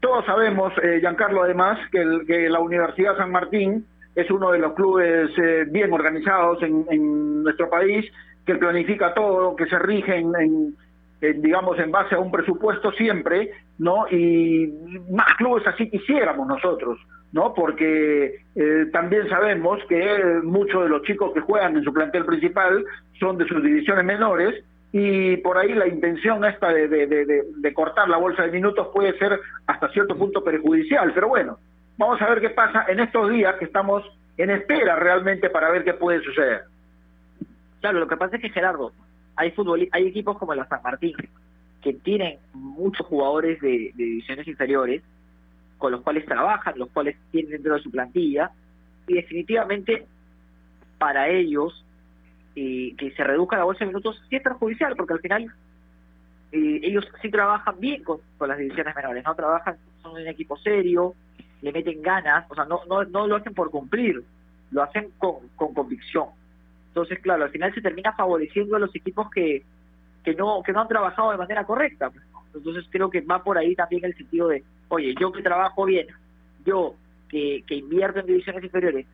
todos 0.00 0.26
sabemos, 0.26 0.70
eh, 0.82 0.98
Giancarlo, 1.00 1.44
además, 1.44 1.78
que, 1.90 2.50
la 2.50 2.60
Universidad 2.60 3.16
San 3.16 3.32
Martín 3.32 3.86
es 4.14 4.30
uno 4.30 4.52
de 4.52 4.58
los 4.58 4.74
clubes 4.74 5.30
eh, 5.38 5.64
bien 5.66 5.94
organizados 5.94 6.62
en, 6.62 7.42
nuestro 7.42 7.70
país, 7.70 8.04
que 8.44 8.56
planifica 8.56 9.14
todo, 9.14 9.56
que 9.56 9.64
se 9.64 9.78
rige 9.78 10.14
en, 10.14 10.76
digamos, 11.40 11.78
en 11.78 11.90
base 11.90 12.16
a 12.16 12.18
un 12.18 12.30
presupuesto 12.30 12.92
siempre, 12.92 13.50
¿no? 13.78 14.06
Y 14.10 14.70
más 15.10 15.36
clubes 15.38 15.66
así 15.66 15.88
quisiéramos 15.88 16.46
nosotros, 16.46 16.98
¿no? 17.32 17.54
Porque 17.54 18.40
eh, 18.54 18.86
también 18.92 19.26
sabemos 19.30 19.80
que 19.88 20.42
muchos 20.42 20.82
de 20.82 20.90
los 20.90 21.00
chicos 21.04 21.32
que 21.32 21.40
juegan 21.40 21.78
en 21.78 21.82
su 21.82 21.94
plantel 21.94 22.26
principal 22.26 22.84
son 23.18 23.38
de 23.38 23.46
sus 23.46 23.62
divisiones 23.62 24.04
menores 24.04 24.62
y 24.98 25.36
por 25.36 25.58
ahí 25.58 25.74
la 25.74 25.86
intención 25.86 26.42
esta 26.46 26.68
de, 26.72 26.88
de, 26.88 27.74
cortar 27.74 28.08
la 28.08 28.16
bolsa 28.16 28.44
de 28.44 28.50
minutos 28.50 28.88
puede 28.94 29.18
ser 29.18 29.38
hasta 29.66 29.90
cierto 29.90 30.16
punto 30.16 30.42
perjudicial, 30.42 31.12
pero 31.12 31.28
bueno, 31.28 31.58
vamos 31.98 32.20
a 32.22 32.30
ver 32.30 32.40
qué 32.40 32.48
pasa 32.48 32.86
en 32.88 33.00
estos 33.00 33.30
días 33.30 33.56
que 33.56 33.66
estamos 33.66 34.02
en 34.38 34.48
espera 34.48 34.96
realmente 34.96 35.50
para 35.50 35.70
ver 35.70 35.84
qué 35.84 35.92
puede 35.92 36.22
suceder. 36.22 36.62
Claro, 37.82 38.00
lo 38.00 38.08
que 38.08 38.16
pasa 38.16 38.36
es 38.36 38.42
que 38.42 38.48
Gerardo, 38.48 38.92
hay 39.36 39.50
fútbol, 39.50 39.86
hay 39.92 40.06
equipos 40.06 40.38
como 40.38 40.54
la 40.54 40.66
San 40.66 40.80
Martín 40.82 41.14
que 41.82 41.92
tienen 41.92 42.38
muchos 42.54 43.06
jugadores 43.06 43.60
de, 43.60 43.92
de 43.94 44.04
divisiones 44.04 44.48
inferiores 44.48 45.02
con 45.76 45.92
los 45.92 46.00
cuales 46.00 46.24
trabajan, 46.24 46.78
los 46.78 46.88
cuales 46.88 47.16
tienen 47.32 47.50
dentro 47.52 47.74
de 47.74 47.82
su 47.82 47.90
plantilla 47.90 48.50
y 49.06 49.12
definitivamente 49.12 50.06
para 50.96 51.28
ellos 51.28 51.84
y 52.56 52.94
que 52.94 53.10
se 53.12 53.22
reduzca 53.22 53.58
la 53.58 53.64
bolsa 53.64 53.80
de 53.80 53.88
minutos 53.88 54.20
sí 54.28 54.36
es 54.36 54.42
perjudicial, 54.42 54.96
porque 54.96 55.12
al 55.12 55.20
final 55.20 55.52
eh, 56.52 56.80
ellos 56.82 57.06
sí 57.20 57.30
trabajan 57.30 57.78
bien 57.78 58.02
con, 58.02 58.18
las 58.40 58.58
divisiones 58.58 58.96
menores, 58.96 59.22
no 59.24 59.34
trabajan, 59.34 59.76
son 60.02 60.12
un 60.12 60.26
equipo 60.26 60.56
serio, 60.56 61.14
le 61.60 61.70
meten 61.70 62.00
ganas, 62.00 62.50
o 62.50 62.54
sea, 62.54 62.64
no, 62.64 62.80
no, 62.88 63.04
no 63.04 63.26
lo 63.26 63.36
hacen 63.36 63.52
por 63.52 63.70
cumplir, 63.70 64.24
lo 64.70 64.82
hacen 64.82 65.10
con, 65.18 65.48
con 65.54 65.74
convicción. 65.74 66.28
Entonces, 66.88 67.18
claro, 67.20 67.44
al 67.44 67.50
final 67.50 67.74
se 67.74 67.82
termina 67.82 68.14
favoreciendo 68.14 68.76
a 68.76 68.80
los 68.80 68.94
equipos 68.96 69.30
que, 69.30 69.62
que 70.24 70.34
no 70.34 70.62
que 70.64 70.72
no 70.72 70.80
han 70.80 70.88
trabajado 70.88 71.32
de 71.32 71.36
manera 71.36 71.64
correcta. 71.64 72.10
Entonces 72.54 72.86
creo 72.90 73.10
que 73.10 73.20
va 73.20 73.44
por 73.44 73.58
ahí 73.58 73.74
también 73.74 74.02
el 74.06 74.16
sentido 74.16 74.48
de, 74.48 74.64
oye, 74.88 75.14
yo 75.20 75.30
que 75.30 75.42
trabajo 75.42 75.84
bien, 75.84 76.06
yo 76.64 76.94
que, 77.28 77.62
que 77.66 77.74
invierto 77.74 78.20
en 78.20 78.26
divisiones 78.26 78.64
inferiores 78.64 79.06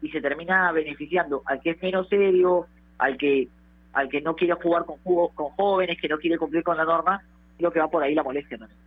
y 0.00 0.10
se 0.10 0.20
termina 0.20 0.70
beneficiando 0.70 1.42
al 1.46 1.60
que 1.60 1.70
es 1.70 1.82
menos 1.82 2.08
serio, 2.08 2.68
al 2.98 3.16
que 3.16 3.48
al 3.92 4.08
que 4.08 4.20
no 4.20 4.34
quiere 4.34 4.54
jugar 4.54 4.84
con 4.84 4.98
con 5.04 5.50
jóvenes, 5.50 6.00
que 6.00 6.08
no 6.08 6.18
quiere 6.18 6.36
cumplir 6.36 6.64
con 6.64 6.76
la 6.76 6.84
norma, 6.84 7.22
creo 7.56 7.70
que 7.70 7.80
va 7.80 7.88
por 7.88 8.02
ahí 8.02 8.14
la 8.14 8.22
molestia 8.22 8.58
también. 8.58 8.78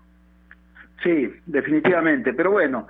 Sí, 1.03 1.32
definitivamente, 1.45 2.34
pero 2.34 2.51
bueno, 2.51 2.88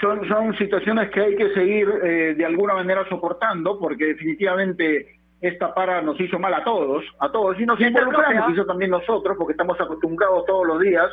son, 0.00 0.26
son 0.28 0.56
situaciones 0.56 1.10
que 1.10 1.20
hay 1.20 1.36
que 1.36 1.52
seguir 1.52 1.88
eh, 2.02 2.34
de 2.36 2.44
alguna 2.44 2.74
manera 2.74 3.06
soportando, 3.08 3.78
porque 3.78 4.06
definitivamente 4.06 5.18
esta 5.40 5.74
para 5.74 6.02
nos 6.02 6.20
hizo 6.20 6.38
mal 6.38 6.52
a 6.54 6.64
todos, 6.64 7.04
a 7.18 7.30
todos, 7.30 7.58
y 7.58 7.66
nos 7.66 7.80
involucramos, 7.80 8.52
hizo 8.52 8.66
también 8.66 8.90
nosotros, 8.90 9.36
porque 9.38 9.52
estamos 9.52 9.80
acostumbrados 9.80 10.44
todos 10.46 10.66
los 10.66 10.80
días 10.80 11.08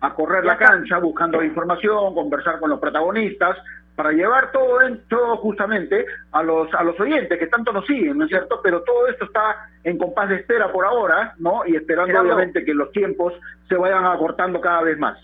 a 0.00 0.14
correr 0.14 0.44
la 0.44 0.56
cancha 0.56 0.98
buscando 0.98 1.42
información, 1.42 2.14
conversar 2.14 2.58
con 2.58 2.70
los 2.70 2.80
protagonistas, 2.80 3.56
para 4.00 4.12
llevar 4.12 4.50
todo 4.50 4.80
esto 4.80 5.36
justamente 5.36 6.06
a 6.32 6.42
los 6.42 6.72
a 6.72 6.82
los 6.82 6.98
oyentes 6.98 7.38
que 7.38 7.48
tanto 7.48 7.70
nos 7.70 7.84
siguen, 7.84 8.16
¿no 8.16 8.24
es 8.24 8.30
cierto? 8.30 8.58
Pero 8.62 8.80
todo 8.80 9.06
esto 9.08 9.26
está 9.26 9.68
en 9.84 9.98
compás 9.98 10.30
de 10.30 10.36
espera 10.36 10.72
por 10.72 10.86
ahora, 10.86 11.34
¿no? 11.36 11.66
Y 11.66 11.76
esperando 11.76 12.18
obviamente 12.18 12.64
que 12.64 12.72
los 12.72 12.90
tiempos 12.92 13.34
se 13.68 13.74
vayan 13.74 14.06
acortando 14.06 14.58
cada 14.58 14.80
vez 14.80 14.98
más. 14.98 15.18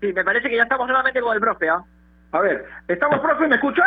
Sí, 0.00 0.10
me 0.10 0.24
parece 0.24 0.48
que 0.48 0.56
ya 0.56 0.62
estamos 0.62 0.86
nuevamente 0.86 1.20
con 1.20 1.34
el 1.34 1.40
profe, 1.42 1.68
¿ah? 1.68 1.82
A 2.32 2.40
ver, 2.40 2.64
¿estamos, 2.88 3.20
profe? 3.20 3.46
¿Me 3.46 3.56
escucha? 3.56 3.84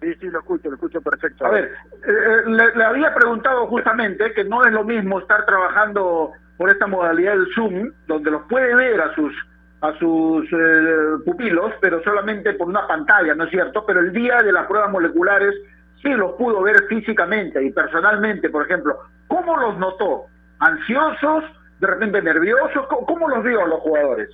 Sí, 0.00 0.12
sí, 0.20 0.26
lo 0.28 0.40
escucho, 0.40 0.68
lo 0.68 0.74
escucho 0.74 1.00
perfecto. 1.00 1.46
A 1.46 1.50
ver, 1.50 1.64
eh, 1.64 2.08
eh, 2.08 2.72
le, 2.74 2.84
había 2.84 3.14
preguntado 3.14 3.68
justamente 3.68 4.32
que 4.32 4.42
no 4.42 4.64
es 4.64 4.72
lo 4.72 4.82
mismo 4.82 5.20
estar 5.20 5.46
trabajando 5.46 6.32
por 6.56 6.70
esta 6.70 6.88
modalidad 6.88 7.34
del 7.34 7.46
Zoom, 7.54 7.92
donde 8.08 8.32
los 8.32 8.42
puede 8.48 8.74
ver 8.74 9.00
a 9.00 9.14
sus 9.14 9.32
a 9.80 9.92
sus 9.98 10.44
eh, 10.52 11.22
pupilos, 11.24 11.72
pero 11.80 12.02
solamente 12.02 12.54
por 12.54 12.68
una 12.68 12.86
pantalla, 12.86 13.34
¿no 13.34 13.44
es 13.44 13.50
cierto? 13.50 13.84
Pero 13.86 14.00
el 14.00 14.12
día 14.12 14.38
de 14.42 14.52
las 14.52 14.66
pruebas 14.66 14.90
moleculares 14.90 15.54
sí 16.02 16.08
los 16.10 16.32
pudo 16.32 16.62
ver 16.62 16.84
físicamente 16.88 17.62
y 17.62 17.70
personalmente, 17.70 18.48
por 18.48 18.64
ejemplo. 18.64 18.98
¿Cómo 19.28 19.56
los 19.56 19.76
notó? 19.78 20.26
¿Ansiosos? 20.60 21.44
¿De 21.80 21.86
repente 21.86 22.22
nerviosos? 22.22 22.86
¿Cómo, 22.88 23.28
los 23.28 23.44
vio 23.44 23.66
los 23.66 23.80
jugadores? 23.80 24.30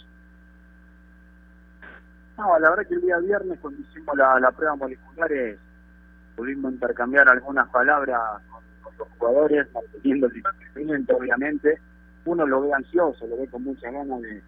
No, 2.38 2.59
la 2.59 2.70
verdad 2.70 2.86
que 2.86 2.95
el 2.95 3.01
día 3.01 3.18
viernes 3.18 3.59
cuando 3.61 3.80
hicimos 3.80 4.16
la, 4.16 4.38
la 4.38 4.51
prueba 4.53 4.76
moleculares 4.76 5.59
pudimos 6.36 6.72
intercambiar 6.72 7.28
algunas 7.28 7.68
palabras 7.68 8.20
con, 8.51 8.62
los 8.99 9.09
jugadores, 9.18 9.66
manteniendo 9.72 10.26
el 10.26 10.32
distanciamiento 10.32 11.16
obviamente. 11.16 11.78
Uno 12.24 12.47
lo 12.47 12.62
ve 12.62 12.72
ansioso, 12.72 13.26
lo 13.26 13.36
ve 13.36 13.49
con 13.49 13.64
mucha 13.64 13.90
ganas 13.90 14.20
de, 14.22 14.43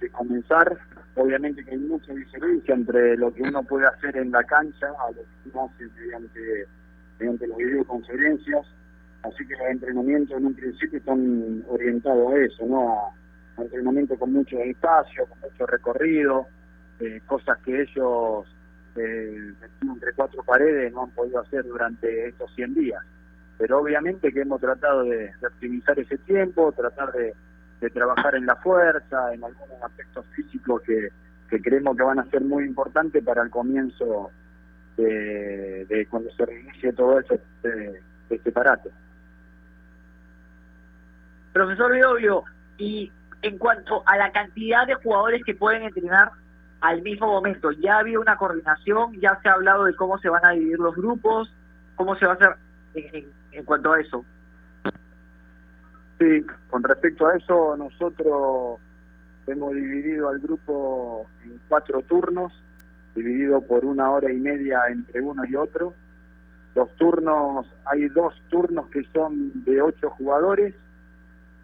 de 0.00 0.10
comenzar. 0.10 0.78
Obviamente 1.14 1.64
que 1.64 1.72
hay 1.72 1.78
mucha 1.78 2.12
diferencia 2.12 2.74
entre 2.74 3.16
lo 3.16 3.32
que 3.32 3.42
uno 3.42 3.62
puede 3.62 3.86
hacer 3.86 4.16
en 4.16 4.30
la 4.30 4.44
cancha 4.44 4.86
a 4.86 5.10
lo 5.10 5.22
que 5.22 5.50
uno 5.52 5.70
hace 5.72 5.86
mediante, 6.00 6.66
mediante 7.18 7.46
las 7.46 7.58
videoconferencias. 7.58 8.66
Así 9.22 9.46
que 9.46 9.56
los 9.56 9.66
entrenamientos 9.68 10.38
en 10.38 10.46
un 10.46 10.54
principio 10.54 10.98
están 10.98 11.64
orientados 11.68 12.32
a 12.32 12.36
eso, 12.36 12.66
¿no? 12.66 13.12
A, 13.56 13.62
entrenamiento 13.62 14.16
con 14.16 14.32
mucho 14.32 14.56
espacio, 14.60 15.26
con 15.26 15.40
mucho 15.40 15.66
recorrido, 15.66 16.46
eh, 17.00 17.20
cosas 17.26 17.58
que 17.64 17.82
ellos 17.82 18.46
eh, 18.94 19.52
entre 19.82 20.12
cuatro 20.14 20.44
paredes 20.44 20.92
no 20.92 21.02
han 21.02 21.10
podido 21.10 21.40
hacer 21.40 21.64
durante 21.64 22.28
estos 22.28 22.54
100 22.54 22.74
días. 22.74 23.02
Pero 23.58 23.80
obviamente 23.80 24.32
que 24.32 24.42
hemos 24.42 24.60
tratado 24.60 25.02
de 25.02 25.32
optimizar 25.44 25.98
ese 25.98 26.18
tiempo, 26.18 26.70
tratar 26.70 27.12
de, 27.12 27.34
de 27.80 27.90
trabajar 27.90 28.34
en 28.34 28.46
la 28.46 28.56
fuerza, 28.56 29.32
en 29.32 29.44
algunos 29.44 29.82
aspectos 29.82 30.26
físicos 30.34 30.82
que, 30.82 31.10
creemos 31.60 31.96
que 31.96 32.02
van 32.02 32.18
a 32.18 32.26
ser 32.26 32.42
muy 32.42 32.64
importantes 32.64 33.24
para 33.24 33.42
el 33.42 33.50
comienzo 33.50 34.30
de, 34.96 36.06
cuando 36.10 36.30
se 36.32 36.44
reinicie 36.44 36.92
todo 36.92 37.18
eso, 37.20 37.34
este, 37.34 38.02
este 38.30 38.52
parate. 38.52 38.90
Profesor 41.52 41.92
Biobio, 41.92 42.44
y 42.78 43.10
en 43.42 43.58
cuanto 43.58 44.02
a 44.06 44.16
la 44.16 44.32
cantidad 44.32 44.86
de 44.86 44.94
jugadores 44.94 45.42
que 45.44 45.54
pueden 45.54 45.84
entrenar 45.84 46.32
al 46.80 47.02
mismo 47.02 47.26
momento, 47.26 47.70
¿ya 47.72 47.98
había 47.98 48.20
una 48.20 48.36
coordinación? 48.36 49.18
¿Ya 49.20 49.38
se 49.42 49.48
ha 49.48 49.52
hablado 49.52 49.84
de 49.84 49.94
cómo 49.96 50.18
se 50.18 50.28
van 50.28 50.44
a 50.44 50.50
dividir 50.50 50.78
los 50.78 50.94
grupos? 50.94 51.52
¿Cómo 51.96 52.16
se 52.16 52.26
va 52.26 52.32
a 52.32 52.34
hacer 52.36 52.56
en 52.94 53.64
cuanto 53.64 53.92
a 53.92 54.00
eso? 54.00 54.24
Sí, 56.18 56.44
con 56.68 56.82
respecto 56.82 57.28
a 57.28 57.36
eso, 57.36 57.76
nosotros 57.76 58.80
hemos 59.46 59.74
dividido 59.74 60.28
al 60.28 60.40
grupo 60.40 61.26
en 61.44 61.60
cuatro 61.68 62.02
turnos, 62.02 62.52
dividido 63.14 63.60
por 63.60 63.84
una 63.84 64.10
hora 64.10 64.32
y 64.32 64.36
media 64.36 64.80
entre 64.88 65.20
uno 65.20 65.44
y 65.44 65.54
otro. 65.54 65.94
Los 66.74 66.92
turnos, 66.96 67.66
hay 67.84 68.08
dos 68.08 68.34
turnos 68.48 68.88
que 68.88 69.04
son 69.12 69.64
de 69.64 69.80
ocho 69.80 70.10
jugadores, 70.10 70.74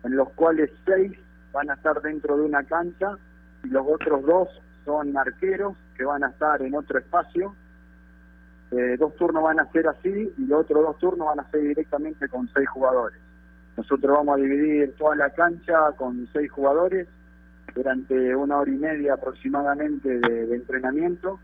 en 0.05 0.17
los 0.17 0.29
cuales 0.31 0.71
seis 0.87 1.13
van 1.53 1.71
a 1.71 1.75
estar 1.75 2.01
dentro 2.01 2.37
de 2.37 2.43
una 2.43 2.63
cancha 2.63 3.19
y 3.65 3.69
los 3.69 3.85
otros 3.87 4.25
dos 4.25 4.49
son 4.85 5.17
arqueros 5.17 5.77
que 5.97 6.05
van 6.05 6.23
a 6.23 6.29
estar 6.29 6.63
en 6.63 6.75
otro 6.77 6.99
espacio. 6.99 7.57
Eh, 8.71 8.97
dos 8.99 9.15
turnos 9.17 9.43
van 9.43 9.59
a 9.59 9.71
ser 9.73 9.89
así 9.89 10.33
y 10.37 10.47
los 10.47 10.61
otros 10.61 10.83
dos 10.85 10.99
turnos 10.99 11.27
van 11.27 11.41
a 11.41 11.51
ser 11.51 11.61
directamente 11.61 12.29
con 12.29 12.49
seis 12.55 12.69
jugadores. 12.69 13.24
Nosotros 13.77 14.16
vamos 14.16 14.39
a 14.39 14.43
dividir 14.43 14.95
toda 14.97 15.16
la 15.16 15.31
cancha 15.31 15.93
con 15.97 16.29
seis 16.33 16.51
jugadores 16.51 17.09
durante 17.75 18.37
una 18.37 18.59
hora 18.59 18.70
y 18.70 18.77
media 18.77 19.14
aproximadamente 19.14 20.20
de, 20.20 20.55
entrenamiento, 20.55 21.41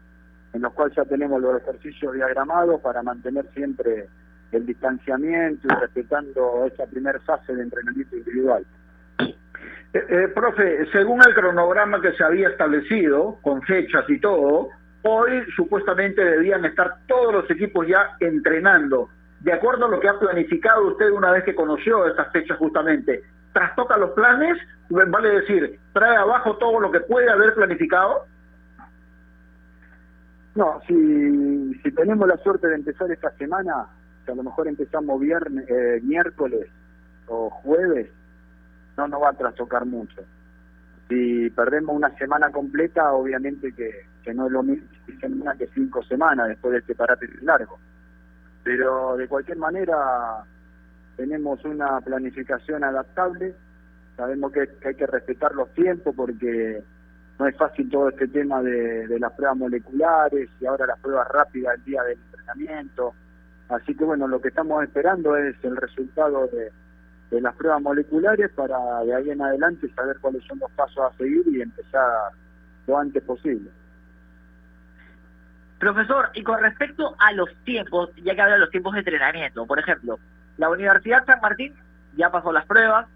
en 0.53 0.63
los 0.63 0.73
cuales 0.73 0.95
ya 0.97 1.05
tenemos 1.05 1.41
los 1.41 1.61
ejercicios 1.61 2.15
diagramados 2.15 2.81
para 2.81 3.03
mantener 3.03 3.47
siempre 3.53 4.09
el 4.53 4.67
distanciamiento 4.67 5.67
y 5.69 5.81
respetando 5.81 6.67
esa 6.67 6.87
primera 6.87 7.19
fase 7.21 7.55
de 7.55 7.63
entrenamiento 7.63 8.17
individual. 8.17 8.65
Eh, 9.19 9.35
eh, 10.09 10.29
profe, 10.33 10.87
según 10.93 11.21
el 11.27 11.35
cronograma 11.35 12.01
que 12.01 12.13
se 12.13 12.23
había 12.23 12.49
establecido, 12.49 13.39
con 13.43 13.61
fechas 13.63 14.09
y 14.09 14.21
todo, 14.21 14.69
hoy 15.03 15.43
supuestamente 15.57 16.23
debían 16.23 16.65
estar 16.65 16.99
todos 17.09 17.33
los 17.33 17.51
equipos 17.51 17.87
ya 17.89 18.17
entrenando 18.21 19.09
de 19.41 19.53
acuerdo 19.53 19.87
a 19.87 19.89
lo 19.89 20.01
que 20.01 20.09
ha 20.09 20.19
planificado 20.19 20.89
usted 20.89 21.11
una 21.11 21.31
vez 21.31 21.45
que 21.45 21.55
conoció 21.55 22.07
estas 22.07 22.31
fechas 22.31 22.59
justamente, 22.59 23.23
trastoca 23.53 23.97
los 23.97 24.11
planes, 24.11 24.59
vale 24.91 25.41
decir, 25.41 25.79
trae 25.93 26.17
abajo 26.17 26.57
todo 26.57 26.79
lo 26.81 26.91
que 26.91 27.01
puede 27.01 27.31
haber 27.31 27.55
planificado? 27.55 28.27
No, 30.55 30.81
si, 30.87 31.91
tenemos 31.95 32.29
la 32.29 32.37
suerte 32.39 32.69
de 32.69 32.75
empezar 32.75 33.11
esta 33.11 33.31
semana, 33.33 33.87
que 34.25 34.33
a 34.33 34.35
lo 34.35 34.43
mejor 34.43 34.69
empezamos 34.69 35.19
viernes, 35.21 35.69
eh, 35.69 36.01
miércoles 36.03 36.69
o 37.27 37.49
jueves, 37.49 38.11
no 38.97 39.09
nos 39.09 39.23
va 39.23 39.31
a 39.31 39.35
trastocar 39.35 39.87
mucho. 39.87 40.23
Si 41.09 41.51
perdemos 41.51 41.97
una 41.97 42.11
semana 42.19 42.51
completa, 42.51 43.13
obviamente 43.13 43.73
que, 43.73 44.07
que 44.23 44.35
no 44.35 44.47
es 44.47 44.53
lo 44.53 44.63
mismo 44.63 44.87
que 45.59 45.67
cinco 45.75 46.03
semanas 46.05 46.49
después 46.49 46.73
de 46.73 46.79
este 46.79 46.95
parate 46.95 47.29
largo 47.43 47.79
pero 48.63 49.17
de 49.17 49.29
cualquier 49.29 49.59
manera 49.59 50.45
tenemos 51.17 51.65
una 51.65 52.01
planificación 52.01 52.85
adaptable, 52.85 53.55
sabemos 54.17 54.53
que, 54.53 54.69
hay 54.85 54.95
que 54.95 55.07
respetar 55.07 55.55
los 55.55 55.73
tiempos 55.75 56.15
porque 56.15 56.83
no 57.39 57.47
es 57.47 57.57
fácil 57.57 57.89
todo 57.89 58.11
este 58.11 58.29
tema 58.29 58.63
de, 58.63 59.19
las 59.19 59.33
pruebas 59.33 59.57
moleculares 59.57 60.51
y 60.61 60.67
ahora 60.67 60.87
las 60.87 60.99
pruebas 61.01 61.29
rápidas 61.29 61.77
el 61.77 61.85
día 61.85 62.03
del 62.03 62.19
entrenamiento. 62.19 63.15
Así 63.69 63.95
que 63.95 64.05
bueno, 64.05 64.29
lo 64.29 64.41
que 64.41 64.49
estamos 64.49 64.83
esperando 64.83 65.37
es 65.37 65.57
el 65.63 65.77
resultado 65.77 66.49
de, 66.49 66.71
las 67.41 67.55
pruebas 67.55 67.81
moleculares 67.81 68.51
para 68.51 68.77
de 69.05 69.15
ahí 69.15 69.31
en 69.31 69.41
adelante 69.41 69.89
saber 69.95 70.19
cuáles 70.21 70.45
son 70.45 70.59
los 70.59 70.71
pasos 70.73 70.99
a 70.99 71.17
seguir 71.17 71.45
y 71.47 71.63
empezar 71.63 72.33
lo 72.87 72.99
antes 72.99 73.23
posible. 73.23 73.71
Profesor, 75.81 76.29
y 76.35 76.43
con 76.43 76.61
respecto 76.61 77.17
a 77.19 77.33
los 77.33 77.49
tiempos, 77.65 78.11
ya 78.17 78.35
que 78.35 78.43
habla 78.43 78.57
de 78.57 78.61
los 78.61 78.71
tiempos 78.71 78.93
de 78.93 78.99
entrenamiento, 78.99 79.67
por 79.67 79.79
ejemplo, 79.79 80.19
la 80.59 80.69
Universidad 80.69 81.25
San 81.25 81.41
Martín 81.41 81.75
ya 82.17 82.31
pasó 82.31 82.53
las 82.53 82.67
pruebas, 82.67 83.07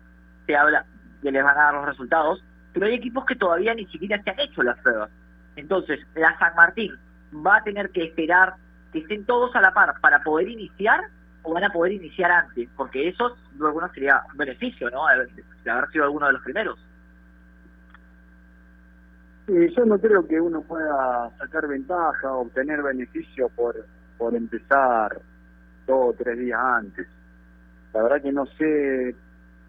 se 0.46 0.56
habla 0.56 0.86
que 1.22 1.30
les 1.30 1.44
van 1.44 1.58
a 1.58 1.64
dar 1.64 1.74
los 1.74 1.84
resultados, 1.84 2.42
pero 2.72 2.86
hay 2.86 2.94
equipos 2.94 3.26
que 3.26 3.36
todavía 3.36 3.74
ni 3.74 3.84
siquiera 3.88 4.20
se 4.22 4.30
han 4.30 4.40
hecho 4.40 4.62
las 4.62 4.78
pruebas. 4.78 5.10
Entonces, 5.56 6.00
la 6.14 6.38
San 6.38 6.54
Martín 6.56 6.98
va 7.46 7.56
a 7.56 7.62
tener 7.62 7.90
que 7.90 8.04
esperar 8.04 8.54
que 8.94 9.00
estén 9.00 9.26
todos 9.26 9.54
a 9.54 9.60
la 9.60 9.74
par 9.74 10.00
para 10.00 10.22
poder 10.22 10.48
iniciar 10.48 11.02
o 11.42 11.52
van 11.52 11.64
a 11.64 11.70
poder 11.70 11.92
iniciar 11.92 12.30
antes, 12.30 12.66
porque 12.78 13.08
eso 13.08 13.36
luego 13.58 13.82
no 13.82 13.92
sería 13.92 14.22
un 14.32 14.38
beneficio, 14.38 14.88
¿no? 14.88 15.02
De 15.64 15.70
haber 15.70 15.90
sido 15.90 16.04
alguno 16.04 16.28
de 16.28 16.32
los 16.32 16.42
primeros. 16.42 16.78
Sí, 19.46 19.52
yo 19.76 19.84
no 19.84 19.98
creo 19.98 20.26
que 20.26 20.40
uno 20.40 20.62
pueda 20.62 21.30
sacar 21.38 21.66
ventaja 21.68 22.32
o 22.32 22.42
obtener 22.42 22.82
beneficio 22.82 23.50
por, 23.50 23.84
por 24.16 24.34
empezar 24.34 25.20
dos 25.86 26.14
o 26.14 26.14
tres 26.16 26.38
días 26.38 26.58
antes. 26.60 27.06
La 27.92 28.02
verdad 28.02 28.22
que 28.22 28.32
no 28.32 28.46
sé 28.46 29.14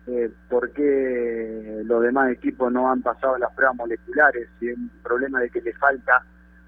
eh, 0.07 0.31
por 0.49 0.71
qué 0.71 1.81
los 1.83 2.01
demás 2.01 2.31
equipos 2.31 2.71
no 2.71 2.89
han 2.89 3.01
pasado 3.01 3.37
las 3.37 3.53
pruebas 3.53 3.75
moleculares, 3.75 4.47
si 4.59 4.69
es 4.69 4.77
un 4.77 4.89
problema 5.03 5.41
de 5.41 5.49
que 5.49 5.61
le 5.61 5.73
falta 5.73 6.23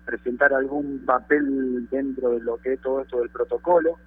presentar 0.06 0.54
algún 0.54 1.06
papel 1.06 1.88
dentro 1.90 2.32
de 2.32 2.40
lo 2.42 2.58
que 2.58 2.74
es 2.74 2.82
todo 2.82 3.02
esto 3.02 3.20
del 3.20 3.30
protocolo. 3.30 3.98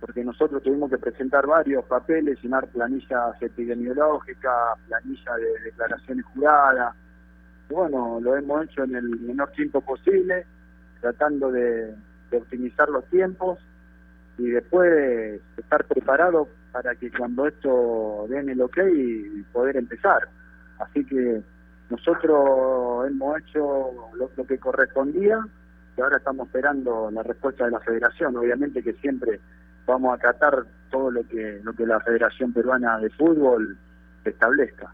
porque 0.00 0.24
nosotros 0.24 0.62
tuvimos 0.62 0.90
que 0.90 0.96
presentar 0.96 1.46
varios 1.46 1.84
papeles, 1.84 2.42
llenar 2.42 2.66
planillas 2.68 3.36
epidemiológicas, 3.42 4.78
planillas 4.88 5.36
de 5.36 5.60
declaraciones 5.64 6.24
juradas. 6.24 6.94
Bueno, 7.70 8.18
lo 8.20 8.36
hemos 8.36 8.64
hecho 8.64 8.82
en 8.82 8.96
el 8.96 9.08
menor 9.20 9.50
tiempo 9.52 9.80
posible, 9.80 10.44
tratando 11.00 11.52
de, 11.52 11.94
optimizar 12.32 12.88
los 12.88 13.04
tiempos 13.06 13.58
y 14.38 14.50
después 14.50 15.40
estar 15.56 15.84
preparado 15.84 16.48
para 16.72 16.94
que 16.96 17.10
cuando 17.10 17.46
esto 17.46 18.26
den 18.28 18.48
el 18.48 18.60
ok 18.60 18.78
poder 19.52 19.76
empezar. 19.76 20.28
Así 20.78 21.04
que 21.04 21.42
nosotros 21.90 23.08
hemos 23.08 23.38
hecho 23.40 23.90
lo, 24.14 24.30
lo 24.36 24.46
que 24.46 24.58
correspondía 24.58 25.38
y 25.96 26.00
ahora 26.00 26.18
estamos 26.18 26.46
esperando 26.46 27.10
la 27.12 27.22
respuesta 27.22 27.64
de 27.64 27.72
la 27.72 27.80
federación. 27.80 28.36
Obviamente 28.36 28.82
que 28.82 28.94
siempre 28.94 29.40
vamos 29.86 30.14
a 30.14 30.18
tratar 30.18 30.64
todo 30.90 31.10
lo 31.10 31.26
que, 31.26 31.60
lo 31.62 31.72
que 31.72 31.86
la 31.86 32.00
Federación 32.00 32.52
Peruana 32.52 32.98
de 32.98 33.10
Fútbol 33.10 33.76
establezca. 34.24 34.92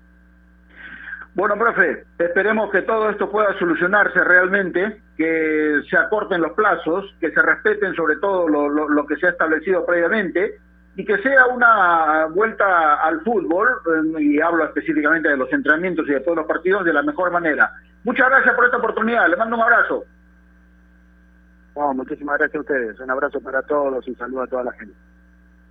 Bueno, 1.37 1.57
profe, 1.57 2.05
esperemos 2.19 2.71
que 2.73 2.83
todo 2.83 3.11
esto 3.11 3.31
pueda 3.31 3.57
solucionarse 3.59 4.25
realmente, 4.25 5.03
que 5.17 5.83
se 5.89 5.97
acorten 5.97 6.41
los 6.41 6.53
plazos, 6.53 7.15
que 7.21 7.31
se 7.31 7.43
respeten 7.43 7.95
sobre 7.95 8.17
todo 8.17 8.49
lo, 8.49 8.69
lo, 8.69 9.07
que 9.07 9.17
se 9.17 9.27
ha 9.27 9.31
establecido 9.31 9.87
previamente 9.87 10.59
y 10.97 11.05
que 11.05 11.19
sea 11.19 11.47
una 11.47 12.27
vuelta 12.27 12.95
al 13.03 13.21
fútbol, 13.21 13.69
y 14.19 14.41
hablo 14.41 14.65
específicamente 14.65 15.29
de 15.29 15.37
los 15.37 15.53
entrenamientos 15.53 16.09
y 16.09 16.13
de 16.13 16.21
todos 16.21 16.39
los 16.39 16.47
partidos, 16.47 16.85
de 16.85 16.95
la 16.95 17.03
mejor 17.03 17.31
manera. 17.31 17.71
Muchas 18.03 18.29
gracias 18.31 18.55
por 18.55 18.65
esta 18.65 18.79
oportunidad, 18.79 19.29
le 19.29 19.37
mando 19.37 19.57
un 19.57 19.63
abrazo 19.63 20.07
muchísimas 21.95 22.39
gracias 22.39 22.57
a 22.57 22.61
ustedes. 22.61 23.01
Un 23.01 23.11
abrazo 23.11 23.41
para 23.41 23.63
todos 23.63 24.07
y 24.09 24.15
saludo 24.15 24.43
a 24.43 24.47
toda 24.47 24.65
la 24.65 24.73
gente. 24.73 24.95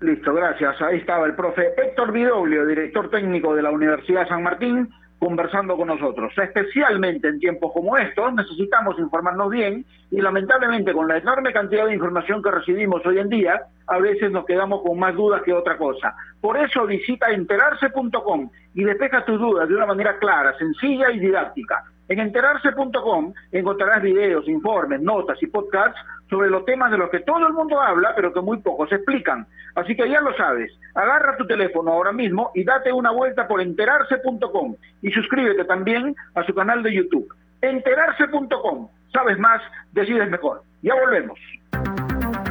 Listo, 0.01 0.33
gracias. 0.33 0.81
Ahí 0.81 0.97
estaba 0.97 1.25
el 1.25 1.35
profe 1.35 1.73
Héctor 1.77 2.11
Vidoglio, 2.11 2.65
director 2.65 3.09
técnico 3.09 3.55
de 3.55 3.61
la 3.61 3.71
Universidad 3.71 4.27
San 4.27 4.43
Martín, 4.43 4.89
conversando 5.19 5.77
con 5.77 5.87
nosotros. 5.87 6.33
Especialmente 6.37 7.27
en 7.27 7.39
tiempos 7.39 7.71
como 7.73 7.97
estos 7.97 8.33
necesitamos 8.33 8.97
informarnos 8.99 9.49
bien 9.49 9.85
y 10.11 10.21
lamentablemente 10.21 10.93
con 10.93 11.07
la 11.07 11.17
enorme 11.17 11.53
cantidad 11.53 11.85
de 11.85 11.93
información 11.93 12.43
que 12.43 12.51
recibimos 12.51 13.05
hoy 13.05 13.19
en 13.19 13.29
día, 13.29 13.61
a 13.87 13.99
veces 13.99 14.31
nos 14.31 14.45
quedamos 14.45 14.81
con 14.81 14.99
más 14.99 15.15
dudas 15.15 15.41
que 15.43 15.53
otra 15.53 15.77
cosa. 15.77 16.15
Por 16.41 16.57
eso 16.57 16.85
visita 16.85 17.31
enterarse.com 17.31 18.49
y 18.73 18.83
despeja 18.83 19.25
tus 19.25 19.39
dudas 19.39 19.67
de 19.67 19.75
una 19.75 19.85
manera 19.85 20.17
clara, 20.19 20.57
sencilla 20.57 21.11
y 21.11 21.19
didáctica. 21.19 21.83
En 22.07 22.19
enterarse.com 22.19 23.33
encontrarás 23.51 24.01
videos, 24.01 24.47
informes, 24.47 25.01
notas 25.01 25.41
y 25.41 25.47
podcasts 25.47 25.99
sobre 26.29 26.49
los 26.49 26.65
temas 26.65 26.91
de 26.91 26.97
los 26.97 27.09
que 27.09 27.21
todo 27.21 27.47
el 27.47 27.53
mundo 27.53 27.79
habla, 27.81 28.13
pero 28.15 28.31
que 28.31 28.41
muy 28.41 28.57
pocos 28.57 28.91
explican. 28.91 29.47
Así 29.75 29.95
que 29.95 30.09
ya 30.09 30.21
lo 30.21 30.33
sabes, 30.35 30.71
agarra 30.93 31.37
tu 31.37 31.45
teléfono 31.45 31.91
ahora 31.91 32.13
mismo 32.13 32.51
y 32.53 32.63
date 32.63 32.91
una 32.93 33.11
vuelta 33.11 33.47
por 33.47 33.61
enterarse.com 33.61 34.75
y 35.01 35.11
suscríbete 35.11 35.65
también 35.65 36.15
a 36.33 36.43
su 36.45 36.53
canal 36.53 36.81
de 36.81 36.93
YouTube. 36.93 37.27
Enterarse.com. 37.61 38.87
Sabes 39.11 39.37
más, 39.37 39.61
decides 39.91 40.29
mejor. 40.29 40.63
Ya 40.81 40.95
volvemos. 40.95 41.39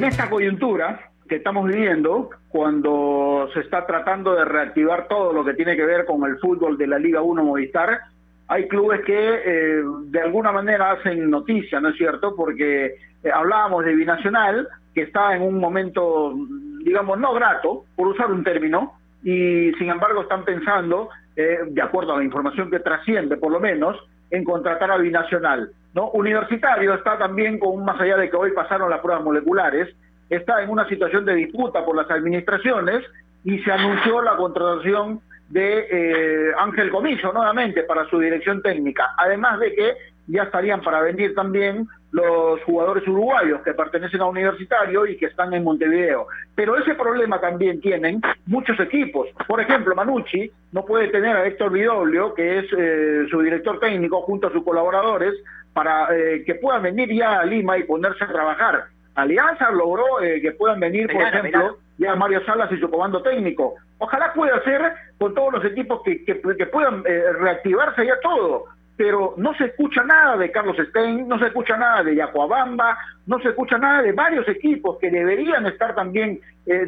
En 0.00 0.06
esta 0.06 0.30
coyuntura 0.30 1.10
que 1.28 1.36
estamos 1.36 1.68
viviendo, 1.68 2.30
cuando 2.48 3.50
se 3.52 3.60
está 3.60 3.84
tratando 3.84 4.34
de 4.34 4.46
reactivar 4.46 5.06
todo 5.08 5.34
lo 5.34 5.44
que 5.44 5.52
tiene 5.52 5.76
que 5.76 5.84
ver 5.84 6.06
con 6.06 6.24
el 6.24 6.38
fútbol 6.38 6.78
de 6.78 6.86
la 6.86 6.98
Liga 6.98 7.20
1 7.20 7.44
Movistar, 7.44 8.00
hay 8.48 8.66
clubes 8.66 9.02
que 9.04 9.12
eh, 9.14 9.82
de 10.04 10.20
alguna 10.22 10.52
manera 10.52 10.92
hacen 10.92 11.28
noticia, 11.28 11.80
¿no 11.80 11.90
es 11.90 11.98
cierto? 11.98 12.34
Porque 12.34 12.86
eh, 12.86 13.30
hablábamos 13.30 13.84
de 13.84 13.94
Binacional, 13.94 14.68
que 14.94 15.02
está 15.02 15.36
en 15.36 15.42
un 15.42 15.58
momento, 15.58 16.34
digamos, 16.82 17.18
no 17.18 17.34
grato, 17.34 17.84
por 17.94 18.08
usar 18.08 18.30
un 18.30 18.42
término, 18.42 18.94
y 19.22 19.70
sin 19.74 19.90
embargo 19.90 20.22
están 20.22 20.46
pensando, 20.46 21.10
eh, 21.36 21.58
de 21.68 21.82
acuerdo 21.82 22.14
a 22.14 22.16
la 22.16 22.24
información 22.24 22.70
que 22.70 22.80
trasciende 22.80 23.36
por 23.36 23.52
lo 23.52 23.60
menos, 23.60 23.98
en 24.30 24.44
contratar 24.44 24.92
a 24.92 24.96
Binacional. 24.96 25.72
¿No? 25.94 26.10
Universitario 26.10 26.94
está 26.94 27.18
también 27.18 27.58
con, 27.58 27.84
más 27.84 28.00
allá 28.00 28.16
de 28.16 28.30
que 28.30 28.36
hoy 28.36 28.52
pasaron 28.52 28.90
las 28.90 29.00
pruebas 29.00 29.24
moleculares, 29.24 29.94
está 30.28 30.62
en 30.62 30.70
una 30.70 30.88
situación 30.88 31.24
de 31.24 31.34
disputa 31.34 31.84
por 31.84 31.96
las 31.96 32.10
administraciones 32.10 33.04
y 33.44 33.58
se 33.60 33.72
anunció 33.72 34.22
la 34.22 34.36
contratación 34.36 35.20
de 35.48 35.86
eh, 35.90 36.52
Ángel 36.58 36.90
Comiso 36.90 37.32
nuevamente 37.32 37.82
para 37.82 38.08
su 38.08 38.18
dirección 38.20 38.62
técnica, 38.62 39.14
además 39.18 39.58
de 39.58 39.74
que 39.74 39.94
ya 40.28 40.44
estarían 40.44 40.80
para 40.80 41.00
venir 41.00 41.34
también 41.34 41.88
los 42.12 42.62
jugadores 42.64 43.06
uruguayos 43.06 43.62
que 43.62 43.74
pertenecen 43.74 44.20
a 44.20 44.26
Universitario 44.26 45.06
y 45.06 45.16
que 45.16 45.26
están 45.26 45.52
en 45.54 45.64
Montevideo. 45.64 46.26
Pero 46.54 46.76
ese 46.76 46.94
problema 46.94 47.40
también 47.40 47.80
tienen 47.80 48.20
muchos 48.46 48.78
equipos. 48.80 49.28
Por 49.46 49.60
ejemplo, 49.60 49.94
Manucci 49.94 50.50
no 50.72 50.84
puede 50.84 51.08
tener 51.08 51.36
a 51.36 51.46
Héctor 51.46 51.72
Vidoglio, 51.72 52.34
que 52.34 52.58
es 52.58 52.64
eh, 52.76 53.26
su 53.30 53.40
director 53.42 53.78
técnico, 53.80 54.22
junto 54.22 54.48
a 54.48 54.52
sus 54.52 54.64
colaboradores, 54.64 55.34
para 55.80 56.14
eh, 56.14 56.42
que 56.44 56.56
puedan 56.56 56.82
venir 56.82 57.10
ya 57.10 57.40
a 57.40 57.44
Lima 57.46 57.78
y 57.78 57.84
ponerse 57.84 58.22
a 58.22 58.28
trabajar. 58.28 58.84
Alianza 59.14 59.70
logró 59.70 60.20
eh, 60.22 60.38
que 60.42 60.52
puedan 60.52 60.78
venir, 60.78 61.10
por 61.10 61.22
ejemplo, 61.22 61.78
ya 61.96 62.14
Mario 62.16 62.44
Salas 62.44 62.70
y 62.70 62.76
su 62.76 62.90
comando 62.90 63.22
técnico. 63.22 63.76
Ojalá 63.96 64.30
pueda 64.34 64.62
ser 64.62 64.92
con 65.16 65.34
todos 65.34 65.54
los 65.54 65.64
equipos 65.64 66.02
que, 66.04 66.22
que, 66.22 66.34
puedan 66.34 67.02
eh, 67.06 67.32
reactivarse 67.32 68.04
ya 68.04 68.20
todo. 68.20 68.64
Pero 68.94 69.32
no 69.38 69.54
se 69.54 69.64
escucha 69.64 70.02
nada 70.04 70.36
de 70.36 70.52
Carlos 70.52 70.76
Stein, 70.90 71.26
no 71.26 71.38
se 71.38 71.46
escucha 71.46 71.78
nada 71.78 72.02
de 72.02 72.14
Yacuabamba, 72.14 72.98
no 73.24 73.40
se 73.40 73.48
escucha 73.48 73.78
nada 73.78 74.02
de 74.02 74.12
varios 74.12 74.46
equipos 74.48 74.98
que 74.98 75.10
deberían 75.10 75.64
estar 75.64 75.94
también 75.94 76.40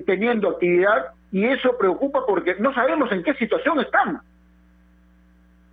teniendo 0.04 0.50
actividad 0.50 1.12
y 1.32 1.46
eso 1.46 1.78
preocupa 1.78 2.26
porque 2.26 2.56
no 2.58 2.74
sabemos 2.74 3.10
en 3.10 3.22
qué 3.22 3.32
situación 3.34 3.80
están. 3.80 4.20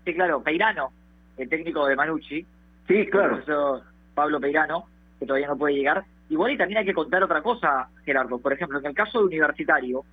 Sí, 0.05 0.13
claro, 0.13 0.41
Peirano, 0.41 0.93
el 1.37 1.49
técnico 1.49 1.85
de 1.85 1.97
Manucci, 1.97 2.45
Sí, 2.89 3.05
claro. 3.05 3.37
Eso, 3.37 3.83
Pablo 4.15 4.39
Peirano, 4.41 4.85
que 5.19 5.27
todavía 5.27 5.47
no 5.47 5.57
puede 5.57 5.75
llegar. 5.75 6.03
Igual 6.29 6.51
y 6.51 6.57
también 6.57 6.79
hay 6.79 6.85
que 6.85 6.93
contar 6.93 7.23
otra 7.23 7.41
cosa, 7.43 7.87
Gerardo. 8.03 8.39
Por 8.39 8.51
ejemplo, 8.51 8.79
en 8.79 8.85
el 8.87 8.95
caso 8.95 9.19
de 9.19 9.25
Universitario, 9.25 10.03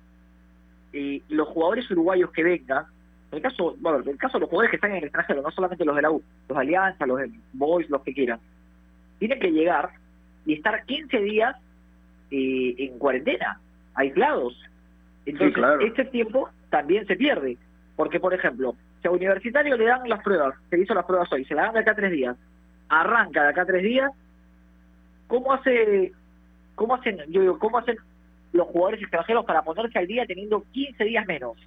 y 0.93 1.23
los 1.29 1.47
jugadores 1.47 1.89
uruguayos 1.89 2.31
que 2.31 2.43
vengan, 2.43 2.85
en 3.31 3.37
el 3.37 3.41
caso, 3.41 3.75
bueno, 3.79 3.99
en 4.01 4.09
el 4.09 4.17
caso 4.17 4.37
de 4.37 4.41
los 4.41 4.49
jugadores 4.49 4.69
que 4.69 4.77
están 4.77 4.91
en 4.91 4.97
el 4.97 5.03
extranjero, 5.05 5.41
no 5.41 5.51
solamente 5.51 5.83
los 5.83 5.95
de 5.95 6.01
la 6.03 6.11
U, 6.11 6.21
los 6.47 6.57
de 6.57 6.61
Alianza, 6.61 7.05
los 7.07 7.17
de 7.17 7.31
Boys, 7.53 7.89
los 7.89 8.03
que 8.03 8.13
quieran, 8.13 8.39
tienen 9.17 9.39
que 9.39 9.51
llegar 9.51 9.89
y 10.45 10.53
estar 10.53 10.85
15 10.85 11.19
días 11.19 11.55
eh, 12.29 12.75
en 12.77 12.99
cuarentena, 12.99 13.59
aislados. 13.95 14.55
Entonces, 15.25 15.61
este 15.81 16.05
tiempo 16.05 16.49
también 16.69 17.07
se 17.07 17.15
pierde. 17.15 17.57
Porque, 17.95 18.19
por 18.19 18.33
ejemplo, 18.33 18.75
si 19.01 19.07
a 19.07 19.11
Universitario 19.11 19.75
le 19.75 19.85
dan 19.85 20.07
las 20.07 20.23
pruebas, 20.23 20.55
se 20.69 20.79
hizo 20.79 20.93
las 20.93 21.05
pruebas 21.05 21.31
hoy, 21.33 21.43
se 21.45 21.55
la 21.55 21.63
dan 21.63 21.73
de 21.73 21.79
acá 21.79 21.95
tres 21.95 22.11
días, 22.11 22.37
arranca 22.89 23.43
de 23.43 23.49
acá 23.49 23.65
tres 23.65 23.83
días, 23.83 24.11
¿cómo 25.27 25.53
hace, 25.53 26.13
cómo 26.75 26.95
hacen, 26.95 27.17
yo 27.29 27.41
digo, 27.41 27.59
cómo 27.59 27.77
hacen 27.77 27.97
los 28.53 28.67
jugadores 28.67 29.01
extranjeros 29.01 29.45
para 29.45 29.61
ponerse 29.61 29.99
al 29.99 30.07
día 30.07 30.25
teniendo 30.25 30.63
15 30.71 31.03
días 31.03 31.25
menos? 31.25 31.57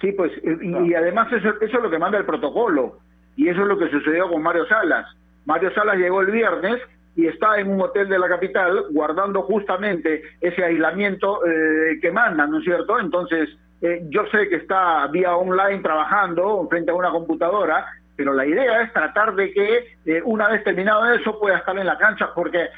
Sí, 0.00 0.12
pues, 0.12 0.30
y, 0.42 0.94
además 0.94 1.32
eso, 1.32 1.48
eso 1.48 1.76
es 1.76 1.82
lo 1.82 1.90
que 1.90 1.98
manda 1.98 2.18
el 2.18 2.26
protocolo, 2.26 2.98
y 3.36 3.48
eso 3.48 3.62
es 3.62 3.66
lo 3.66 3.78
que 3.78 3.90
sucedió 3.90 4.28
con 4.28 4.42
Mario 4.42 4.66
Salas. 4.66 5.06
Mario 5.46 5.72
Salas 5.72 5.96
llegó 5.96 6.20
el 6.20 6.30
viernes 6.30 6.80
y 7.16 7.26
está 7.26 7.58
en 7.58 7.70
un 7.70 7.80
hotel 7.80 8.08
de 8.08 8.18
la 8.18 8.28
capital 8.28 8.84
guardando 8.90 9.42
justamente 9.42 10.22
ese 10.40 10.62
aislamiento 10.62 11.46
eh, 11.46 11.98
que 12.00 12.10
mandan, 12.10 12.50
¿no 12.50 12.58
es 12.58 12.64
cierto? 12.64 13.00
Entonces, 13.00 13.48
eh, 13.80 14.02
yo 14.10 14.26
sé 14.26 14.48
que 14.48 14.56
está 14.56 15.06
vía 15.08 15.34
online 15.34 15.82
trabajando 15.82 16.66
frente 16.68 16.90
a 16.90 16.94
una 16.94 17.10
computadora, 17.10 17.86
pero 18.16 18.32
la 18.32 18.46
idea 18.46 18.82
es 18.82 18.92
tratar 18.92 19.34
de 19.34 19.52
que 19.52 19.96
eh, 20.06 20.22
una 20.24 20.48
vez 20.48 20.64
terminado 20.64 21.04
eso 21.12 21.38
pueda 21.38 21.58
estar 21.58 21.78
en 21.78 21.86
la 21.86 21.98
cancha, 21.98 22.30
porque 22.34 22.68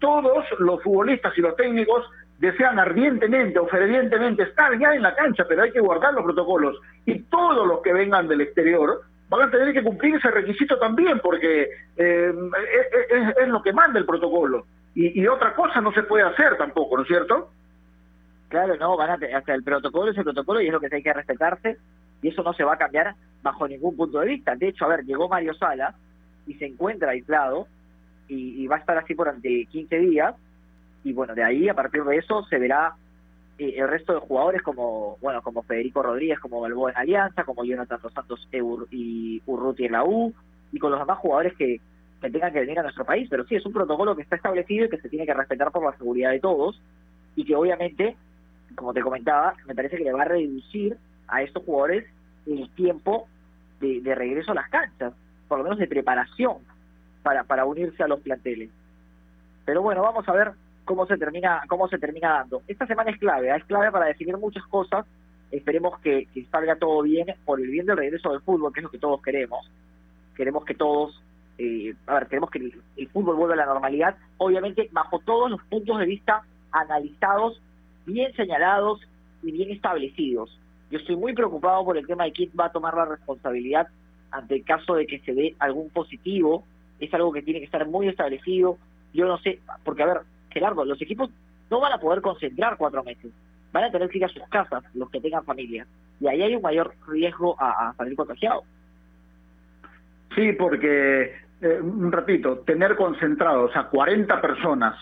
todos 0.00 0.44
los 0.58 0.82
futbolistas 0.82 1.36
y 1.38 1.40
los 1.40 1.54
técnicos 1.56 2.04
desean 2.38 2.78
ardientemente 2.78 3.58
o 3.58 3.68
estar 3.68 4.78
ya 4.78 4.94
en 4.94 5.02
la 5.02 5.14
cancha, 5.14 5.44
pero 5.48 5.62
hay 5.62 5.72
que 5.72 5.80
guardar 5.80 6.12
los 6.14 6.24
protocolos. 6.24 6.76
Y 7.06 7.20
todos 7.24 7.66
los 7.66 7.80
que 7.80 7.92
vengan 7.92 8.28
del 8.28 8.40
exterior 8.40 9.02
van 9.28 9.48
a 9.48 9.50
tener 9.50 9.72
que 9.72 9.82
cumplir 9.82 10.16
ese 10.16 10.30
requisito 10.30 10.78
también, 10.78 11.20
porque 11.20 11.68
eh, 11.96 12.34
es, 13.40 13.48
lo 13.48 13.62
que 13.62 13.72
manda 13.72 13.98
el 13.98 14.06
protocolo. 14.06 14.66
Y, 14.96 15.26
otra 15.26 15.54
cosa 15.54 15.80
no 15.80 15.92
se 15.92 16.04
puede 16.04 16.24
hacer 16.24 16.56
tampoco, 16.56 16.96
¿no 16.96 17.02
es 17.02 17.08
cierto? 17.08 17.50
Claro, 18.48 18.76
no, 18.76 18.96
van 18.96 19.10
hasta 19.10 19.54
el 19.54 19.64
protocolo 19.64 20.12
es 20.12 20.18
el 20.18 20.22
protocolo 20.22 20.60
y 20.60 20.68
es 20.68 20.72
lo 20.72 20.78
que 20.78 20.88
hay 20.92 21.02
que 21.02 21.12
respetarse 21.12 21.78
y 22.22 22.28
eso 22.28 22.44
no 22.44 22.52
se 22.52 22.62
va 22.62 22.74
a 22.74 22.78
cambiar 22.78 23.14
bajo 23.44 23.68
ningún 23.68 23.94
punto 23.94 24.18
de 24.18 24.26
vista. 24.26 24.56
De 24.56 24.68
hecho, 24.68 24.86
a 24.86 24.88
ver, 24.88 25.04
llegó 25.04 25.28
Mario 25.28 25.54
Sala 25.54 25.94
y 26.46 26.54
se 26.54 26.66
encuentra 26.66 27.10
aislado 27.10 27.68
y, 28.26 28.66
va 28.66 28.76
a 28.76 28.78
estar 28.78 28.96
así 28.96 29.14
por 29.14 29.28
ante 29.28 29.66
15 29.66 29.98
días 29.98 30.34
y 31.04 31.12
bueno, 31.12 31.34
de 31.34 31.44
ahí 31.44 31.68
a 31.68 31.74
partir 31.74 32.02
de 32.04 32.16
eso 32.16 32.42
se 32.46 32.58
verá 32.58 32.94
eh, 33.58 33.74
el 33.76 33.86
resto 33.86 34.14
de 34.14 34.20
jugadores 34.20 34.62
como 34.62 35.18
bueno 35.20 35.42
como 35.42 35.62
Federico 35.62 36.02
Rodríguez 36.02 36.40
como 36.40 36.62
Balboa 36.62 36.90
en 36.90 36.96
Alianza 36.96 37.44
como 37.44 37.64
Jonathan 37.64 38.00
Dos 38.02 38.14
Santos 38.14 38.48
y 38.90 39.42
Urruti 39.44 39.84
en 39.84 39.92
la 39.92 40.04
U 40.04 40.32
y 40.72 40.78
con 40.78 40.90
los 40.90 40.98
demás 40.98 41.18
jugadores 41.18 41.54
que, 41.58 41.80
que 42.22 42.30
tengan 42.30 42.52
que 42.52 42.60
venir 42.60 42.78
a 42.78 42.82
nuestro 42.82 43.04
país 43.04 43.28
pero 43.30 43.44
sí 43.44 43.56
es 43.56 43.66
un 43.66 43.74
protocolo 43.74 44.16
que 44.16 44.22
está 44.22 44.36
establecido 44.36 44.86
y 44.86 44.88
que 44.88 45.00
se 45.00 45.10
tiene 45.10 45.26
que 45.26 45.34
respetar 45.34 45.70
por 45.70 45.84
la 45.84 45.96
seguridad 45.98 46.30
de 46.30 46.40
todos 46.40 46.80
y 47.36 47.44
que 47.44 47.54
obviamente 47.54 48.16
como 48.74 48.94
te 48.94 49.02
comentaba 49.02 49.54
me 49.66 49.74
parece 49.74 49.98
que 49.98 50.04
le 50.04 50.12
va 50.12 50.22
a 50.22 50.28
reducir 50.28 50.96
a 51.28 51.42
estos 51.42 51.62
jugadores 51.62 52.06
el 52.46 52.68
tiempo 52.70 53.28
de, 53.80 54.00
de 54.00 54.14
regreso 54.14 54.52
a 54.52 54.56
las 54.56 54.68
canchas 54.68 55.12
por 55.48 55.58
lo 55.58 55.64
menos 55.64 55.78
de 55.78 55.86
preparación 55.86 56.58
para, 57.22 57.44
para 57.44 57.64
unirse 57.64 58.02
a 58.02 58.08
los 58.08 58.20
planteles 58.20 58.70
pero 59.64 59.82
bueno 59.82 60.02
vamos 60.02 60.28
a 60.28 60.32
ver 60.32 60.52
cómo 60.84 61.06
se 61.06 61.16
termina 61.16 61.62
cómo 61.68 61.88
se 61.88 61.98
termina 61.98 62.30
dando. 62.30 62.62
Esta 62.68 62.86
semana 62.86 63.10
es 63.10 63.18
clave, 63.18 63.48
¿eh? 63.48 63.56
es 63.56 63.64
clave 63.64 63.90
para 63.90 64.06
definir 64.06 64.36
muchas 64.36 64.64
cosas. 64.66 65.06
Esperemos 65.50 65.98
que, 66.00 66.26
salga 66.50 66.76
todo 66.76 67.02
bien 67.02 67.26
por 67.44 67.60
el 67.60 67.68
bien 67.68 67.86
del 67.86 67.96
regreso 67.96 68.30
del 68.30 68.40
fútbol, 68.40 68.72
que 68.72 68.80
es 68.80 68.84
lo 68.84 68.90
que 68.90 68.98
todos 68.98 69.22
queremos. 69.22 69.70
Queremos 70.34 70.64
que 70.64 70.74
todos, 70.74 71.22
eh, 71.58 71.94
a 72.06 72.14
ver, 72.14 72.26
queremos 72.26 72.50
que 72.50 72.58
el, 72.96 73.08
fútbol 73.08 73.36
vuelva 73.36 73.54
a 73.54 73.58
la 73.58 73.66
normalidad, 73.66 74.16
obviamente 74.38 74.88
bajo 74.92 75.20
todos 75.20 75.50
los 75.50 75.62
puntos 75.64 75.98
de 75.98 76.06
vista 76.06 76.42
analizados, 76.72 77.60
bien 78.04 78.34
señalados 78.34 79.00
y 79.42 79.52
bien 79.52 79.70
establecidos. 79.70 80.58
Yo 80.90 80.98
estoy 80.98 81.16
muy 81.16 81.34
preocupado 81.34 81.84
por 81.84 81.96
el 81.96 82.06
tema 82.06 82.24
de 82.24 82.32
quién 82.32 82.50
va 82.58 82.66
a 82.66 82.72
tomar 82.72 82.94
la 82.94 83.04
responsabilidad 83.06 83.88
ante 84.30 84.56
el 84.56 84.64
caso 84.64 84.94
de 84.94 85.06
que 85.06 85.20
se 85.20 85.32
dé 85.32 85.54
algún 85.58 85.90
positivo. 85.90 86.64
Es 87.00 87.12
algo 87.14 87.32
que 87.32 87.42
tiene 87.42 87.60
que 87.60 87.66
estar 87.66 87.86
muy 87.86 88.08
establecido. 88.08 88.78
Yo 89.12 89.26
no 89.26 89.38
sé, 89.38 89.60
porque 89.84 90.02
a 90.02 90.06
ver, 90.06 90.20
Gerardo, 90.50 90.84
los 90.84 91.00
equipos 91.00 91.30
no 91.70 91.80
van 91.80 91.92
a 91.92 91.98
poder 91.98 92.20
concentrar 92.20 92.76
cuatro 92.76 93.02
meses. 93.02 93.32
Van 93.72 93.84
a 93.84 93.90
tener 93.90 94.08
que 94.08 94.18
ir 94.18 94.24
a 94.24 94.28
sus 94.28 94.42
casas 94.48 94.84
los 94.94 95.10
que 95.10 95.20
tengan 95.20 95.44
familia. 95.44 95.86
Y 96.20 96.28
ahí 96.28 96.42
hay 96.42 96.54
un 96.54 96.62
mayor 96.62 96.94
riesgo 97.08 97.56
a, 97.60 97.92
salir 97.96 98.14
contagiado. 98.16 98.62
Sí, 100.34 100.52
porque, 100.52 101.32
eh, 101.60 101.80
repito, 102.10 102.58
tener 102.60 102.96
concentrados 102.96 103.74
a 103.76 103.88
40 103.88 104.40
personas 104.40 104.96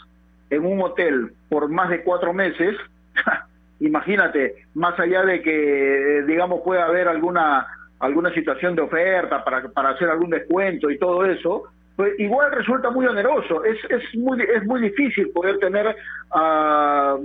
en 0.50 0.64
un 0.64 0.82
hotel 0.82 1.32
por 1.48 1.68
más 1.68 1.90
de 1.90 2.02
cuatro 2.02 2.32
meses, 2.32 2.76
imagínate, 3.86 4.54
más 4.74 4.98
allá 4.98 5.22
de 5.22 5.42
que, 5.42 6.18
eh, 6.18 6.22
digamos, 6.22 6.60
pueda 6.62 6.86
haber 6.86 7.08
alguna 7.08 7.66
alguna 8.02 8.34
situación 8.34 8.74
de 8.74 8.82
oferta 8.82 9.44
para, 9.44 9.68
para 9.68 9.90
hacer 9.90 10.10
algún 10.10 10.30
descuento 10.30 10.90
y 10.90 10.98
todo 10.98 11.24
eso, 11.24 11.68
pues 11.94 12.18
igual 12.18 12.50
resulta 12.50 12.90
muy 12.90 13.06
oneroso. 13.06 13.64
Es, 13.64 13.78
es, 13.88 14.02
muy, 14.16 14.42
es 14.42 14.64
muy 14.64 14.80
difícil 14.80 15.30
poder 15.30 15.58
tener, 15.58 15.94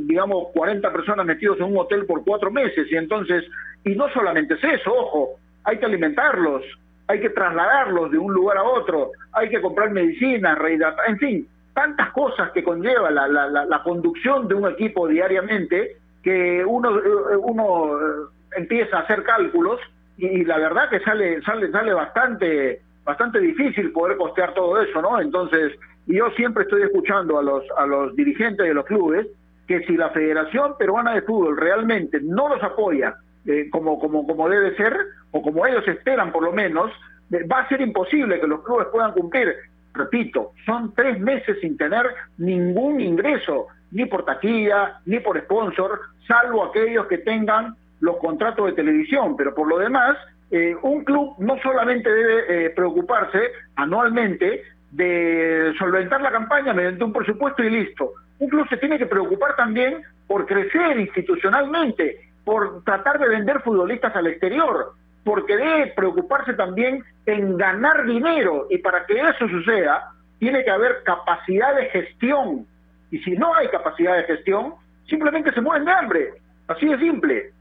digamos, 0.01 0.49
40 0.53 0.93
personas 0.93 1.25
metidos 1.25 1.57
en 1.57 1.65
un 1.65 1.77
hotel 1.77 2.05
por 2.05 2.23
cuatro 2.23 2.51
meses. 2.51 2.85
Y 2.91 2.95
entonces, 2.95 3.43
y 3.83 3.95
no 3.95 4.07
solamente 4.09 4.53
es 4.53 4.63
eso, 4.63 4.93
ojo, 4.93 5.39
hay 5.63 5.79
que 5.79 5.85
alimentarlos, 5.85 6.63
hay 7.07 7.21
que 7.21 7.31
trasladarlos 7.31 8.11
de 8.11 8.19
un 8.19 8.31
lugar 8.31 8.57
a 8.57 8.63
otro, 8.63 9.11
hay 9.33 9.49
que 9.49 9.61
comprar 9.61 9.89
medicinas, 9.89 10.59
en 11.07 11.17
fin, 11.17 11.47
tantas 11.73 12.11
cosas 12.11 12.51
que 12.51 12.63
conlleva 12.63 13.09
la, 13.09 13.27
la, 13.27 13.47
la, 13.47 13.83
conducción 13.83 14.47
de 14.47 14.55
un 14.55 14.71
equipo 14.71 15.07
diariamente 15.07 15.97
que 16.27 16.65
uno, 16.65 16.99
eh, 16.99 17.37
uno 17.37 17.97
eh, 17.97 18.25
empieza 18.57 18.97
a 18.97 19.01
hacer 19.03 19.23
cálculos 19.23 19.79
y, 20.17 20.43
la 20.43 20.57
verdad 20.57 20.89
que 20.89 20.99
sale, 20.99 21.41
sale, 21.43 21.71
sale 21.71 21.93
bastante 21.93 22.81
bastante 23.05 23.39
difícil 23.39 23.93
poder 23.93 24.17
costear 24.17 24.53
todo 24.53 24.81
eso, 24.81 25.01
¿no? 25.01 25.21
Entonces, 25.21 25.71
yo 26.07 26.29
siempre 26.31 26.63
estoy 26.63 26.81
escuchando 26.81 27.39
a 27.39 27.41
los, 27.41 27.63
a 27.77 27.85
los 27.85 28.13
dirigentes 28.17 28.67
de 28.67 28.73
los 28.73 28.83
clubes 28.83 29.25
que 29.65 29.79
si 29.85 29.95
la 29.95 30.09
Federación 30.09 30.75
Peruana 30.77 31.13
de 31.13 31.21
Fútbol 31.21 31.55
realmente 31.55 32.19
no 32.21 32.49
los 32.49 32.61
apoya 32.61 33.15
eh, 33.45 33.69
como, 33.71 33.97
como, 33.97 34.27
como 34.27 34.49
debe 34.49 34.75
ser, 34.75 34.93
o 35.31 35.41
como 35.41 35.65
ellos 35.65 35.87
esperan 35.87 36.33
por 36.33 36.43
lo 36.43 36.51
menos, 36.51 36.91
eh, 37.31 37.47
va 37.47 37.59
a 37.59 37.69
ser 37.69 37.79
imposible 37.79 38.41
que 38.41 38.47
los 38.47 38.61
clubes 38.63 38.87
puedan 38.91 39.13
cumplir. 39.13 39.55
Repito, 39.93 40.51
son 40.65 40.93
tres 40.93 41.17
meses 41.21 41.57
sin 41.61 41.77
tener 41.77 42.05
ningún 42.37 42.99
ingreso, 42.99 43.67
ni 43.91 44.05
por 44.05 44.25
taquilla, 44.25 44.99
ni 45.05 45.21
por 45.21 45.39
sponsor, 45.39 46.01
salvo 46.27 46.65
aquellos 46.65 47.07
que 47.07 47.19
tengan 47.19 47.75
los 47.99 48.17
contratos 48.17 48.67
de 48.67 48.73
televisión, 48.73 49.35
pero 49.35 49.55
por 49.55 49.67
lo 49.67 49.79
demás, 49.79 50.17
eh, 50.51 50.75
un 50.81 51.03
club 51.03 51.35
no 51.39 51.57
solamente 51.61 52.09
debe 52.09 52.65
eh, 52.65 52.69
preocuparse 52.71 53.39
anualmente 53.75 54.63
de 54.91 55.73
solventar 55.77 56.21
la 56.21 56.31
campaña 56.31 56.73
mediante 56.73 57.03
un 57.03 57.13
presupuesto 57.13 57.63
y 57.63 57.69
listo. 57.69 58.13
Un 58.39 58.49
club 58.49 58.67
se 58.69 58.77
tiene 58.77 58.97
que 58.97 59.07
preocupar 59.07 59.55
también 59.55 60.01
por 60.27 60.45
crecer 60.45 60.99
institucionalmente, 60.99 62.29
por 62.45 62.83
tratar 62.83 63.19
de 63.19 63.27
vender 63.27 63.61
futbolistas 63.61 64.15
al 64.15 64.27
exterior, 64.27 64.93
porque 65.23 65.57
debe 65.57 65.87
preocuparse 65.87 66.53
también 66.53 67.03
en 67.25 67.57
ganar 67.57 68.05
dinero 68.05 68.67
y 68.69 68.77
para 68.77 69.05
que 69.05 69.19
eso 69.19 69.47
suceda 69.49 70.11
tiene 70.39 70.63
que 70.63 70.69
haber 70.69 71.03
capacidad 71.03 71.75
de 71.75 71.87
gestión. 71.87 72.65
Y 73.11 73.19
si 73.19 73.31
no 73.31 73.53
hay 73.55 73.67
capacidad 73.69 74.15
de 74.15 74.23
gestión, 74.23 74.75
simplemente 75.07 75.51
se 75.53 75.61
mueren 75.61 75.85
de 75.85 75.91
hambre. 75.91 76.33
Así 76.67 76.85
de 76.85 76.97
simple. 76.99 77.51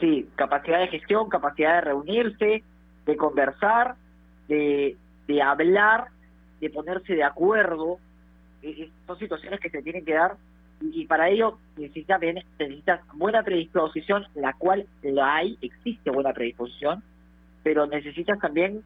Sí, 0.00 0.28
capacidad 0.34 0.80
de 0.80 0.88
gestión, 0.88 1.28
capacidad 1.28 1.76
de 1.76 1.80
reunirse, 1.82 2.62
de 3.06 3.16
conversar, 3.16 3.94
de, 4.48 4.96
de 5.26 5.42
hablar, 5.42 6.08
de 6.60 6.70
ponerse 6.70 7.14
de 7.14 7.24
acuerdo. 7.24 7.98
son 9.06 9.18
situaciones 9.18 9.60
que 9.60 9.70
se 9.70 9.82
tienen 9.82 10.04
que 10.04 10.14
dar 10.14 10.36
y, 10.80 11.06
para 11.06 11.28
ello 11.28 11.58
necesitas, 11.76 12.20
necesitas 12.20 13.00
buena 13.14 13.42
predisposición, 13.42 14.26
la 14.34 14.52
cual 14.54 14.86
la 15.02 15.36
hay, 15.36 15.56
existe 15.62 16.10
buena 16.10 16.32
predisposición, 16.32 17.02
pero 17.62 17.86
necesitas 17.86 18.38
también 18.40 18.82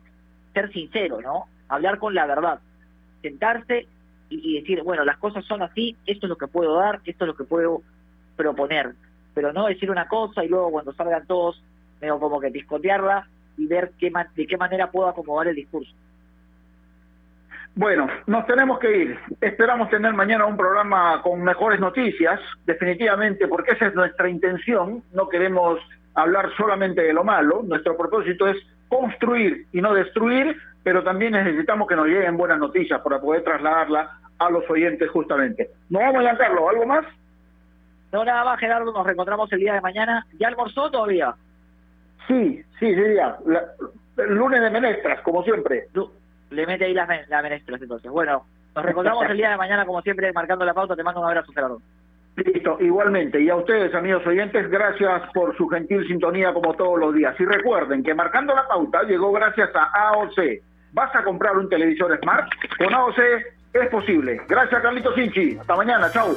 ser 0.53 0.71
sincero, 0.73 1.21
¿no? 1.21 1.45
Hablar 1.69 1.99
con 1.99 2.15
la 2.15 2.27
verdad, 2.27 2.61
sentarse 3.23 3.87
y, 4.29 4.61
decir, 4.61 4.83
bueno, 4.83 5.05
las 5.05 5.19
cosas 5.19 5.45
son 5.45 5.63
así, 5.63 5.97
esto 6.07 6.27
es 6.27 6.31
lo 6.31 6.37
que 6.37 6.49
puedo 6.49 6.77
dar, 6.77 7.01
esto 7.05 7.25
es 7.25 7.29
lo 7.29 7.37
que 7.37 7.45
puedo 7.45 7.83
proponer 8.37 8.95
pero 9.37 9.53
no 9.53 9.67
decir 9.67 9.91
una 9.91 10.09
cosa 10.09 10.43
y 10.43 10.49
luego 10.49 10.71
cuando 10.71 10.95
salgan 10.95 11.27
todos, 11.27 11.63
veo 12.01 12.19
como 12.19 12.41
que 12.41 12.51
piscotearla 12.51 13.29
y 13.59 13.67
ver 13.67 13.93
qué 14.01 14.11
de 14.35 14.47
qué 14.47 14.57
manera 14.57 14.91
puedo 14.91 15.09
acomodar 15.09 15.49
el 15.49 15.57
discurso. 15.57 15.93
Bueno, 17.75 18.09
nos 18.27 18.47
tenemos 18.47 18.79
que 18.79 18.97
ir. 18.97 19.19
Esperamos 19.43 19.91
tener 19.91 20.15
mañana 20.15 20.47
un 20.47 20.57
programa 20.57 21.21
con 21.21 21.43
mejores 21.43 21.79
noticias, 21.79 22.41
definitivamente, 22.65 23.47
porque 23.47 23.73
esa 23.73 23.89
es 23.89 23.95
nuestra 23.95 24.31
intención. 24.31 25.03
No 25.13 25.29
queremos 25.29 25.81
hablar 26.15 26.49
solamente 26.57 27.03
de 27.03 27.13
lo 27.13 27.23
malo. 27.23 27.63
Nuestro 27.63 27.95
propósito 27.95 28.49
es 28.49 28.57
construir 28.89 29.67
y 29.73 29.81
no 29.81 29.95
destruir, 29.95 30.57
pero 30.83 31.03
también 31.03 31.33
necesitamos 31.33 31.89
que 31.89 31.97
nos 31.97 32.07
lleguen 32.07 32.37
buenas 32.37 32.59
noticias 32.59 33.01
para 33.01 33.21
poder 33.21 33.43
trasladarla 33.43 34.19
a 34.39 34.51
los 34.51 34.69
oyentes 34.71 35.11
justamente. 35.11 35.71
¿No 35.89 36.01
vamos, 36.01 36.25
a 36.27 36.37
Carlos? 36.37 36.65
¿Algo 36.71 36.87
más? 36.87 37.05
No, 38.13 38.25
nada 38.25 38.45
más, 38.45 38.61
Gerardo, 38.61 38.93
nos 38.93 39.05
reencontramos 39.05 39.53
el 39.53 39.61
día 39.61 39.75
de 39.75 39.81
mañana. 39.81 40.27
¿Ya 40.39 40.49
almorzó 40.49 40.91
todavía? 40.91 41.35
Sí, 42.29 42.63
sí, 42.79 42.95
sí, 42.95 43.15
ya. 43.15 43.37
el 44.19 44.35
lunes 44.35 44.61
de 44.61 44.71
menestras, 44.71 45.21
como 45.23 45.43
siempre. 45.43 45.87
Le 46.51 46.67
mete 46.67 46.85
ahí 46.85 46.95
las, 46.95 47.09
menestras, 47.09 47.83
entonces. 47.83 48.11
Bueno, 48.11 48.45
nos 48.75 48.85
reencontramos 48.85 49.25
el 49.29 49.37
día 49.37 49.51
de 49.51 49.57
mañana, 49.57 49.85
como 49.85 50.03
siempre, 50.03 50.33
marcando 50.33 50.65
la 50.65 50.75
pauta. 50.75 50.97
Te 50.97 51.03
mando 51.03 51.21
un 51.21 51.27
abrazo, 51.27 51.53
Gerardo. 51.53 51.81
Listo, 52.37 52.77
igualmente. 52.81 53.41
Y 53.41 53.49
a 53.49 53.57
ustedes, 53.57 53.95
amigos 53.95 54.27
oyentes, 54.27 54.71
gracias 54.71 55.23
por 55.33 55.57
su 55.57 55.67
gentil 55.69 56.07
sintonía 56.07 56.53
como 56.53 56.75
todos 56.75 56.99
los 56.99 57.15
días. 57.15 57.35
Y 57.41 57.45
recuerden 57.45 58.03
que 58.03 58.15
marcando 58.15 58.55
la 58.55 58.69
pauta 58.69 59.03
llegó 59.05 59.33
gracias 59.33 59.71
a 59.75 60.11
AOC. 60.11 60.39
¿Vas 60.93 61.15
a 61.15 61.25
comprar 61.25 61.57
un 61.57 61.69
televisor 61.69 62.19
Smart? 62.21 62.49
Con 62.79 62.93
AOC 62.93 63.19
es 63.73 63.89
posible. 63.91 64.41
Gracias, 64.49 64.83
Carlitos 64.83 65.15
Sinchi. 65.15 65.57
Hasta 65.59 65.77
mañana. 65.77 66.11
Chau. 66.11 66.37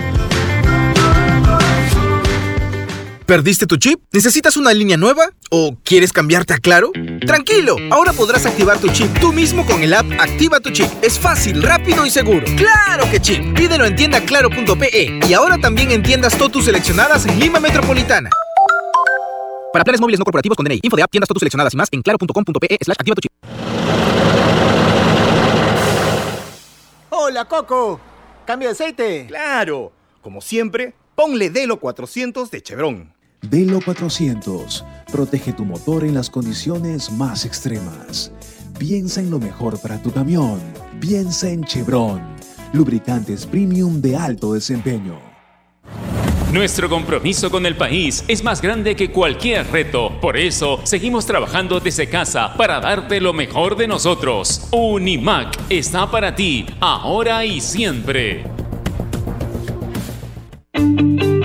¿Perdiste 3.31 3.65
tu 3.65 3.77
chip? 3.77 4.01
¿Necesitas 4.11 4.57
una 4.57 4.73
línea 4.73 4.97
nueva? 4.97 5.23
¿O 5.51 5.77
quieres 5.85 6.11
cambiarte 6.11 6.53
a 6.53 6.57
Claro? 6.57 6.91
Tranquilo, 7.25 7.77
ahora 7.89 8.11
podrás 8.11 8.45
activar 8.45 8.77
tu 8.77 8.89
chip 8.89 9.07
tú 9.21 9.31
mismo 9.31 9.65
con 9.65 9.81
el 9.81 9.93
app 9.93 10.05
Activa 10.19 10.59
tu 10.59 10.69
chip. 10.69 10.89
Es 11.01 11.17
fácil, 11.17 11.63
rápido 11.63 12.05
y 12.05 12.09
seguro. 12.09 12.45
¡Claro 12.57 13.09
que 13.09 13.21
chip! 13.21 13.55
Pídelo 13.55 13.85
en 13.85 13.95
tiendaclaro.pe 13.95 15.21
y 15.25 15.33
ahora 15.33 15.57
también 15.57 15.91
en 15.91 16.03
tiendas 16.03 16.37
Totus 16.37 16.65
seleccionadas 16.65 17.25
en 17.25 17.39
Lima 17.39 17.61
Metropolitana. 17.61 18.29
Para 19.71 19.85
planes 19.85 20.01
móviles 20.01 20.19
no 20.19 20.25
corporativos 20.25 20.57
con 20.57 20.65
DNI, 20.65 20.81
info 20.83 20.97
de 20.97 21.03
app, 21.03 21.11
tiendas 21.11 21.29
Totus 21.29 21.39
seleccionadas 21.39 21.73
y 21.73 21.77
más 21.77 21.87
en 21.93 22.01
claro.com.pe 22.01 22.77
slash 22.81 22.97
activa 22.99 23.15
tu 23.15 23.21
chip. 23.21 23.31
Hola, 27.11 27.45
Coco. 27.45 28.01
¿Cambio 28.45 28.67
de 28.67 28.73
aceite? 28.73 29.25
Claro. 29.29 29.93
Como 30.21 30.41
siempre, 30.41 30.95
ponle 31.15 31.49
Delo 31.49 31.79
400 31.79 32.51
de 32.51 32.61
Chevron. 32.61 33.20
Velo 33.43 33.79
400. 33.83 34.85
Protege 35.11 35.51
tu 35.53 35.65
motor 35.65 36.03
en 36.03 36.13
las 36.13 36.29
condiciones 36.29 37.11
más 37.11 37.43
extremas. 37.45 38.31
Piensa 38.77 39.19
en 39.19 39.31
lo 39.31 39.39
mejor 39.39 39.79
para 39.81 40.01
tu 40.01 40.11
camión. 40.11 40.59
Piensa 40.99 41.49
en 41.49 41.63
Chevron. 41.63 42.21
Lubricantes 42.71 43.45
premium 43.45 43.99
de 43.99 44.15
alto 44.15 44.53
desempeño. 44.53 45.19
Nuestro 46.53 46.89
compromiso 46.89 47.49
con 47.49 47.65
el 47.65 47.77
país 47.77 48.23
es 48.27 48.43
más 48.43 48.61
grande 48.61 48.95
que 48.95 49.09
cualquier 49.09 49.65
reto. 49.71 50.19
Por 50.19 50.37
eso, 50.37 50.79
seguimos 50.83 51.25
trabajando 51.25 51.79
desde 51.79 52.09
casa 52.09 52.55
para 52.57 52.79
darte 52.79 53.21
lo 53.21 53.33
mejor 53.33 53.75
de 53.75 53.87
nosotros. 53.87 54.67
Unimac 54.71 55.57
está 55.69 56.11
para 56.11 56.35
ti, 56.35 56.65
ahora 56.81 57.45
y 57.45 57.61
siempre. 57.61 58.60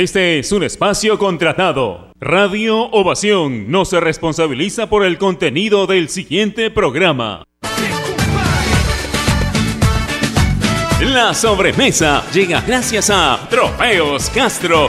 Este 0.00 0.38
es 0.38 0.50
un 0.52 0.62
espacio 0.62 1.18
contratado. 1.18 2.10
Radio 2.18 2.84
Ovación 2.84 3.70
no 3.70 3.84
se 3.84 4.00
responsabiliza 4.00 4.88
por 4.88 5.04
el 5.04 5.18
contenido 5.18 5.86
del 5.86 6.08
siguiente 6.08 6.70
programa. 6.70 7.44
La 11.02 11.34
sobremesa 11.34 12.24
llega 12.32 12.62
gracias 12.62 13.10
a 13.10 13.46
Trofeos 13.50 14.30
Castro 14.30 14.88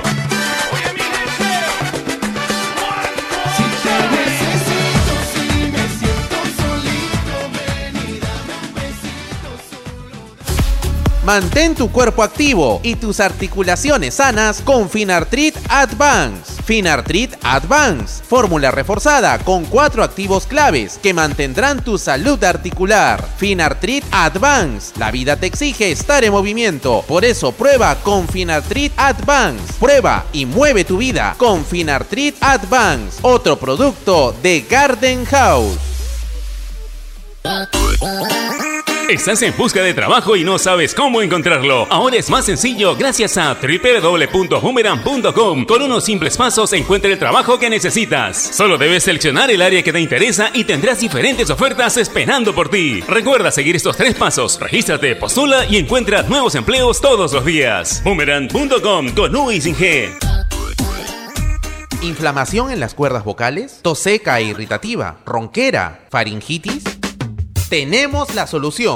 Mantén 11.32 11.76
tu 11.76 11.90
cuerpo 11.90 12.24
activo 12.24 12.82
y 12.84 12.96
tus 12.96 13.22
articulaciones 13.22 14.16
sanas 14.16 14.60
con 14.60 14.90
Finartrit 14.90 15.56
Advance. 15.70 16.62
Finartrit 16.66 17.36
Advance, 17.42 18.22
fórmula 18.22 18.70
reforzada 18.70 19.40
con 19.40 19.64
cuatro 19.64 20.04
activos 20.04 20.46
claves 20.46 21.00
que 21.02 21.14
mantendrán 21.14 21.86
tu 21.86 21.98
salud 21.98 22.44
articular. 22.44 23.26
Finartrit 23.38 24.04
Advance, 24.12 24.92
la 25.00 25.10
vida 25.10 25.38
te 25.38 25.46
exige 25.46 25.90
estar 25.90 26.26
en 26.26 26.34
movimiento, 26.34 27.02
por 27.08 27.24
eso 27.24 27.54
prueba 27.54 27.96
con 28.04 28.28
Finartrit 28.28 28.92
Advance. 28.98 29.72
Prueba 29.80 30.26
y 30.34 30.46
mueve 30.46 30.84
tu 30.84 30.98
vida 30.98 31.36
con 31.38 31.64
Finartrit 31.64 32.36
Advance, 32.42 33.20
otro 33.22 33.58
producto 33.58 34.36
de 34.44 34.66
Garden 34.70 35.24
House. 35.24 35.78
¿Estás 39.12 39.42
en 39.42 39.56
busca 39.58 39.84
de 39.84 39.94
trabajo 39.94 40.38
y 40.38 40.46
no 40.46 40.58
sabes 40.58 40.96
cómo 40.96 41.22
encontrarlo? 41.22 41.86
Ahora 41.90 42.16
es 42.16 42.30
más 42.30 42.46
sencillo 42.46 42.96
gracias 42.96 43.38
a 43.38 43.56
www.boomerang.com. 43.56 45.66
Con 45.66 45.82
unos 45.82 46.06
simples 46.06 46.38
pasos 46.38 46.72
encuentra 46.72 47.12
el 47.12 47.20
trabajo 47.20 47.60
que 47.60 47.70
necesitas. 47.70 48.38
Solo 48.38 48.78
debes 48.78 49.04
seleccionar 49.04 49.52
el 49.52 49.62
área 49.62 49.84
que 49.84 49.92
te 49.92 50.00
interesa 50.00 50.50
y 50.54 50.64
tendrás 50.64 51.02
diferentes 51.02 51.50
ofertas 51.50 51.98
esperando 51.98 52.56
por 52.56 52.70
ti. 52.70 53.02
Recuerda 53.02 53.52
seguir 53.52 53.76
estos 53.76 53.98
tres 53.98 54.16
pasos. 54.16 54.58
Regístrate, 54.58 55.18
postula 55.18 55.66
y 55.66 55.76
encuentra 55.76 56.24
nuevos 56.24 56.56
empleos 56.56 57.02
todos 57.02 57.34
los 57.34 57.44
días. 57.44 58.02
Boomerang.com 58.06 59.14
con 59.14 59.36
U 59.36 59.52
y 59.52 59.60
sin 59.60 59.76
G. 59.76 60.10
¿Inflamación 62.02 62.72
en 62.72 62.80
las 62.80 62.94
cuerdas 62.94 63.26
vocales? 63.26 63.82
¿Tos 63.82 64.00
seca 64.00 64.40
e 64.40 64.44
irritativa? 64.44 65.18
¿Ronquera? 65.26 66.06
¿Faringitis? 66.10 66.86
Tenemos 67.72 68.36
la 68.36 68.48
solución. 68.48 68.90